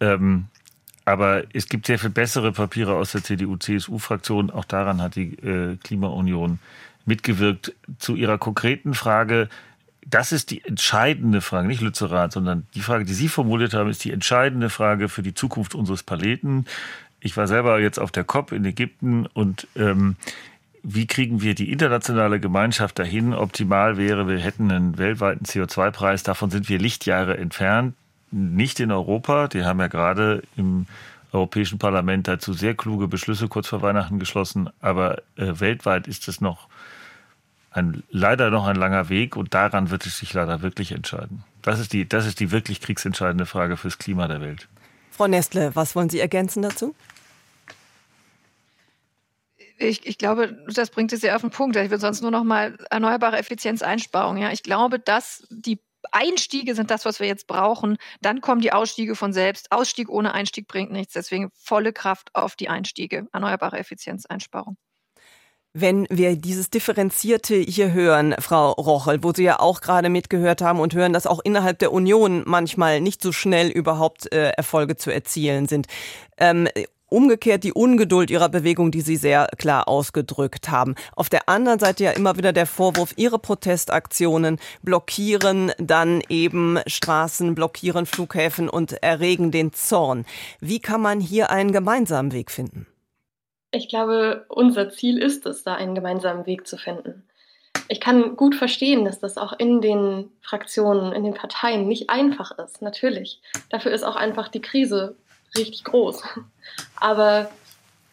Ähm, 0.00 0.46
aber 1.04 1.44
es 1.54 1.68
gibt 1.68 1.86
sehr 1.86 2.00
viel 2.00 2.10
bessere 2.10 2.50
Papiere 2.50 2.94
aus 2.94 3.12
der 3.12 3.22
CDU-CSU-Fraktion. 3.22 4.50
Auch 4.50 4.64
daran 4.64 5.00
hat 5.00 5.14
die 5.14 5.36
Klimaunion 5.84 6.58
mitgewirkt. 7.04 7.72
Zu 7.98 8.16
Ihrer 8.16 8.38
konkreten 8.38 8.92
Frage, 8.92 9.48
das 10.08 10.30
ist 10.30 10.50
die 10.50 10.64
entscheidende 10.64 11.40
Frage, 11.40 11.66
nicht 11.66 11.80
Lützerath, 11.80 12.32
sondern 12.32 12.66
die 12.74 12.80
Frage, 12.80 13.04
die 13.04 13.12
Sie 13.12 13.28
formuliert 13.28 13.74
haben, 13.74 13.90
ist 13.90 14.04
die 14.04 14.12
entscheidende 14.12 14.70
Frage 14.70 15.08
für 15.08 15.22
die 15.22 15.34
Zukunft 15.34 15.74
unseres 15.74 16.04
Planeten. 16.04 16.64
Ich 17.20 17.36
war 17.36 17.48
selber 17.48 17.80
jetzt 17.80 17.98
auf 17.98 18.12
der 18.12 18.22
COP 18.22 18.52
in 18.52 18.64
Ägypten 18.64 19.26
und 19.26 19.66
ähm, 19.74 20.16
wie 20.84 21.08
kriegen 21.08 21.42
wir 21.42 21.56
die 21.56 21.72
internationale 21.72 22.38
Gemeinschaft 22.38 23.00
dahin? 23.00 23.34
Optimal 23.34 23.96
wäre, 23.96 24.28
wir 24.28 24.38
hätten 24.38 24.70
einen 24.70 24.98
weltweiten 24.98 25.44
CO2-Preis. 25.44 26.22
Davon 26.22 26.50
sind 26.50 26.68
wir 26.68 26.78
Lichtjahre 26.78 27.36
entfernt. 27.36 27.94
Nicht 28.30 28.78
in 28.78 28.92
Europa. 28.92 29.48
Die 29.48 29.64
haben 29.64 29.80
ja 29.80 29.88
gerade 29.88 30.44
im 30.56 30.86
Europäischen 31.32 31.80
Parlament 31.80 32.28
dazu 32.28 32.52
sehr 32.52 32.74
kluge 32.74 33.08
Beschlüsse 33.08 33.48
kurz 33.48 33.66
vor 33.66 33.82
Weihnachten 33.82 34.20
geschlossen. 34.20 34.70
Aber 34.80 35.18
äh, 35.34 35.58
weltweit 35.58 36.06
ist 36.06 36.28
es 36.28 36.40
noch 36.40 36.68
ein, 37.76 38.02
leider 38.10 38.50
noch 38.50 38.66
ein 38.66 38.76
langer 38.76 39.08
Weg 39.08 39.36
und 39.36 39.54
daran 39.54 39.90
wird 39.90 40.06
es 40.06 40.18
sich 40.18 40.32
leider 40.32 40.62
wirklich 40.62 40.92
entscheiden. 40.92 41.44
Das 41.62 41.78
ist 41.78 41.92
die, 41.92 42.08
das 42.08 42.26
ist 42.26 42.40
die 42.40 42.50
wirklich 42.50 42.80
kriegsentscheidende 42.80 43.46
Frage 43.46 43.76
fürs 43.76 43.98
Klima 43.98 44.28
der 44.28 44.40
Welt. 44.40 44.68
Frau 45.10 45.26
Nestle, 45.26 45.74
was 45.74 45.94
wollen 45.96 46.10
Sie 46.10 46.20
ergänzen 46.20 46.62
dazu? 46.62 46.94
Ich, 49.78 50.06
ich, 50.06 50.16
glaube, 50.16 50.56
das 50.72 50.90
bringt 50.90 51.12
es 51.12 51.22
ja 51.22 51.34
auf 51.34 51.42
den 51.42 51.50
Punkt. 51.50 51.76
Ich 51.76 51.90
würde 51.90 52.00
sonst 52.00 52.22
nur 52.22 52.30
noch 52.30 52.44
mal 52.44 52.78
erneuerbare 52.90 53.36
Effizienzeinsparung. 53.36 54.38
Ja, 54.38 54.50
ich 54.50 54.62
glaube, 54.62 54.98
dass 54.98 55.46
die 55.50 55.80
Einstiege 56.12 56.74
sind 56.74 56.90
das, 56.90 57.04
was 57.04 57.20
wir 57.20 57.26
jetzt 57.26 57.46
brauchen. 57.46 57.98
Dann 58.22 58.40
kommen 58.40 58.62
die 58.62 58.72
Ausstiege 58.72 59.14
von 59.14 59.32
selbst. 59.34 59.72
Ausstieg 59.72 60.08
ohne 60.08 60.32
Einstieg 60.32 60.66
bringt 60.66 60.92
nichts. 60.92 61.12
Deswegen 61.12 61.50
volle 61.52 61.92
Kraft 61.92 62.34
auf 62.34 62.56
die 62.56 62.70
Einstiege. 62.70 63.26
Erneuerbare 63.32 63.78
Effizienzeinsparung. 63.78 64.78
Wenn 65.78 66.06
wir 66.08 66.36
dieses 66.36 66.70
Differenzierte 66.70 67.54
hier 67.54 67.92
hören, 67.92 68.34
Frau 68.38 68.72
Rochel, 68.72 69.22
wo 69.22 69.34
Sie 69.34 69.42
ja 69.42 69.60
auch 69.60 69.82
gerade 69.82 70.08
mitgehört 70.08 70.62
haben 70.62 70.80
und 70.80 70.94
hören, 70.94 71.12
dass 71.12 71.26
auch 71.26 71.40
innerhalb 71.44 71.78
der 71.80 71.92
Union 71.92 72.44
manchmal 72.46 73.02
nicht 73.02 73.20
so 73.20 73.30
schnell 73.30 73.68
überhaupt 73.68 74.32
äh, 74.32 74.52
Erfolge 74.52 74.96
zu 74.96 75.12
erzielen 75.12 75.68
sind. 75.68 75.86
Ähm, 76.38 76.66
umgekehrt 77.10 77.62
die 77.62 77.74
Ungeduld 77.74 78.30
ihrer 78.30 78.48
Bewegung, 78.48 78.90
die 78.90 79.02
sie 79.02 79.16
sehr 79.16 79.48
klar 79.58 79.86
ausgedrückt 79.86 80.70
haben. 80.70 80.94
Auf 81.14 81.28
der 81.28 81.46
anderen 81.46 81.78
Seite 81.78 82.04
ja 82.04 82.12
immer 82.12 82.38
wieder 82.38 82.54
der 82.54 82.66
Vorwurf, 82.66 83.12
ihre 83.16 83.38
Protestaktionen 83.38 84.58
blockieren 84.80 85.72
dann 85.76 86.22
eben 86.30 86.78
Straßen, 86.86 87.54
blockieren 87.54 88.06
Flughäfen 88.06 88.70
und 88.70 89.02
erregen 89.02 89.50
den 89.50 89.74
Zorn. 89.74 90.24
Wie 90.58 90.80
kann 90.80 91.02
man 91.02 91.20
hier 91.20 91.50
einen 91.50 91.72
gemeinsamen 91.72 92.32
Weg 92.32 92.50
finden? 92.50 92.86
Ich 93.76 93.90
glaube, 93.90 94.46
unser 94.48 94.88
Ziel 94.88 95.18
ist 95.18 95.44
es, 95.44 95.62
da 95.62 95.74
einen 95.74 95.94
gemeinsamen 95.94 96.46
Weg 96.46 96.66
zu 96.66 96.78
finden. 96.78 97.28
ich 97.88 98.00
kann 98.00 98.34
gut 98.34 98.54
verstehen, 98.54 99.04
dass 99.04 99.20
das 99.20 99.36
auch 99.36 99.52
in 99.52 99.82
den 99.82 100.32
Fraktionen, 100.40 101.12
in 101.12 101.22
den 101.22 101.34
Parteien 101.34 101.86
nicht 101.86 102.08
einfach 102.08 102.58
ist, 102.58 102.80
natürlich. 102.80 103.42
Dafür 103.68 103.92
ist 103.92 104.02
auch 104.02 104.16
einfach 104.16 104.48
die 104.48 104.62
Krise 104.62 105.16
richtig 105.56 105.84
groß. 105.84 106.22
Aber 106.96 107.50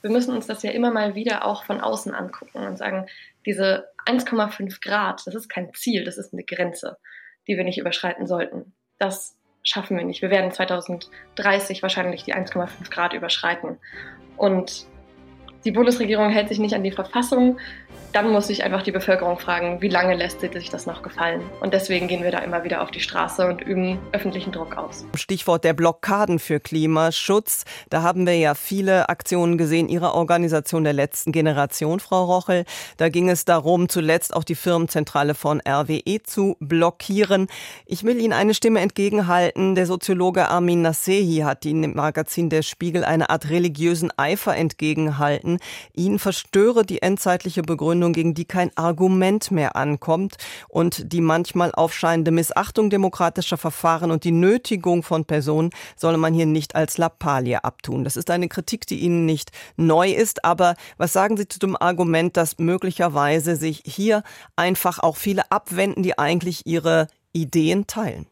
wir 0.02 0.12
müssen 0.12 0.36
uns 0.36 0.48
das 0.48 0.64
ja 0.64 0.72
immer 0.72 0.92
mal 0.92 1.16
wieder 1.16 1.46
auch 1.46 1.64
von 1.64 1.80
außen 1.80 2.14
angucken 2.14 2.68
und 2.68 2.78
sagen, 2.78 3.08
diese 3.46 3.88
1,5 4.06 4.82
Grad, 4.82 5.26
das 5.26 5.34
ist 5.34 5.48
kein 5.48 5.74
Ziel, 5.74 6.04
das 6.04 6.18
ist 6.18 6.34
eine 6.34 6.44
Grenze, 6.44 6.98
die 7.48 7.56
wir 7.56 7.64
nicht 7.64 7.80
überschreiten 7.80 8.28
sollten. 8.28 8.74
Das 9.00 9.38
schaffen 9.64 9.98
wir 9.98 10.04
nicht. 10.04 10.22
Wir 10.22 10.30
werden 10.30 10.52
2030 10.52 11.82
wahrscheinlich 11.82 12.26
die 12.26 12.36
1,5 12.36 12.92
Grad 12.92 13.14
überschreiten. 13.14 13.78
Und 14.36 14.88
die 15.66 15.72
Bundesregierung 15.72 16.30
hält 16.30 16.50
sich 16.50 16.60
nicht 16.60 16.76
an 16.76 16.84
die 16.84 16.92
Verfassung, 16.92 17.58
dann 18.14 18.32
muss 18.32 18.48
sich 18.48 18.64
einfach 18.64 18.84
die 18.84 18.92
Bevölkerung 18.92 19.40
fragen, 19.40 19.82
wie 19.82 19.88
lange 19.88 20.16
lässt 20.16 20.42
sich 20.42 20.70
das 20.70 20.86
noch 20.86 21.02
gefallen? 21.02 21.42
Und 21.62 21.74
deswegen 21.74 22.08
gehen 22.08 22.24
wir 22.24 22.32
da 22.32 22.40
immer 22.40 22.64
wieder 22.64 22.82
auf 22.82 22.92
die 22.92 23.00
Straße 23.00 23.48
und 23.48 23.62
üben 23.62 23.98
öffentlichen 24.12 24.52
Druck 24.52 24.78
aus. 24.78 25.06
Stichwort 25.16 25.64
der 25.64 25.74
Blockaden 25.74 26.38
für 26.38 26.60
Klimaschutz. 26.60 27.66
Da 27.90 28.04
haben 28.04 28.28
wir 28.28 28.38
ja 28.38 28.54
viele 28.54 29.10
Aktionen 29.10 29.58
gesehen 29.58 29.90
Ihrer 29.90 30.14
Organisation 30.14 30.84
der 30.84 30.94
letzten 30.94 31.32
Generation, 31.32 32.00
Frau 32.00 32.26
Rochel. 32.26 32.66
Da 32.98 33.10
ging 33.10 33.30
es 33.30 33.46
darum, 33.46 33.90
zuletzt 33.90 34.36
auch 34.36 34.44
die 34.44 34.56
Firmenzentrale 34.56 35.34
von 35.34 35.60
RWE 35.68 36.22
zu 36.24 36.56
blockieren. 36.60 37.48
Ich 37.88 38.04
will 38.04 38.20
Ihnen 38.20 38.34
eine 38.34 38.54
Stimme 38.54 38.82
entgegenhalten. 38.82 39.74
Der 39.74 39.88
Soziologe 39.88 40.50
Armin 40.50 40.84
Nasehi 40.84 41.40
hat 41.40 41.66
Ihnen 41.66 41.84
im 41.84 41.96
Magazin 41.96 42.50
Der 42.50 42.62
Spiegel 42.62 43.04
eine 43.04 43.32
Art 43.32 43.50
religiösen 43.50 44.12
Eifer 44.18 44.56
entgegenhalten. 44.56 45.58
Ihn 45.94 46.20
verstöre 46.20 46.86
die 46.86 47.02
endzeitliche 47.02 47.64
Begründung 47.64 47.83
Begründung, 47.84 48.14
gegen 48.14 48.34
die 48.34 48.46
kein 48.46 48.72
Argument 48.78 49.52
mehr 49.52 49.76
ankommt 49.76 50.38
und 50.70 51.12
die 51.12 51.20
manchmal 51.20 51.74
aufscheinende 51.74 52.32
Missachtung 52.32 52.90
demokratischer 52.90 53.58
Verfahren 53.58 54.10
und 54.10 54.24
die 54.24 54.32
Nötigung 54.32 55.04
von 55.04 55.26
Personen 55.26 55.72
solle 55.98 56.18
man 56.18 56.34
hier 56.34 56.46
nicht 56.46 56.76
als 56.76 56.98
Lappalie 56.98 57.62
abtun. 57.62 58.06
Das 58.06 58.16
ist 58.16 58.30
eine 58.30 58.48
Kritik, 58.48 58.88
die 58.88 59.00
Ihnen 59.00 59.26
nicht 59.26 59.52
neu 59.76 60.12
ist, 60.12 60.46
aber 60.46 60.76
was 60.96 61.12
sagen 61.12 61.36
Sie 61.36 61.46
zu 61.46 61.60
dem 61.60 61.76
Argument, 61.76 62.38
dass 62.38 62.58
möglicherweise 62.58 63.58
sich 63.58 63.84
hier 63.86 64.24
einfach 64.56 65.00
auch 65.00 65.18
viele 65.18 65.52
abwenden, 65.52 66.04
die 66.04 66.18
eigentlich 66.18 66.66
ihre 66.66 67.08
Ideen 67.34 67.86
teilen? 67.86 68.28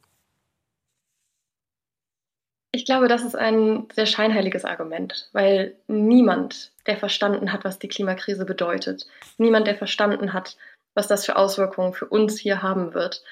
Ich 2.73 2.85
glaube, 2.85 3.09
das 3.09 3.23
ist 3.23 3.35
ein 3.35 3.87
sehr 3.93 4.05
scheinheiliges 4.05 4.63
Argument, 4.63 5.29
weil 5.33 5.75
niemand, 5.87 6.71
der 6.87 6.95
verstanden 6.95 7.51
hat, 7.51 7.65
was 7.65 7.79
die 7.79 7.89
Klimakrise 7.89 8.45
bedeutet, 8.45 9.07
niemand, 9.37 9.67
der 9.67 9.75
verstanden 9.75 10.31
hat, 10.31 10.55
was 10.93 11.07
das 11.07 11.25
für 11.25 11.35
Auswirkungen 11.35 11.93
für 11.93 12.05
uns 12.05 12.39
hier 12.39 12.63
haben 12.63 12.93
wird, 12.93 13.23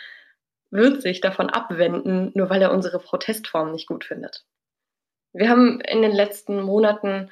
wird 0.72 1.02
sich 1.02 1.22
davon 1.22 1.50
abwenden, 1.50 2.32
nur 2.36 2.50
weil 2.50 2.62
er 2.62 2.72
unsere 2.72 3.00
Protestform 3.00 3.72
nicht 3.72 3.88
gut 3.88 4.04
findet. 4.04 4.44
Wir 5.34 5.50
haben 5.50 5.80
in 5.82 6.02
den 6.02 6.12
letzten 6.12 6.62
Monaten 6.62 7.32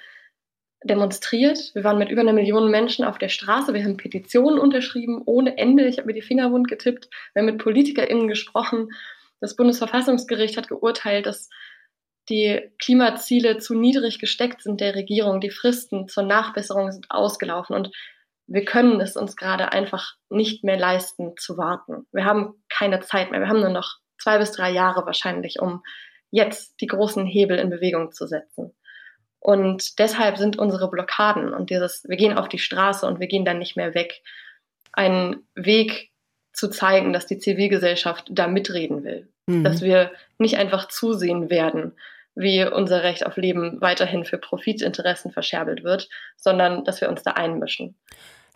demonstriert. 0.83 1.71
Wir 1.73 1.83
waren 1.83 1.97
mit 1.97 2.09
über 2.09 2.21
einer 2.21 2.33
Million 2.33 2.69
Menschen 2.69 3.03
auf 3.03 3.17
der 3.17 3.29
Straße. 3.29 3.73
Wir 3.73 3.83
haben 3.83 3.97
Petitionen 3.97 4.59
unterschrieben 4.59 5.23
ohne 5.25 5.57
Ende. 5.57 5.87
Ich 5.87 5.97
habe 5.97 6.07
mir 6.07 6.13
die 6.13 6.21
Finger 6.21 6.51
wund 6.51 6.67
getippt. 6.67 7.09
Wir 7.33 7.41
haben 7.41 7.47
mit 7.47 7.57
PolitikerInnen 7.57 8.27
gesprochen. 8.27 8.91
Das 9.39 9.55
Bundesverfassungsgericht 9.55 10.57
hat 10.57 10.67
geurteilt, 10.67 11.25
dass 11.25 11.49
die 12.29 12.71
Klimaziele 12.79 13.57
zu 13.57 13.73
niedrig 13.73 14.19
gesteckt 14.19 14.61
sind 14.61 14.81
der 14.81 14.95
Regierung. 14.95 15.39
Die 15.39 15.49
Fristen 15.49 16.07
zur 16.07 16.23
Nachbesserung 16.23 16.91
sind 16.91 17.07
ausgelaufen 17.09 17.75
und 17.75 17.91
wir 18.47 18.63
können 18.63 19.01
es 19.01 19.17
uns 19.17 19.35
gerade 19.35 19.71
einfach 19.73 20.15
nicht 20.29 20.63
mehr 20.63 20.77
leisten 20.77 21.35
zu 21.37 21.57
warten. 21.57 22.07
Wir 22.11 22.25
haben 22.25 22.63
keine 22.69 23.01
Zeit 23.01 23.31
mehr. 23.31 23.41
Wir 23.41 23.49
haben 23.49 23.59
nur 23.59 23.69
noch 23.69 23.97
zwei 24.21 24.37
bis 24.37 24.51
drei 24.53 24.71
Jahre 24.71 25.05
wahrscheinlich, 25.05 25.59
um 25.59 25.83
jetzt 26.31 26.79
die 26.81 26.87
großen 26.87 27.25
Hebel 27.25 27.59
in 27.59 27.69
Bewegung 27.69 28.11
zu 28.11 28.25
setzen. 28.25 28.73
Und 29.39 29.99
deshalb 29.99 30.37
sind 30.37 30.57
unsere 30.57 30.89
Blockaden 30.89 31.53
und 31.53 31.69
dieses, 31.69 32.03
wir 32.07 32.17
gehen 32.17 32.37
auf 32.37 32.49
die 32.49 32.59
Straße 32.59 33.05
und 33.05 33.19
wir 33.19 33.27
gehen 33.27 33.45
dann 33.45 33.59
nicht 33.59 33.77
mehr 33.77 33.93
weg, 33.93 34.21
ein 34.93 35.37
Weg 35.55 36.11
zu 36.53 36.69
zeigen, 36.69 37.13
dass 37.13 37.27
die 37.27 37.37
Zivilgesellschaft 37.37 38.27
da 38.31 38.47
mitreden 38.47 39.03
will. 39.03 39.29
Mhm. 39.45 39.63
Dass 39.63 39.81
wir 39.81 40.11
nicht 40.37 40.57
einfach 40.57 40.87
zusehen 40.87 41.49
werden, 41.49 41.93
wie 42.37 42.63
unser 42.65 43.03
Recht 43.03 43.25
auf 43.25 43.35
Leben 43.35 43.81
weiterhin 43.81 44.23
für 44.23 44.37
Profitinteressen 44.37 45.31
verscherbelt 45.31 45.83
wird, 45.83 46.07
sondern 46.35 46.83
dass 46.83 47.01
wir 47.01 47.09
uns 47.09 47.23
da 47.23 47.31
einmischen. 47.31 47.95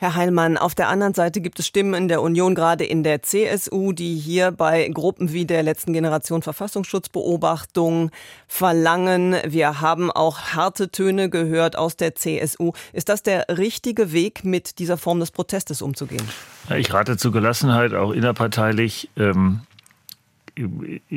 Herr 0.02 0.16
Heilmann, 0.16 0.58
auf 0.58 0.74
der 0.74 0.90
anderen 0.90 1.14
Seite 1.14 1.42
gibt 1.42 1.60
es 1.60 1.68
Stimmen 1.68 1.94
in 1.94 2.08
der 2.08 2.24
Union, 2.24 2.56
gerade 2.56 2.84
in 2.84 3.04
der 3.04 3.22
CSU, 3.22 3.92
die 3.92 4.16
hier 4.16 4.50
bei 4.50 4.90
Gruppen 4.90 5.32
wie 5.32 5.46
der 5.46 5.62
letzten 5.62 5.94
Generation 5.94 6.42
Verfassungsschutzbeobachtung 6.42 8.10
verlangen. 8.48 9.36
Wir 9.46 9.80
haben 9.80 10.10
auch 10.10 10.40
harte 10.56 10.90
Töne 10.90 11.30
gehört 11.30 11.76
aus 11.76 11.98
der 11.98 12.16
CSU. 12.16 12.72
Ist 12.94 13.10
das 13.10 13.22
der 13.22 13.46
richtige 13.50 14.12
Weg, 14.12 14.44
mit 14.44 14.80
dieser 14.80 14.98
Form 14.98 15.20
des 15.20 15.30
Protestes 15.30 15.84
umzugehen? 15.84 16.28
Ich 16.76 16.92
rate 16.92 17.18
zu 17.18 17.30
Gelassenheit, 17.30 17.94
auch 17.94 18.12
innerparteilich. 18.12 19.08
Ähm, 19.18 19.62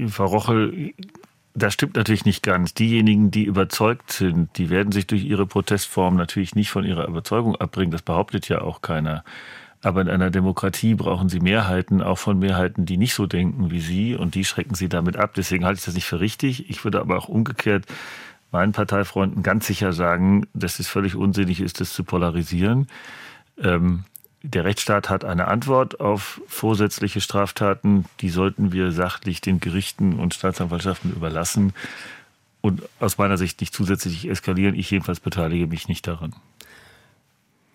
Frau 0.08 0.26
Rochel 0.26 0.92
das 1.54 1.72
stimmt 1.72 1.96
natürlich 1.96 2.24
nicht 2.24 2.42
ganz. 2.42 2.74
Diejenigen, 2.74 3.30
die 3.30 3.44
überzeugt 3.44 4.10
sind, 4.10 4.58
die 4.58 4.70
werden 4.70 4.92
sich 4.92 5.06
durch 5.06 5.24
ihre 5.24 5.46
Protestform 5.46 6.16
natürlich 6.16 6.56
nicht 6.56 6.70
von 6.70 6.84
ihrer 6.84 7.06
Überzeugung 7.06 7.54
abbringen. 7.56 7.92
Das 7.92 8.02
behauptet 8.02 8.48
ja 8.48 8.60
auch 8.60 8.82
keiner. 8.82 9.24
Aber 9.80 10.00
in 10.00 10.08
einer 10.08 10.30
Demokratie 10.30 10.94
brauchen 10.94 11.28
sie 11.28 11.40
Mehrheiten, 11.40 12.02
auch 12.02 12.18
von 12.18 12.38
Mehrheiten, 12.38 12.86
die 12.86 12.96
nicht 12.96 13.14
so 13.14 13.26
denken 13.26 13.70
wie 13.70 13.80
sie, 13.80 14.16
und 14.16 14.34
die 14.34 14.44
schrecken 14.44 14.74
sie 14.74 14.88
damit 14.88 15.16
ab. 15.16 15.34
Deswegen 15.36 15.64
halte 15.64 15.78
ich 15.78 15.84
das 15.84 15.94
nicht 15.94 16.06
für 16.06 16.20
richtig. 16.20 16.70
Ich 16.70 16.82
würde 16.84 17.00
aber 17.00 17.16
auch 17.16 17.28
umgekehrt 17.28 17.84
meinen 18.50 18.72
Parteifreunden 18.72 19.42
ganz 19.42 19.66
sicher 19.66 19.92
sagen, 19.92 20.46
dass 20.54 20.78
es 20.78 20.88
völlig 20.88 21.14
unsinnig 21.14 21.60
ist, 21.60 21.80
das 21.80 21.92
zu 21.92 22.02
polarisieren. 22.02 22.88
Ähm, 23.62 24.04
der 24.44 24.64
Rechtsstaat 24.64 25.08
hat 25.08 25.24
eine 25.24 25.48
Antwort 25.48 26.00
auf 26.00 26.42
vorsätzliche 26.46 27.22
Straftaten. 27.22 28.04
Die 28.20 28.28
sollten 28.28 28.72
wir 28.72 28.92
sachlich 28.92 29.40
den 29.40 29.58
Gerichten 29.58 30.18
und 30.18 30.34
Staatsanwaltschaften 30.34 31.12
überlassen 31.12 31.72
und 32.60 32.82
aus 33.00 33.16
meiner 33.16 33.38
Sicht 33.38 33.62
nicht 33.62 33.72
zusätzlich 33.72 34.28
eskalieren. 34.28 34.74
Ich 34.74 34.90
jedenfalls 34.90 35.20
beteilige 35.20 35.66
mich 35.66 35.88
nicht 35.88 36.06
daran. 36.06 36.34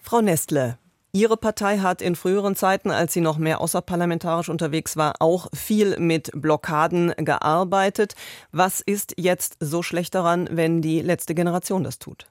Frau 0.04 0.22
Nestle, 0.22 0.78
Ihre 1.12 1.38
Partei 1.38 1.80
hat 1.80 2.04
in 2.04 2.16
früheren 2.16 2.56
Zeiten, 2.56 2.92
als 2.92 3.14
sie 3.14 3.22
noch 3.22 3.40
mehr 3.40 3.62
außerparlamentarisch 3.62 4.50
unterwegs 4.50 4.96
war, 4.96 5.16
auch 5.20 5.48
viel 5.56 6.00
mit 6.00 6.30
Blockaden 6.36 7.14
gearbeitet. 7.18 8.14
Was 8.52 8.80
ist 8.80 9.16
jetzt 9.18 9.58
so 9.60 9.82
schlecht 9.82 10.14
daran, 10.14 10.48
wenn 10.52 10.84
die 10.84 11.02
letzte 11.02 11.34
Generation 11.34 11.84
das 11.84 11.98
tut? 11.98 12.28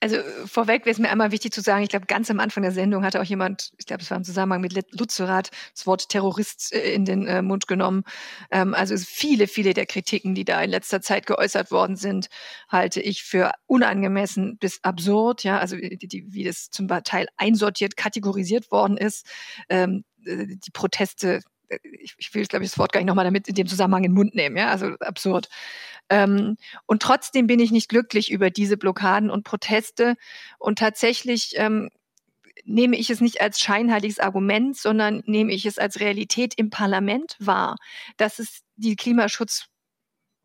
Also 0.00 0.18
vorweg 0.46 0.84
wäre 0.84 0.92
es 0.92 0.98
mir 0.98 1.10
einmal 1.10 1.32
wichtig 1.32 1.52
zu 1.52 1.60
sagen, 1.60 1.82
ich 1.82 1.88
glaube, 1.88 2.06
ganz 2.06 2.30
am 2.30 2.38
Anfang 2.38 2.62
der 2.62 2.70
Sendung 2.70 3.04
hatte 3.04 3.20
auch 3.20 3.24
jemand, 3.24 3.72
ich 3.78 3.86
glaube, 3.86 4.02
es 4.02 4.10
war 4.10 4.16
im 4.16 4.22
Zusammenhang 4.24 4.60
mit 4.60 4.72
Lutzerat, 4.92 5.50
das 5.74 5.86
Wort 5.88 6.08
Terrorist 6.08 6.72
äh, 6.72 6.92
in 6.92 7.04
den 7.04 7.26
äh, 7.26 7.42
Mund 7.42 7.66
genommen. 7.66 8.04
Ähm, 8.52 8.74
also 8.74 8.96
viele, 8.96 9.48
viele 9.48 9.74
der 9.74 9.86
Kritiken, 9.86 10.36
die 10.36 10.44
da 10.44 10.62
in 10.62 10.70
letzter 10.70 11.00
Zeit 11.00 11.26
geäußert 11.26 11.72
worden 11.72 11.96
sind, 11.96 12.28
halte 12.68 13.00
ich 13.00 13.24
für 13.24 13.52
unangemessen 13.66 14.56
bis 14.58 14.78
absurd. 14.84 15.42
Ja, 15.42 15.58
also 15.58 15.76
die, 15.76 15.96
die, 15.96 16.32
wie 16.32 16.44
das 16.44 16.70
zum 16.70 16.86
Teil 16.86 17.26
einsortiert, 17.36 17.96
kategorisiert 17.96 18.70
worden 18.70 18.96
ist. 18.96 19.26
Ähm, 19.68 20.04
äh, 20.24 20.46
die 20.46 20.70
Proteste 20.72 21.40
ich, 21.82 22.14
ich 22.18 22.34
will, 22.34 22.44
glaube 22.46 22.64
ich, 22.64 22.70
das 22.70 22.78
Wort 22.78 22.92
gar 22.92 23.00
nicht 23.00 23.08
nochmal 23.08 23.24
damit 23.24 23.48
in 23.48 23.54
dem 23.54 23.66
Zusammenhang 23.66 24.04
in 24.04 24.10
den 24.10 24.16
Mund 24.16 24.34
nehmen, 24.34 24.56
ja, 24.56 24.70
also 24.70 24.86
absurd. 25.00 25.48
Ähm, 26.08 26.56
und 26.86 27.02
trotzdem 27.02 27.46
bin 27.46 27.60
ich 27.60 27.70
nicht 27.70 27.88
glücklich 27.88 28.30
über 28.30 28.50
diese 28.50 28.76
Blockaden 28.76 29.30
und 29.30 29.44
Proteste. 29.44 30.14
Und 30.58 30.78
tatsächlich 30.78 31.52
ähm, 31.56 31.90
nehme 32.64 32.96
ich 32.96 33.10
es 33.10 33.20
nicht 33.20 33.40
als 33.40 33.60
scheinheiliges 33.60 34.18
Argument, 34.18 34.76
sondern 34.76 35.22
nehme 35.26 35.52
ich 35.52 35.66
es 35.66 35.78
als 35.78 36.00
Realität 36.00 36.54
im 36.56 36.70
Parlament 36.70 37.36
wahr, 37.38 37.76
dass 38.16 38.38
es 38.38 38.62
die 38.76 38.96
Klimaschutz 38.96 39.66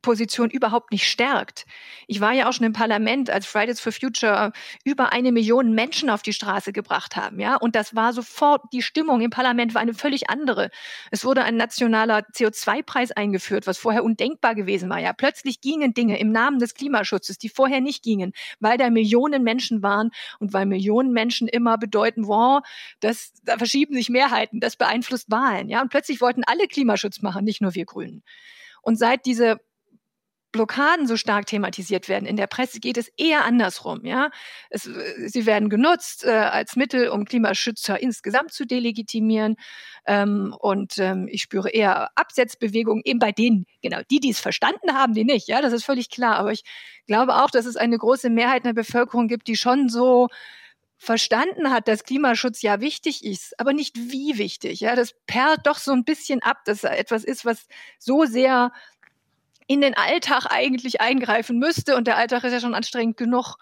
Position 0.03 0.51
überhaupt 0.51 0.91
nicht 0.91 1.07
stärkt. 1.07 1.65
Ich 2.05 2.21
war 2.21 2.33
ja 2.33 2.47
auch 2.47 2.53
schon 2.53 2.67
im 2.67 2.73
Parlament, 2.73 3.31
als 3.31 3.47
Fridays 3.47 3.79
for 3.79 3.91
Future 3.91 4.51
über 4.83 5.11
eine 5.11 5.31
Million 5.31 5.73
Menschen 5.73 6.11
auf 6.11 6.21
die 6.21 6.33
Straße 6.33 6.71
gebracht 6.71 7.15
haben, 7.15 7.39
ja. 7.39 7.55
Und 7.55 7.75
das 7.75 7.95
war 7.95 8.13
sofort, 8.13 8.61
die 8.71 8.83
Stimmung 8.83 9.21
im 9.21 9.31
Parlament 9.31 9.73
war 9.73 9.81
eine 9.81 9.95
völlig 9.95 10.29
andere. 10.29 10.69
Es 11.09 11.25
wurde 11.25 11.43
ein 11.43 11.57
nationaler 11.57 12.19
CO2-Preis 12.33 13.11
eingeführt, 13.11 13.65
was 13.65 13.79
vorher 13.79 14.03
undenkbar 14.03 14.53
gewesen 14.53 14.89
war, 14.91 14.99
ja. 14.99 15.13
Plötzlich 15.13 15.61
gingen 15.61 15.95
Dinge 15.95 16.19
im 16.19 16.31
Namen 16.31 16.59
des 16.59 16.75
Klimaschutzes, 16.75 17.39
die 17.39 17.49
vorher 17.49 17.81
nicht 17.81 18.03
gingen, 18.03 18.33
weil 18.59 18.77
da 18.77 18.91
Millionen 18.91 19.43
Menschen 19.43 19.81
waren 19.81 20.11
und 20.39 20.53
weil 20.53 20.67
Millionen 20.67 21.13
Menschen 21.13 21.47
immer 21.47 21.79
bedeuten, 21.79 22.27
wow, 22.27 22.61
das, 22.99 23.33
da 23.43 23.57
verschieben 23.57 23.95
sich 23.95 24.09
Mehrheiten, 24.09 24.59
das 24.59 24.75
beeinflusst 24.75 25.31
Wahlen, 25.31 25.69
ja. 25.69 25.81
Und 25.81 25.89
plötzlich 25.89 26.21
wollten 26.21 26.43
alle 26.43 26.67
Klimaschutz 26.67 27.21
machen, 27.21 27.45
nicht 27.45 27.61
nur 27.61 27.73
wir 27.73 27.85
Grünen. 27.85 28.21
Und 28.81 28.97
seit 28.99 29.25
diese 29.25 29.59
Blockaden 30.53 31.07
so 31.07 31.17
stark 31.17 31.47
thematisiert 31.47 32.07
werden. 32.07 32.25
In 32.25 32.37
der 32.37 32.47
Presse 32.47 32.79
geht 32.79 32.97
es 32.97 33.09
eher 33.17 33.43
andersrum. 33.43 34.05
Ja, 34.05 34.29
es, 34.69 34.83
sie 34.83 35.45
werden 35.45 35.67
genutzt 35.67 36.23
äh, 36.23 36.29
als 36.29 36.77
Mittel, 36.77 37.09
um 37.09 37.25
Klimaschützer 37.25 38.01
insgesamt 38.01 38.53
zu 38.53 38.65
delegitimieren. 38.65 39.57
Ähm, 40.05 40.55
und 40.57 40.97
ähm, 40.99 41.27
ich 41.29 41.41
spüre 41.41 41.69
eher 41.69 42.09
Absetzbewegungen 42.15 43.01
eben 43.03 43.19
bei 43.19 43.33
denen, 43.33 43.65
genau, 43.81 43.99
die, 44.09 44.21
die 44.21 44.29
es 44.29 44.39
verstanden 44.39 44.93
haben, 44.93 45.13
die 45.13 45.25
nicht. 45.25 45.49
Ja, 45.49 45.61
das 45.61 45.73
ist 45.73 45.83
völlig 45.83 46.09
klar. 46.09 46.37
Aber 46.37 46.53
ich 46.53 46.63
glaube 47.07 47.35
auch, 47.35 47.49
dass 47.49 47.65
es 47.65 47.75
eine 47.75 47.97
große 47.97 48.29
Mehrheit 48.29 48.63
in 48.63 48.73
der 48.75 48.81
Bevölkerung 48.81 49.27
gibt, 49.27 49.47
die 49.49 49.57
schon 49.57 49.89
so 49.89 50.29
verstanden 51.03 51.69
hat, 51.69 51.87
dass 51.87 52.05
Klimaschutz 52.05 52.61
ja 52.61 52.79
wichtig 52.79 53.25
ist, 53.25 53.59
aber 53.59 53.73
nicht 53.73 53.97
wie 53.97 54.37
wichtig. 54.37 54.79
Ja, 54.79 54.95
das 54.95 55.13
perlt 55.27 55.61
doch 55.65 55.77
so 55.77 55.91
ein 55.91 56.05
bisschen 56.05 56.41
ab, 56.41 56.63
dass 56.65 56.85
etwas 56.85 57.25
ist, 57.25 57.43
was 57.43 57.67
so 57.99 58.23
sehr 58.23 58.71
in 59.68 59.82
den 59.82 59.95
Alltag 59.95 60.47
eigentlich 60.49 61.01
eingreifen 61.01 61.59
müsste. 61.59 61.95
Und 61.95 62.07
der 62.07 62.18
Alltag 62.18 62.43
ist 62.43 62.53
ja 62.53 62.59
schon 62.59 62.76
anstrengend 62.76 63.18
genug. 63.18 63.55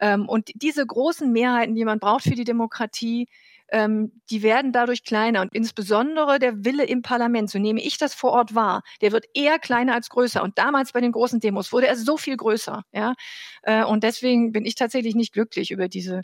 Ähm, 0.00 0.28
und 0.28 0.50
diese 0.54 0.86
großen 0.86 1.30
Mehrheiten, 1.30 1.74
die 1.74 1.84
man 1.84 1.98
braucht 1.98 2.24
für 2.24 2.34
die 2.34 2.44
Demokratie, 2.44 3.28
ähm, 3.72 4.12
die 4.30 4.42
werden 4.42 4.72
dadurch 4.72 5.04
kleiner. 5.04 5.40
Und 5.42 5.54
insbesondere 5.54 6.38
der 6.38 6.64
Wille 6.64 6.84
im 6.84 7.02
Parlament, 7.02 7.50
so 7.50 7.58
nehme 7.58 7.82
ich 7.82 7.98
das 7.98 8.14
vor 8.14 8.32
Ort 8.32 8.54
wahr, 8.54 8.82
der 9.00 9.12
wird 9.12 9.26
eher 9.34 9.58
kleiner 9.58 9.94
als 9.94 10.08
größer. 10.08 10.42
Und 10.42 10.58
damals 10.58 10.92
bei 10.92 11.00
den 11.00 11.12
großen 11.12 11.40
Demos 11.40 11.72
wurde 11.72 11.86
er 11.86 11.96
so 11.96 12.16
viel 12.16 12.36
größer. 12.36 12.82
Ja? 12.92 13.14
Äh, 13.62 13.84
und 13.84 14.04
deswegen 14.04 14.52
bin 14.52 14.64
ich 14.64 14.74
tatsächlich 14.74 15.14
nicht 15.14 15.32
glücklich 15.32 15.70
über 15.70 15.88
diese 15.88 16.22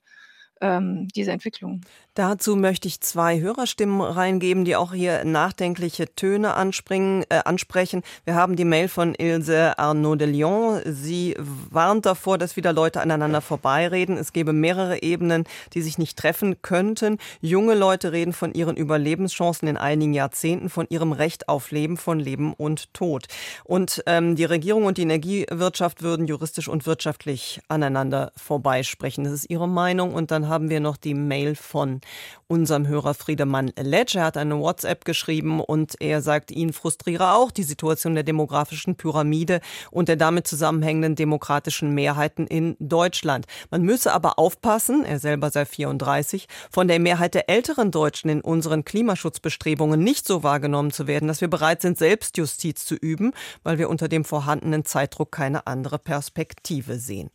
ähm, 0.61 1.09
diese 1.15 1.33
Entwicklung. 1.33 1.83
Dazu 2.15 2.57
möchte 2.57 2.89
ich 2.89 3.03
zwei 3.03 3.41
Hörerstimmen 3.41 4.01
reingeben, 4.01 4.65
die 4.65 4.75
auch 4.75 4.95
hier 4.95 5.23
nachdenkliche 5.27 6.15
Töne 6.15 6.55
anspringen, 6.55 7.25
äh, 7.29 7.41
ansprechen. 7.45 8.03
Wir 8.25 8.35
haben 8.35 8.57
die 8.57 8.65
Mail 8.65 8.89
von 8.89 9.15
Ilse 9.15 9.79
Arnaud 9.79 10.23
de 10.23 10.27
Lyon. 10.27 10.81
Sie 10.87 11.37
warnt 11.39 12.07
davor, 12.07 12.39
dass 12.39 12.57
wieder 12.57 12.73
Leute 12.73 13.03
aneinander 13.03 13.43
vorbeireden. 13.43 14.17
Es 14.17 14.33
gäbe 14.33 14.55
mehrere 14.55 15.03
Ebenen, 15.03 15.45
die 15.75 15.83
sich 15.83 15.99
nicht 15.99 16.17
treffen 16.17 16.63
könnten. 16.63 17.19
Junge 17.43 17.75
Leute 17.75 18.13
reden 18.13 18.33
von 18.33 18.55
ihren 18.55 18.77
Überlebenschancen 18.77 19.69
in 19.69 19.77
einigen 19.77 20.15
Jahrzehnten, 20.15 20.71
von 20.71 20.87
ihrem 20.89 21.13
Recht 21.13 21.51
auf 21.51 21.71
Leben, 21.71 21.99
von 21.99 22.19
Leben 22.19 22.55
und 22.55 22.95
Tod. 22.95 23.27
Und 23.65 24.03
ähm, 24.07 24.37
die 24.37 24.47
Regierung 24.47 24.85
und 24.85 24.97
die 24.97 25.03
Energiewirtschaft 25.03 26.03
würden 26.03 26.27
juristisch 26.27 26.69
und 26.69 26.87
wirtschaftlich 26.87 27.61
aneinander 27.69 28.33
vorbeisprechen. 28.37 29.25
Das 29.25 29.35
ist 29.35 29.51
ihre 29.51 29.69
Meinung. 29.69 30.15
Und 30.15 30.31
dann 30.31 30.46
haben 30.49 30.71
wir 30.71 30.81
noch 30.81 30.97
die 30.97 31.15
Mail 31.15 31.55
von 31.55 32.01
unserem 32.49 32.87
Hörer 32.87 33.15
Friedemann 33.15 33.73
Letsch. 33.79 34.15
Er 34.15 34.25
hat 34.25 34.37
eine 34.37 34.59
WhatsApp 34.59 35.05
geschrieben 35.05 35.61
und 35.61 35.95
er 36.01 36.23
sagt, 36.23 36.51
ihn 36.51 36.73
frustriere 36.73 37.33
auch 37.33 37.51
die 37.51 37.63
Situation 37.63 38.15
der 38.15 38.23
demografischen 38.23 38.97
Pyramide 38.97 39.61
und 39.91 40.09
der 40.09 40.17
damit 40.17 40.47
zusammenhängenden 40.47 41.17
demokratischen 41.17 41.95
Mehrheiten 41.95 42.47
in 42.47 42.77
Deutschland. 42.79 43.47
Man 43.71 43.83
müsse 43.83 44.13
aber 44.13 44.39
aufpassen, 44.39 45.05
er 45.05 45.19
selber 45.19 45.51
sei 45.51 45.65
34, 45.65 46.47
von 46.71 46.89
der 46.89 47.01
Mehrheit 47.01 47.35
der 47.35 47.51
älteren 47.51 47.91
Deutschen 47.91 48.31
in 48.31 48.41
unseren 48.41 48.85
Klimaschutzbestrebungen 48.85 50.03
nicht 50.03 50.27
so 50.27 50.43
wahrgenommen 50.43 50.93
zu 50.93 51.07
werden, 51.07 51.29
dass 51.29 51.41
wir 51.41 51.49
bereit 51.49 51.83
sind, 51.83 51.99
Selbstjustiz 51.99 52.85
zu 52.85 52.95
üben, 52.95 53.33
weil 53.63 53.79
wir 53.79 53.91
unter 53.91 54.09
dem 54.09 54.25
vorhandenen 54.25 54.85
Zeitdruck 54.85 55.33
keine 55.33 55.67
andere 55.67 55.99
Perspektive 55.99 56.99
sehen. 56.99 57.31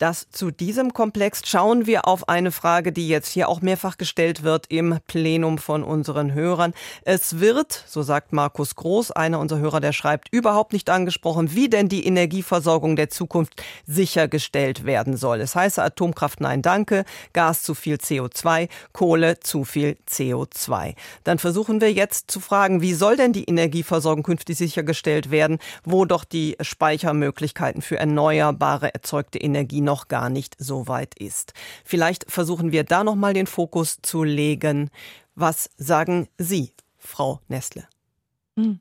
Das 0.00 0.30
zu 0.30 0.50
diesem 0.50 0.94
Komplex 0.94 1.42
schauen 1.44 1.84
wir 1.84 2.08
auf 2.08 2.26
eine 2.26 2.52
Frage, 2.52 2.90
die 2.90 3.06
jetzt 3.06 3.28
hier 3.28 3.50
auch 3.50 3.60
mehrfach 3.60 3.98
gestellt 3.98 4.42
wird 4.42 4.64
im 4.70 4.98
Plenum 5.06 5.58
von 5.58 5.84
unseren 5.84 6.32
Hörern. 6.32 6.72
Es 7.02 7.38
wird, 7.38 7.84
so 7.86 8.00
sagt 8.00 8.32
Markus 8.32 8.76
Groß, 8.76 9.10
einer 9.10 9.38
unserer 9.38 9.58
Hörer, 9.58 9.80
der 9.80 9.92
schreibt, 9.92 10.32
überhaupt 10.32 10.72
nicht 10.72 10.88
angesprochen, 10.88 11.54
wie 11.54 11.68
denn 11.68 11.90
die 11.90 12.06
Energieversorgung 12.06 12.96
der 12.96 13.10
Zukunft 13.10 13.62
sichergestellt 13.86 14.86
werden 14.86 15.18
soll. 15.18 15.42
Es 15.42 15.54
heiße 15.54 15.82
Atomkraft 15.82 16.40
nein 16.40 16.62
danke, 16.62 17.04
Gas 17.34 17.62
zu 17.62 17.74
viel 17.74 17.96
CO2, 17.96 18.70
Kohle 18.94 19.40
zu 19.40 19.64
viel 19.64 19.98
CO2. 20.08 20.94
Dann 21.24 21.38
versuchen 21.38 21.82
wir 21.82 21.92
jetzt 21.92 22.30
zu 22.30 22.40
fragen, 22.40 22.80
wie 22.80 22.94
soll 22.94 23.16
denn 23.16 23.34
die 23.34 23.44
Energieversorgung 23.44 24.22
künftig 24.22 24.56
sichergestellt 24.56 25.30
werden, 25.30 25.58
wo 25.84 26.06
doch 26.06 26.24
die 26.24 26.56
Speichermöglichkeiten 26.58 27.82
für 27.82 27.98
erneuerbare 27.98 28.94
erzeugte 28.94 29.38
Energie 29.38 29.82
noch 29.90 30.06
gar 30.06 30.30
nicht 30.30 30.54
so 30.56 30.86
weit 30.86 31.16
ist. 31.18 31.52
Vielleicht 31.84 32.30
versuchen 32.30 32.70
wir 32.70 32.84
da 32.84 33.02
noch 33.02 33.16
mal 33.16 33.34
den 33.34 33.48
Fokus 33.48 33.98
zu 34.02 34.22
legen. 34.22 34.88
Was 35.34 35.68
sagen 35.78 36.28
Sie, 36.38 36.72
Frau 36.96 37.40
Nestle? 37.48 37.88
Hm. 38.56 38.80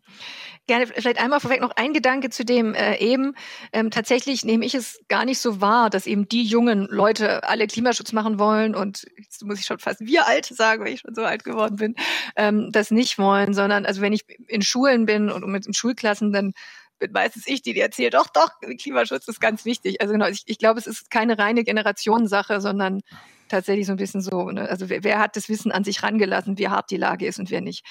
Gerne, 0.67 0.85
vielleicht 0.85 1.19
einmal 1.19 1.39
vorweg 1.39 1.61
noch 1.61 1.71
ein 1.75 1.93
Gedanke 1.93 2.29
zu 2.29 2.45
dem 2.45 2.75
äh, 2.75 2.97
eben. 2.97 3.33
Ähm, 3.73 3.89
tatsächlich 3.89 4.45
nehme 4.45 4.65
ich 4.65 4.75
es 4.75 4.99
gar 5.07 5.25
nicht 5.25 5.39
so 5.39 5.61
wahr, 5.61 5.89
dass 5.89 6.05
eben 6.05 6.29
die 6.29 6.43
jungen 6.43 6.87
Leute 6.91 7.43
alle 7.43 7.65
Klimaschutz 7.65 8.11
machen 8.13 8.37
wollen 8.37 8.75
und 8.75 9.07
jetzt 9.17 9.43
muss 9.43 9.59
ich 9.59 9.65
schon 9.65 9.79
fast 9.79 10.01
wir 10.01 10.27
alt 10.27 10.45
sagen, 10.45 10.83
weil 10.83 10.93
ich 10.93 10.99
schon 10.99 11.15
so 11.15 11.23
alt 11.23 11.43
geworden 11.43 11.77
bin, 11.77 11.95
ähm, 12.35 12.71
das 12.71 12.91
nicht 12.91 13.17
wollen, 13.17 13.55
sondern 13.55 13.85
also 13.87 14.01
wenn 14.01 14.13
ich 14.13 14.25
in 14.47 14.61
Schulen 14.61 15.07
bin 15.07 15.31
und 15.31 15.47
mit 15.47 15.65
den 15.65 15.73
Schulklassen, 15.73 16.31
dann 16.33 16.53
bin 16.99 17.11
meistens 17.11 17.47
ich, 17.47 17.61
die 17.61 17.73
dir 17.73 17.83
erzählt, 17.83 18.13
doch, 18.13 18.27
doch, 18.27 18.51
Klimaschutz 18.77 19.27
ist 19.27 19.39
ganz 19.39 19.65
wichtig. 19.65 20.01
Also 20.01 20.13
genau, 20.13 20.27
ich, 20.27 20.43
ich 20.45 20.59
glaube, 20.59 20.79
es 20.79 20.87
ist 20.87 21.09
keine 21.09 21.37
reine 21.37 21.63
Generationssache, 21.63 22.61
sondern 22.61 23.01
tatsächlich 23.49 23.87
so 23.87 23.93
ein 23.93 23.97
bisschen 23.97 24.21
so, 24.21 24.51
ne? 24.51 24.69
also 24.69 24.89
wer, 24.89 25.03
wer, 25.03 25.19
hat 25.19 25.35
das 25.35 25.49
Wissen 25.49 25.71
an 25.71 25.83
sich 25.83 26.03
rangelassen, 26.03 26.57
wie 26.57 26.69
hart 26.69 26.91
die 26.91 26.97
Lage 26.97 27.25
ist 27.25 27.39
und 27.39 27.51
wer 27.51 27.61
nicht. 27.61 27.83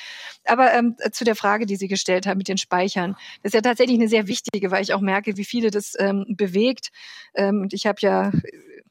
Aber 0.45 0.73
ähm, 0.73 0.97
zu 1.13 1.25
der 1.25 1.35
Frage, 1.35 1.67
die 1.67 1.77
Sie 1.77 1.89
gestellt 1.89 2.27
haben 2.27 2.39
mit 2.39 2.49
den 2.49 2.59
Speichern, 2.59 3.17
das 3.43 3.51
ist 3.51 3.55
ja 3.55 3.61
tatsächlich 3.61 3.99
eine 3.99 4.09
sehr 4.09 4.29
wichtige, 4.29 4.71
weil 4.71 4.83
ich 4.83 4.95
auch 4.95 5.01
merke, 5.01 5.37
wie 5.37 5.45
viele 5.45 5.71
das 5.71 5.95
ähm, 5.99 6.25
bewegt. 6.29 6.91
Ähm, 7.35 7.61
und 7.63 7.73
ich 7.73 7.87
habe 7.87 7.99
ja 8.01 8.33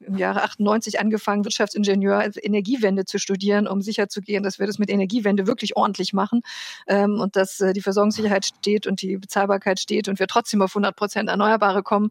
im 0.00 0.16
Jahre 0.16 0.42
98 0.42 1.00
angefangen, 1.00 1.44
Wirtschaftsingenieur 1.44 2.18
also 2.18 2.40
Energiewende 2.40 3.04
zu 3.04 3.18
studieren, 3.18 3.66
um 3.66 3.80
sicherzugehen, 3.82 4.42
dass 4.42 4.58
wir 4.58 4.66
das 4.66 4.78
mit 4.78 4.90
Energiewende 4.90 5.46
wirklich 5.46 5.76
ordentlich 5.76 6.12
machen 6.12 6.42
ähm, 6.86 7.20
und 7.20 7.36
dass 7.36 7.60
äh, 7.60 7.72
die 7.72 7.80
Versorgungssicherheit 7.80 8.46
steht 8.46 8.86
und 8.86 9.02
die 9.02 9.16
Bezahlbarkeit 9.16 9.80
steht 9.80 10.08
und 10.08 10.18
wir 10.18 10.26
trotzdem 10.26 10.62
auf 10.62 10.72
100 10.72 10.94
Prozent 10.96 11.28
Erneuerbare 11.28 11.82
kommen. 11.82 12.10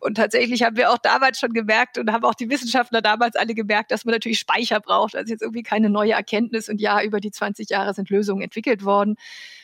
Und 0.00 0.16
tatsächlich 0.16 0.62
haben 0.62 0.76
wir 0.76 0.90
auch 0.90 0.98
damals 0.98 1.38
schon 1.38 1.52
gemerkt 1.52 1.98
und 1.98 2.12
haben 2.12 2.24
auch 2.24 2.34
die 2.34 2.50
Wissenschaftler 2.50 3.02
damals 3.02 3.36
alle 3.36 3.54
gemerkt, 3.54 3.90
dass 3.90 4.04
man 4.04 4.12
natürlich 4.12 4.38
Speicher 4.38 4.80
braucht. 4.80 5.16
Also 5.16 5.32
jetzt 5.32 5.42
irgendwie 5.42 5.62
keine 5.62 5.90
neue 5.90 6.12
Erkenntnis 6.12 6.68
und 6.68 6.80
ja, 6.80 7.02
über 7.02 7.20
die 7.20 7.30
20 7.30 7.70
Jahre 7.70 7.94
sind 7.94 8.10
Lösungen 8.10 8.42
entwickelt 8.42 8.84
worden. 8.84 9.16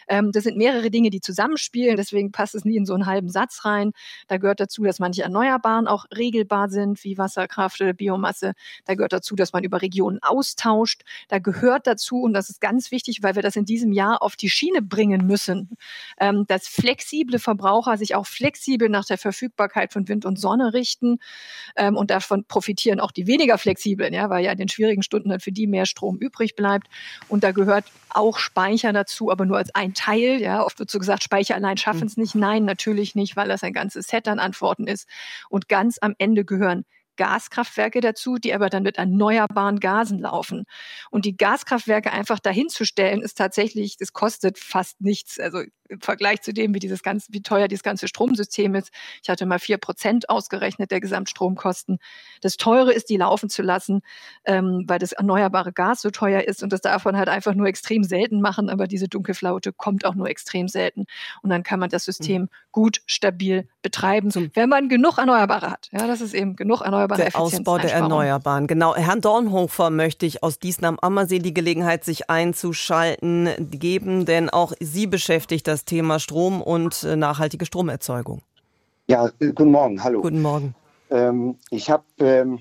Ähm, 0.08 0.32
das 0.32 0.44
sind 0.44 0.56
mehrere 0.56 0.90
Dinge, 0.90 1.10
die 1.10 1.20
zusammenspielen, 1.20 1.96
deswegen 1.96 2.32
passt 2.32 2.54
es 2.54 2.64
nie 2.64 2.76
in 2.76 2.86
so 2.86 2.94
einen 2.94 3.06
halben 3.06 3.28
Satz 3.28 3.64
rein. 3.64 3.92
Da 4.28 4.36
gehört 4.36 4.60
dazu, 4.60 4.84
dass 4.84 4.98
manche 4.98 5.22
Erneuerbaren 5.22 5.86
auch 5.86 6.06
regelbar 6.16 6.68
sind, 6.68 7.02
wie 7.04 7.18
Wasserkraft 7.18 7.80
oder 7.80 7.92
Biomasse. 7.92 8.52
Da 8.84 8.94
gehört 8.94 9.12
dazu, 9.12 9.36
dass 9.36 9.52
man 9.52 9.64
über 9.64 9.82
Regionen 9.82 10.18
austauscht. 10.22 11.02
Da 11.28 11.38
gehört 11.38 11.86
dazu, 11.86 12.22
und 12.22 12.32
das 12.32 12.50
ist 12.50 12.60
ganz 12.60 12.90
wichtig, 12.90 13.22
weil 13.22 13.34
wir 13.34 13.42
das 13.42 13.56
in 13.56 13.64
diesem 13.64 13.92
Jahr 13.92 14.22
auf 14.22 14.36
die 14.36 14.50
Schiene 14.50 14.82
bringen 14.82 15.26
müssen, 15.26 15.70
ähm, 16.20 16.44
dass 16.46 16.68
flexible 16.68 17.38
Verbraucher 17.38 17.96
sich 17.96 18.14
auch 18.14 18.26
flexibel 18.26 18.88
nach 18.88 19.04
der 19.04 19.18
Verfügbarkeit 19.18 19.92
von 19.92 20.08
Wind 20.08 20.24
und 20.24 20.38
Sonne 20.38 20.72
richten. 20.72 21.18
Ähm, 21.76 21.96
und 21.96 22.10
davon 22.10 22.44
profitieren 22.44 23.00
auch 23.00 23.12
die 23.12 23.26
weniger 23.26 23.58
flexiblen, 23.58 24.12
ja, 24.12 24.30
weil 24.30 24.44
ja 24.44 24.52
in 24.52 24.58
den 24.58 24.68
schwierigen 24.68 25.02
Stunden 25.02 25.30
dann 25.30 25.40
für 25.40 25.52
die 25.52 25.66
mehr 25.66 25.86
Strom 25.86 26.18
übrig 26.18 26.56
bleibt. 26.56 26.88
Und 27.28 27.44
da 27.44 27.52
gehört 27.52 27.84
auch 28.10 28.38
Speicher 28.38 28.92
dazu, 28.92 29.30
aber 29.30 29.46
nur 29.46 29.56
als 29.56 29.74
ein 29.74 29.91
Teil. 29.94 30.40
Ja, 30.40 30.64
oft 30.64 30.78
wird 30.78 30.90
so 30.90 30.98
gesagt, 30.98 31.22
Speicher 31.22 31.54
allein 31.54 31.76
schaffen 31.76 32.06
es 32.06 32.16
nicht. 32.16 32.34
Nein, 32.34 32.64
natürlich 32.64 33.14
nicht, 33.14 33.36
weil 33.36 33.48
das 33.48 33.62
ein 33.62 33.72
ganzes 33.72 34.06
Set 34.06 34.28
an 34.28 34.38
Antworten 34.38 34.86
ist. 34.86 35.08
Und 35.48 35.68
ganz 35.68 35.98
am 36.00 36.14
Ende 36.18 36.44
gehören 36.44 36.84
Gaskraftwerke 37.16 38.00
dazu, 38.00 38.36
die 38.36 38.54
aber 38.54 38.70
dann 38.70 38.82
mit 38.82 38.96
erneuerbaren 38.96 39.80
Gasen 39.80 40.18
laufen. 40.18 40.64
Und 41.10 41.24
die 41.24 41.36
Gaskraftwerke 41.36 42.10
einfach 42.12 42.38
dahin 42.38 42.68
zu 42.68 42.84
stellen, 42.84 43.22
ist 43.22 43.36
tatsächlich, 43.38 43.96
das 43.96 44.12
kostet 44.12 44.58
fast 44.58 45.00
nichts. 45.00 45.38
Also 45.38 45.62
im 45.92 46.00
Vergleich 46.00 46.42
zu 46.42 46.52
dem, 46.52 46.74
wie 46.74 46.78
dieses 46.78 47.02
ganze, 47.02 47.32
wie 47.32 47.42
teuer 47.42 47.68
dieses 47.68 47.82
ganze 47.82 48.08
Stromsystem 48.08 48.74
ist. 48.74 48.90
Ich 49.22 49.28
hatte 49.28 49.46
mal 49.46 49.58
vier 49.58 49.78
Prozent 49.78 50.28
ausgerechnet 50.28 50.90
der 50.90 51.00
Gesamtstromkosten. 51.00 51.98
Das 52.40 52.56
Teure 52.56 52.92
ist, 52.92 53.10
die 53.10 53.16
laufen 53.16 53.48
zu 53.48 53.62
lassen, 53.62 54.02
ähm, 54.44 54.84
weil 54.86 54.98
das 54.98 55.12
erneuerbare 55.12 55.72
Gas 55.72 56.02
so 56.02 56.10
teuer 56.10 56.42
ist 56.42 56.62
und 56.62 56.72
das 56.72 56.80
darf 56.80 57.04
man 57.04 57.16
halt 57.16 57.28
einfach 57.28 57.54
nur 57.54 57.66
extrem 57.66 58.04
selten 58.04 58.40
machen. 58.40 58.68
Aber 58.70 58.86
diese 58.86 59.08
Dunkelflaute 59.08 59.72
kommt 59.72 60.04
auch 60.04 60.14
nur 60.14 60.28
extrem 60.28 60.68
selten. 60.68 61.04
Und 61.42 61.50
dann 61.50 61.62
kann 61.62 61.78
man 61.78 61.90
das 61.90 62.04
System 62.04 62.42
mhm. 62.42 62.48
gut, 62.72 63.02
stabil 63.06 63.68
betreiben, 63.82 64.32
wenn 64.54 64.68
man 64.68 64.88
genug 64.88 65.18
Erneuerbare 65.18 65.70
hat. 65.70 65.88
Ja, 65.92 66.06
das 66.06 66.20
ist 66.20 66.34
eben 66.34 66.56
genug 66.56 66.80
Erneuerbare. 66.80 67.22
Der 67.22 67.36
Ausbau 67.36 67.78
der 67.78 67.92
Erneuerbaren. 67.92 68.66
Genau. 68.66 68.94
Herrn 68.94 69.20
Dornhofer 69.20 69.90
möchte 69.90 70.24
ich 70.26 70.42
aus 70.42 70.58
Diesen 70.58 70.84
am 70.84 70.98
Ammersee 71.00 71.38
die 71.40 71.52
Gelegenheit, 71.52 72.04
sich 72.04 72.30
einzuschalten, 72.30 73.50
geben, 73.70 74.24
denn 74.24 74.48
auch 74.50 74.72
Sie 74.80 75.06
beschäftigt 75.06 75.66
das 75.66 75.81
Thema 75.84 76.18
Strom 76.18 76.62
und 76.62 77.04
äh, 77.04 77.16
nachhaltige 77.16 77.66
Stromerzeugung. 77.66 78.42
Ja, 79.08 79.26
äh, 79.40 79.48
guten 79.48 79.70
Morgen, 79.70 80.02
hallo. 80.02 80.22
Guten 80.22 80.42
Morgen. 80.42 80.74
Ähm, 81.10 81.56
ich 81.70 81.90
habe 81.90 82.04
ähm, 82.18 82.60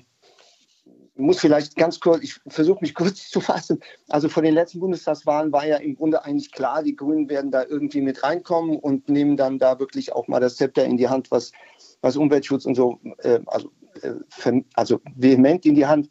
muss 1.16 1.40
vielleicht 1.40 1.76
ganz 1.76 2.00
kurz, 2.00 2.22
ich 2.22 2.40
versuche 2.46 2.80
mich 2.80 2.94
kurz 2.94 3.28
zu 3.28 3.40
fassen. 3.40 3.80
Also 4.08 4.28
vor 4.28 4.42
den 4.42 4.54
letzten 4.54 4.80
Bundestagswahlen 4.80 5.52
war 5.52 5.66
ja 5.66 5.76
im 5.76 5.96
Grunde 5.96 6.24
eigentlich 6.24 6.52
klar, 6.52 6.82
die 6.82 6.96
Grünen 6.96 7.28
werden 7.28 7.50
da 7.50 7.64
irgendwie 7.64 8.00
mit 8.00 8.22
reinkommen 8.22 8.78
und 8.78 9.08
nehmen 9.08 9.36
dann 9.36 9.58
da 9.58 9.78
wirklich 9.78 10.12
auch 10.12 10.28
mal 10.28 10.40
das 10.40 10.56
Zepter 10.56 10.84
in 10.84 10.96
die 10.96 11.08
Hand, 11.08 11.30
was, 11.30 11.52
was 12.00 12.16
Umweltschutz 12.16 12.64
und 12.64 12.74
so, 12.74 12.98
äh, 13.18 13.40
also, 13.46 13.70
äh, 14.02 14.62
also 14.74 15.00
vehement 15.14 15.64
in 15.66 15.74
die 15.74 15.86
Hand. 15.86 16.08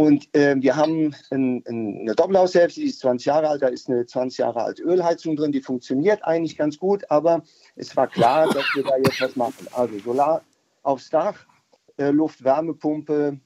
Und 0.00 0.34
äh, 0.34 0.56
wir 0.58 0.76
haben 0.76 1.14
ein, 1.30 1.62
ein, 1.66 2.00
eine 2.00 2.14
Doppelhaushälfte, 2.14 2.80
die 2.80 2.86
ist 2.86 3.00
20 3.00 3.26
Jahre 3.26 3.48
alt, 3.50 3.60
da 3.60 3.68
ist 3.68 3.86
eine 3.90 4.06
20 4.06 4.38
Jahre 4.38 4.62
alte 4.62 4.82
Ölheizung 4.82 5.36
drin, 5.36 5.52
die 5.52 5.60
funktioniert 5.60 6.24
eigentlich 6.24 6.56
ganz 6.56 6.78
gut, 6.78 7.04
aber 7.10 7.42
es 7.76 7.94
war 7.98 8.06
klar, 8.06 8.46
dass 8.46 8.64
wir 8.74 8.82
da 8.82 8.96
jetzt 8.96 9.20
was 9.20 9.36
machen. 9.36 9.68
Also 9.72 9.98
Solar 9.98 10.40
aufs 10.82 11.10
Dach, 11.10 11.46
äh, 11.98 12.12
Luft-Wärmepumpe, 12.12 13.38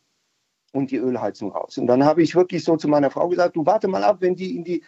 und 0.73 0.93
die 0.93 0.99
Ölheizung 0.99 1.51
raus. 1.51 1.77
Und 1.77 1.89
dann 1.89 2.05
habe 2.05 2.23
ich 2.23 2.37
wirklich 2.37 2.63
so 2.63 2.77
zu 2.77 2.87
meiner 2.87 3.11
Frau 3.11 3.29
gesagt, 3.29 3.57
du 3.57 3.67
warte 3.67 3.89
mal 3.89 4.05
ab, 4.05 4.19
wenn 4.21 4.37
die 4.37 4.55
in 4.55 4.63
die 4.63 4.85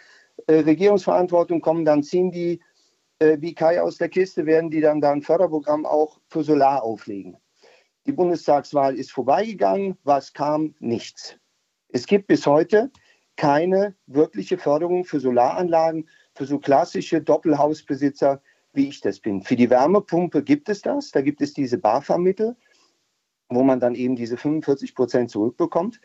äh, 0.47 0.61
Regierungsverantwortung 0.61 1.61
kommen, 1.61 1.85
dann 1.85 2.05
ziehen 2.05 2.31
die 2.31 2.61
äh, 3.19 3.39
wie 3.41 3.55
Kai 3.55 3.83
aus 3.83 3.97
der 3.97 4.09
Kiste, 4.09 4.47
werden 4.47 4.71
die 4.71 4.81
dann 4.81 5.01
da 5.01 5.11
ein 5.11 5.23
Förderprogramm 5.23 5.85
auch 5.85 6.21
für 6.29 6.45
Solar 6.45 6.85
auflegen. 6.85 7.37
Die 8.07 8.13
Bundestagswahl 8.13 8.97
ist 8.97 9.11
vorbeigegangen, 9.11 9.97
was 10.05 10.33
kam? 10.33 10.77
Nichts. 10.79 11.37
Es 11.89 12.07
gibt 12.07 12.27
bis 12.27 12.47
heute 12.47 12.91
keine 13.37 13.95
wirkliche 14.07 14.59
Förderung 14.59 15.05
für 15.05 15.21
Solaranlagen, 15.21 16.09
für 16.35 16.47
so 16.47 16.59
klassische 16.59 17.21
Doppelhausbesitzer, 17.21 18.41
wie 18.73 18.89
ich 18.89 19.01
das 19.01 19.21
bin. 19.21 19.43
Für 19.43 19.57
die 19.57 19.71
Wärmepumpe 19.71 20.43
gibt 20.43 20.69
es 20.69 20.83
das, 20.83 21.11
da 21.11 21.21
gibt 21.21 21.41
es 21.41 21.55
diese 21.55 21.79
BAFA-Mittel 21.79 22.57
wo 23.49 23.63
man 23.63 23.81
dann 23.81 23.95
eben 23.95 24.17
diese 24.17 24.37
45 24.37 24.95
Prozent 24.95 25.31
zurückbekommt. 25.31 26.01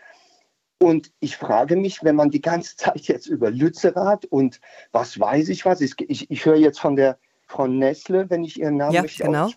Und 0.79 1.11
ich 1.19 1.37
frage 1.37 1.75
mich, 1.75 2.03
wenn 2.03 2.15
man 2.15 2.31
die 2.31 2.41
ganze 2.41 2.75
Zeit 2.77 3.01
jetzt 3.01 3.27
über 3.27 3.51
Lützerath 3.51 4.25
und 4.25 4.59
was 4.91 5.19
weiß 5.19 5.49
ich 5.49 5.65
was, 5.65 5.81
ich, 5.81 5.93
ich, 5.99 6.29
ich 6.29 6.45
höre 6.45 6.57
jetzt 6.57 6.79
von 6.79 6.95
der 6.95 7.17
Frau 7.47 7.67
Nessle, 7.67 8.29
wenn 8.29 8.43
ich 8.43 8.59
ihren 8.59 8.77
Namen 8.77 8.93
ja, 8.93 9.01
richtig 9.01 9.25
genau. 9.25 9.49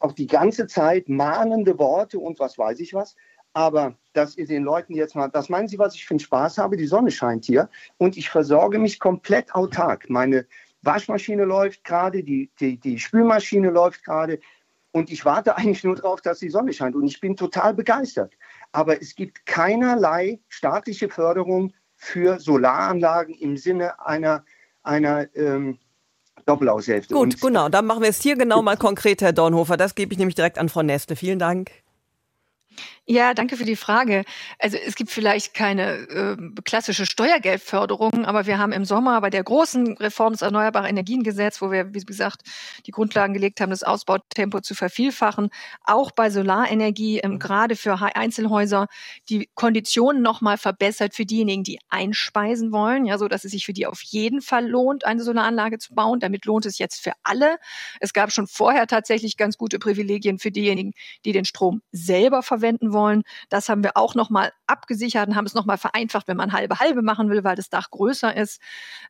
auch 0.00 0.12
die 0.12 0.26
ganze 0.26 0.66
Zeit 0.66 1.08
mahnende 1.08 1.78
Worte 1.78 2.18
und 2.18 2.40
was 2.40 2.56
weiß 2.56 2.80
ich 2.80 2.94
was. 2.94 3.16
Aber 3.52 3.94
dass 4.12 4.36
ihr 4.36 4.46
den 4.46 4.64
Leuten 4.64 4.94
jetzt 4.94 5.14
mal, 5.14 5.28
das 5.28 5.48
meinen 5.48 5.68
Sie, 5.68 5.78
was 5.78 5.94
ich 5.94 6.06
für 6.06 6.12
einen 6.12 6.20
Spaß 6.20 6.58
habe? 6.58 6.76
Die 6.76 6.86
Sonne 6.86 7.10
scheint 7.10 7.44
hier 7.44 7.68
und 7.96 8.16
ich 8.16 8.30
versorge 8.30 8.78
mich 8.78 8.98
komplett 9.00 9.54
autark. 9.54 10.08
Meine 10.08 10.46
Waschmaschine 10.82 11.44
läuft 11.44 11.84
gerade, 11.84 12.22
die, 12.22 12.50
die, 12.60 12.78
die 12.78 12.98
Spülmaschine 12.98 13.70
läuft 13.70 14.04
gerade, 14.04 14.38
und 14.92 15.10
ich 15.10 15.24
warte 15.24 15.56
eigentlich 15.56 15.84
nur 15.84 15.96
darauf, 15.96 16.20
dass 16.20 16.38
die 16.38 16.48
Sonne 16.48 16.72
scheint. 16.72 16.96
Und 16.96 17.06
ich 17.06 17.20
bin 17.20 17.36
total 17.36 17.74
begeistert. 17.74 18.32
Aber 18.72 19.00
es 19.00 19.14
gibt 19.14 19.44
keinerlei 19.46 20.40
staatliche 20.48 21.08
Förderung 21.08 21.72
für 21.94 22.40
Solaranlagen 22.40 23.34
im 23.34 23.56
Sinne 23.56 24.04
einer, 24.04 24.44
einer 24.82 25.26
ähm, 25.36 25.78
Doppelaushälfte. 26.46 27.14
Gut, 27.14 27.22
Und 27.22 27.40
genau. 27.40 27.68
Dann 27.68 27.86
machen 27.86 28.02
wir 28.02 28.08
es 28.08 28.22
hier 28.22 28.36
genau 28.36 28.62
mal 28.62 28.76
konkret, 28.76 29.20
Herr 29.20 29.32
Dornhofer. 29.32 29.76
Das 29.76 29.94
gebe 29.94 30.12
ich 30.12 30.18
nämlich 30.18 30.34
direkt 30.34 30.58
an 30.58 30.68
Frau 30.68 30.82
Neste. 30.82 31.16
Vielen 31.16 31.38
Dank. 31.38 31.70
Ja, 33.10 33.32
danke 33.32 33.56
für 33.56 33.64
die 33.64 33.74
Frage. 33.74 34.22
Also 34.58 34.76
es 34.76 34.94
gibt 34.94 35.10
vielleicht 35.10 35.54
keine 35.54 35.92
äh, 36.10 36.36
klassische 36.62 37.06
Steuergeldförderung, 37.06 38.26
aber 38.26 38.44
wir 38.44 38.58
haben 38.58 38.70
im 38.70 38.84
Sommer 38.84 39.18
bei 39.22 39.30
der 39.30 39.42
großen 39.42 39.96
Reform 39.96 40.34
des 40.34 40.42
Erneuerbaren 40.42 40.90
Energiengesetz, 40.90 41.62
wo 41.62 41.70
wir, 41.70 41.94
wie 41.94 42.00
gesagt, 42.00 42.42
die 42.84 42.90
Grundlagen 42.90 43.32
gelegt 43.32 43.62
haben, 43.62 43.70
das 43.70 43.82
Ausbautempo 43.82 44.60
zu 44.60 44.74
vervielfachen, 44.74 45.48
auch 45.84 46.10
bei 46.10 46.28
Solarenergie, 46.28 47.20
ähm, 47.20 47.38
gerade 47.38 47.76
für 47.76 47.98
Einzelhäuser, 47.98 48.88
die 49.30 49.48
Konditionen 49.54 50.20
nochmal 50.20 50.58
verbessert 50.58 51.14
für 51.14 51.24
diejenigen, 51.24 51.64
die 51.64 51.78
einspeisen 51.88 52.72
wollen, 52.72 53.06
ja, 53.06 53.16
so 53.16 53.26
dass 53.26 53.46
es 53.46 53.52
sich 53.52 53.64
für 53.64 53.72
die 53.72 53.86
auf 53.86 54.02
jeden 54.02 54.42
Fall 54.42 54.68
lohnt, 54.68 55.06
eine 55.06 55.22
Solaranlage 55.22 55.78
zu 55.78 55.94
bauen. 55.94 56.20
Damit 56.20 56.44
lohnt 56.44 56.66
es 56.66 56.76
jetzt 56.76 57.00
für 57.02 57.12
alle. 57.22 57.56
Es 58.00 58.12
gab 58.12 58.32
schon 58.32 58.46
vorher 58.46 58.86
tatsächlich 58.86 59.38
ganz 59.38 59.56
gute 59.56 59.78
Privilegien 59.78 60.38
für 60.38 60.50
diejenigen, 60.50 60.92
die 61.24 61.32
den 61.32 61.46
Strom 61.46 61.80
selber 61.90 62.42
verwenden 62.42 62.92
wollen 62.92 62.97
wollen. 62.98 63.22
Das 63.48 63.68
haben 63.68 63.84
wir 63.84 63.96
auch 63.96 64.14
nochmal 64.14 64.50
abgesichert 64.66 65.28
und 65.28 65.36
haben 65.36 65.46
es 65.46 65.54
nochmal 65.54 65.78
vereinfacht, 65.78 66.26
wenn 66.28 66.36
man 66.36 66.52
halbe 66.52 66.78
halbe 66.80 67.02
machen 67.02 67.30
will, 67.30 67.44
weil 67.44 67.56
das 67.56 67.70
Dach 67.70 67.90
größer 67.90 68.36
ist. 68.36 68.60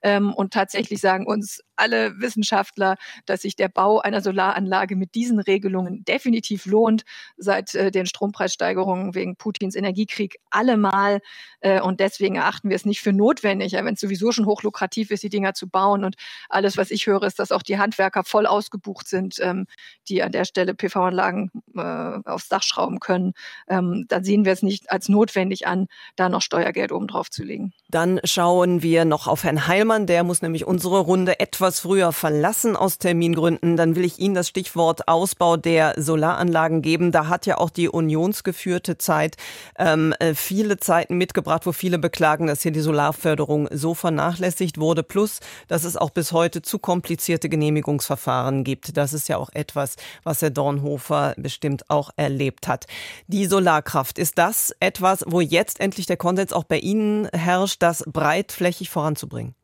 Ähm, 0.02 0.34
und 0.34 0.52
tatsächlich 0.52 1.00
sagen 1.00 1.26
uns 1.26 1.60
alle 1.76 2.20
Wissenschaftler, 2.20 2.96
dass 3.24 3.42
sich 3.42 3.56
der 3.56 3.68
Bau 3.68 4.00
einer 4.00 4.20
Solaranlage 4.20 4.96
mit 4.96 5.14
diesen 5.14 5.40
Regelungen 5.40 6.04
definitiv 6.04 6.66
lohnt, 6.66 7.04
seit 7.36 7.74
äh, 7.74 7.90
den 7.90 8.06
Strompreissteigerungen 8.06 9.14
wegen 9.14 9.36
Putins 9.36 9.74
Energiekrieg 9.74 10.36
allemal. 10.50 11.20
Äh, 11.60 11.80
und 11.80 12.00
deswegen 12.00 12.36
erachten 12.36 12.68
wir 12.68 12.76
es 12.76 12.84
nicht 12.84 13.00
für 13.00 13.12
notwendig, 13.12 13.72
wenn 13.72 13.94
es 13.94 14.00
sowieso 14.00 14.32
schon 14.32 14.46
hochlukrativ 14.46 15.10
ist, 15.10 15.22
die 15.22 15.28
Dinger 15.28 15.54
zu 15.54 15.68
bauen. 15.68 16.04
Und 16.04 16.16
alles, 16.48 16.76
was 16.76 16.90
ich 16.90 17.06
höre, 17.06 17.22
ist, 17.22 17.38
dass 17.38 17.52
auch 17.52 17.62
die 17.62 17.78
Handwerker 17.78 18.24
voll 18.24 18.46
ausgebucht 18.46 19.08
sind, 19.08 19.36
ähm, 19.40 19.66
die 20.08 20.22
an 20.22 20.32
der 20.32 20.44
Stelle 20.44 20.74
PV-Anlagen 20.74 21.50
äh, 21.76 22.28
aufs 22.28 22.48
Dach 22.48 22.62
schrauben 22.62 23.00
können. 23.00 23.32
Ähm, 23.78 24.06
dann 24.08 24.24
sehen 24.24 24.44
wir 24.44 24.52
es 24.52 24.62
nicht 24.62 24.90
als 24.90 25.08
notwendig 25.08 25.66
an, 25.66 25.86
da 26.16 26.28
noch 26.28 26.42
Steuergeld 26.42 26.92
oben 26.92 27.06
drauf 27.06 27.30
zu 27.30 27.44
legen. 27.44 27.72
Dann 27.88 28.20
schauen 28.24 28.82
wir 28.82 29.04
noch 29.04 29.26
auf 29.26 29.44
Herrn 29.44 29.66
Heilmann. 29.66 30.06
Der 30.06 30.24
muss 30.24 30.42
nämlich 30.42 30.66
unsere 30.66 31.00
Runde 31.00 31.40
etwas 31.40 31.80
früher 31.80 32.12
verlassen 32.12 32.76
aus 32.76 32.98
Termingründen. 32.98 33.76
Dann 33.76 33.96
will 33.96 34.04
ich 34.04 34.18
Ihnen 34.18 34.34
das 34.34 34.48
Stichwort 34.48 35.08
Ausbau 35.08 35.56
der 35.56 35.94
Solaranlagen 35.96 36.82
geben. 36.82 37.12
Da 37.12 37.28
hat 37.28 37.46
ja 37.46 37.58
auch 37.58 37.70
die 37.70 37.88
unionsgeführte 37.88 38.98
Zeit 38.98 39.36
ähm, 39.78 40.14
äh, 40.18 40.34
viele 40.34 40.76
Zeiten 40.78 41.16
mitgebracht, 41.16 41.66
wo 41.66 41.72
viele 41.72 41.98
beklagen, 41.98 42.46
dass 42.46 42.62
hier 42.62 42.72
die 42.72 42.80
Solarförderung 42.80 43.68
so 43.70 43.94
vernachlässigt 43.94 44.78
wurde. 44.78 45.02
Plus, 45.02 45.40
dass 45.68 45.84
es 45.84 45.96
auch 45.96 46.10
bis 46.10 46.32
heute 46.32 46.62
zu 46.62 46.78
komplizierte 46.78 47.48
Genehmigungsverfahren 47.48 48.64
gibt. 48.64 48.96
Das 48.96 49.12
ist 49.12 49.28
ja 49.28 49.38
auch 49.38 49.50
etwas, 49.52 49.96
was 50.24 50.42
Herr 50.42 50.50
Dornhofer 50.50 51.34
bestimmt 51.36 51.88
auch 51.88 52.10
erlebt 52.16 52.68
hat. 52.68 52.86
Die 53.26 53.46
Solarkraft, 53.68 54.18
ist 54.18 54.38
das 54.38 54.74
etwas, 54.80 55.24
wo 55.26 55.42
jetzt 55.42 55.78
endlich 55.78 56.06
der 56.06 56.16
Konsens 56.16 56.54
auch 56.54 56.64
bei 56.64 56.78
Ihnen 56.78 57.28
herrscht? 57.34 57.82
das 57.82 58.02
breitflächig 58.06 58.88
voranzubringen? 58.88 59.54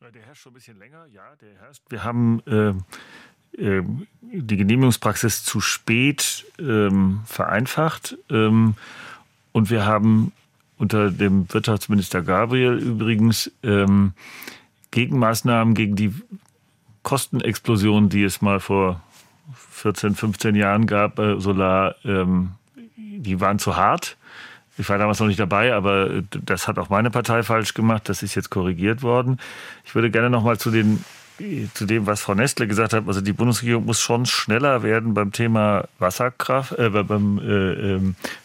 Der 0.00 0.22
herrscht 0.22 0.42
schon 0.42 0.52
ein 0.52 0.54
bisschen 0.54 0.78
länger, 0.78 1.04
ja, 1.12 1.36
der 1.42 1.60
herrscht. 1.60 1.82
Wir 1.90 2.02
haben 2.02 2.40
äh, 2.46 2.70
äh, 3.62 3.82
die 4.22 4.56
Genehmigungspraxis 4.56 5.44
zu 5.44 5.60
spät 5.60 6.46
ähm, 6.58 7.20
vereinfacht 7.26 8.16
ähm, 8.30 8.74
und 9.52 9.68
wir 9.68 9.84
haben 9.84 10.32
unter 10.78 11.10
dem 11.10 11.52
Wirtschaftsminister 11.52 12.22
Gabriel 12.22 12.78
übrigens 12.78 13.52
ähm, 13.62 14.14
Gegenmaßnahmen 14.92 15.74
gegen 15.74 15.94
die 15.94 16.14
Kostenexplosion, 17.02 18.08
die 18.08 18.24
es 18.24 18.40
mal 18.40 18.60
vor 18.60 19.02
14, 19.72 20.14
15 20.14 20.54
Jahren 20.54 20.86
gab 20.86 21.20
Solar, 21.38 21.96
ähm, 22.02 22.52
die 22.96 23.40
waren 23.40 23.58
zu 23.58 23.76
hart. 23.76 24.16
Ich 24.78 24.88
war 24.88 24.98
damals 24.98 25.20
noch 25.20 25.26
nicht 25.26 25.40
dabei, 25.40 25.72
aber 25.72 26.22
das 26.30 26.68
hat 26.68 26.78
auch 26.78 26.90
meine 26.90 27.10
Partei 27.10 27.42
falsch 27.42 27.74
gemacht. 27.74 28.08
Das 28.08 28.22
ist 28.22 28.34
jetzt 28.34 28.50
korrigiert 28.50 29.02
worden. 29.02 29.38
Ich 29.84 29.94
würde 29.94 30.10
gerne 30.10 30.28
noch 30.28 30.42
mal 30.42 30.58
zu 30.58 30.70
den 30.70 31.04
zu 31.74 31.84
dem, 31.84 32.06
was 32.06 32.22
Frau 32.22 32.34
Nestle 32.34 32.66
gesagt 32.66 32.94
hat, 32.94 33.06
also 33.06 33.20
die 33.20 33.34
Bundesregierung 33.34 33.84
muss 33.84 34.00
schon 34.00 34.24
schneller 34.24 34.82
werden 34.82 35.12
beim 35.12 35.32
Thema 35.32 35.84
Wasserkraft, 35.98 36.72
äh, 36.78 36.88
beim 36.88 37.38
äh, 37.38 37.96
äh, 37.96 38.00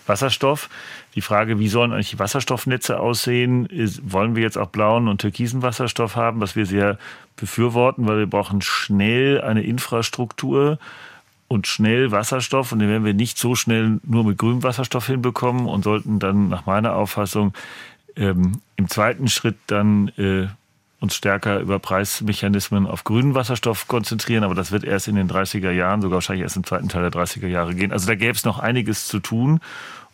Wasserstoff. 0.08 0.70
Die 1.16 1.22
Frage, 1.22 1.58
wie 1.58 1.70
sollen 1.70 1.94
eigentlich 1.94 2.10
die 2.10 2.20
Wasserstoffnetze 2.20 3.00
aussehen? 3.00 3.66
Ist, 3.66 4.12
wollen 4.12 4.36
wir 4.36 4.44
jetzt 4.44 4.58
auch 4.58 4.68
blauen 4.68 5.08
und 5.08 5.22
türkisen 5.22 5.62
Wasserstoff 5.62 6.18
haben, 6.18 6.42
was 6.42 6.58
wir 6.58 6.66
sehr 6.66 6.98
befürworten, 7.38 8.08
weil 8.08 8.20
wir 8.20 8.28
brauchen 8.28 8.62
schnell 8.62 9.40
eine 9.40 9.64
Infrastruktur, 9.64 10.78
und 11.52 11.68
schnell 11.68 12.12
Wasserstoff. 12.12 12.72
Und 12.72 12.80
den 12.80 12.88
werden 12.88 13.04
wir 13.04 13.14
nicht 13.14 13.38
so 13.38 13.56
schnell 13.56 14.00
nur 14.04 14.24
mit 14.24 14.38
grünem 14.38 14.64
Wasserstoff 14.64 15.08
hinbekommen 15.08 15.68
und 15.68 15.84
sollten 15.84 16.18
dann 16.18 16.48
nach 16.48 16.66
meiner 16.66 16.96
Auffassung 16.96 17.54
ähm, 18.16 18.62
im 18.78 18.88
zweiten 18.88 19.28
Schritt 19.28 19.58
dann 19.68 20.08
äh, 20.18 20.48
uns 21.02 21.14
stärker 21.14 21.60
über 21.60 21.80
Preismechanismen 21.80 22.88
auf 22.88 23.04
grünen 23.04 23.36
Wasserstoff 23.36 23.90
konzentrieren, 23.90 24.46
aber 24.46 24.56
das 24.56 24.72
wird 24.72 24.86
erst 24.86 25.10
in 25.10 25.16
den 25.16 25.30
30er 25.30 25.72
Jahren, 25.72 26.02
sogar 26.02 26.16
wahrscheinlich 26.16 26.44
erst 26.44 26.56
im 26.56 26.64
zweiten 26.64 26.88
Teil 26.88 27.02
der 27.02 27.12
30er 27.12 27.48
Jahre 27.48 27.76
gehen. 27.76 27.92
Also 27.92 28.08
da 28.08 28.16
gäbe 28.16 28.34
es 28.34 28.46
noch 28.46 28.60
einiges 28.60 29.08
zu 29.08 29.20
tun 29.20 29.60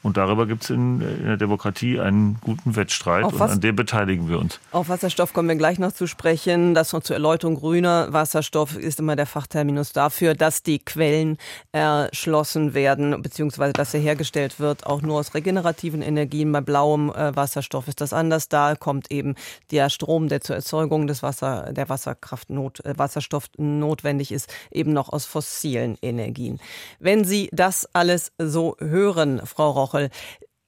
und 0.04 0.18
darüber 0.18 0.46
gibt 0.46 0.64
es 0.64 0.70
in, 0.70 1.02
in, 1.02 1.26
der 1.26 1.38
Demokratie 1.38 2.00
einen 2.00 2.38
guten 2.42 2.76
Wettstreit 2.76 3.26
und 3.26 3.42
an 3.42 3.60
dem 3.60 3.76
beteiligen 3.76 4.30
wir 4.30 4.40
uns. 4.40 4.60
Auf 4.72 4.90
Wasserstoff 4.90 5.34
kommen 5.34 5.50
wir 5.50 5.56
gleich 5.56 5.80
noch 5.80 5.92
zu 5.92 6.08
sprechen. 6.08 6.74
Das 6.74 6.94
noch 6.94 7.02
zur 7.02 7.16
Erläuterung 7.16 7.56
grüner 7.56 8.14
Wasserstoff 8.14 8.78
ist 8.78 9.00
immer 9.00 9.16
der 9.16 9.26
Fachterminus 9.26 9.94
dafür, 9.94 10.36
dass 10.36 10.64
die 10.64 10.80
Quellen 10.80 11.38
erschlossen 11.72 12.74
werden, 12.74 13.22
beziehungsweise 13.22 13.74
dass 13.74 13.94
er 13.94 14.00
hergestellt 14.00 14.60
wird, 14.60 14.86
auch 14.86 15.02
nur 15.02 15.20
aus 15.20 15.34
regenerativen 15.34 16.02
Energien. 16.02 16.52
Bei 16.52 16.62
blauem 16.62 17.10
äh, 17.10 17.36
Wasserstoff 17.36 17.88
ist 17.88 18.00
das 18.00 18.14
anders. 18.14 18.50
Da 18.50 18.76
kommt 18.76 19.12
eben 19.12 19.36
der 19.72 19.90
Strom, 19.90 20.30
der 20.30 20.42
zur 20.42 20.56
Erzeugung 20.56 21.08
des 21.08 21.24
Wasser, 21.24 21.74
der 21.74 21.90
Wasserkraft 21.90 22.50
not, 22.50 22.86
äh, 22.86 22.94
Wasserstoff 22.98 23.50
notwendig 23.58 24.32
ist, 24.32 24.54
eben 24.72 24.94
noch 24.94 25.10
aus 25.10 25.26
fossilen 25.26 25.98
Energien. 26.02 26.60
Wenn 27.00 27.26
Sie 27.26 27.50
das 27.52 27.88
alles 27.94 28.32
so 28.38 28.76
hören, 28.80 29.42
Frau 29.46 29.72
Roch, 29.72 29.87
Rochel. 29.88 30.10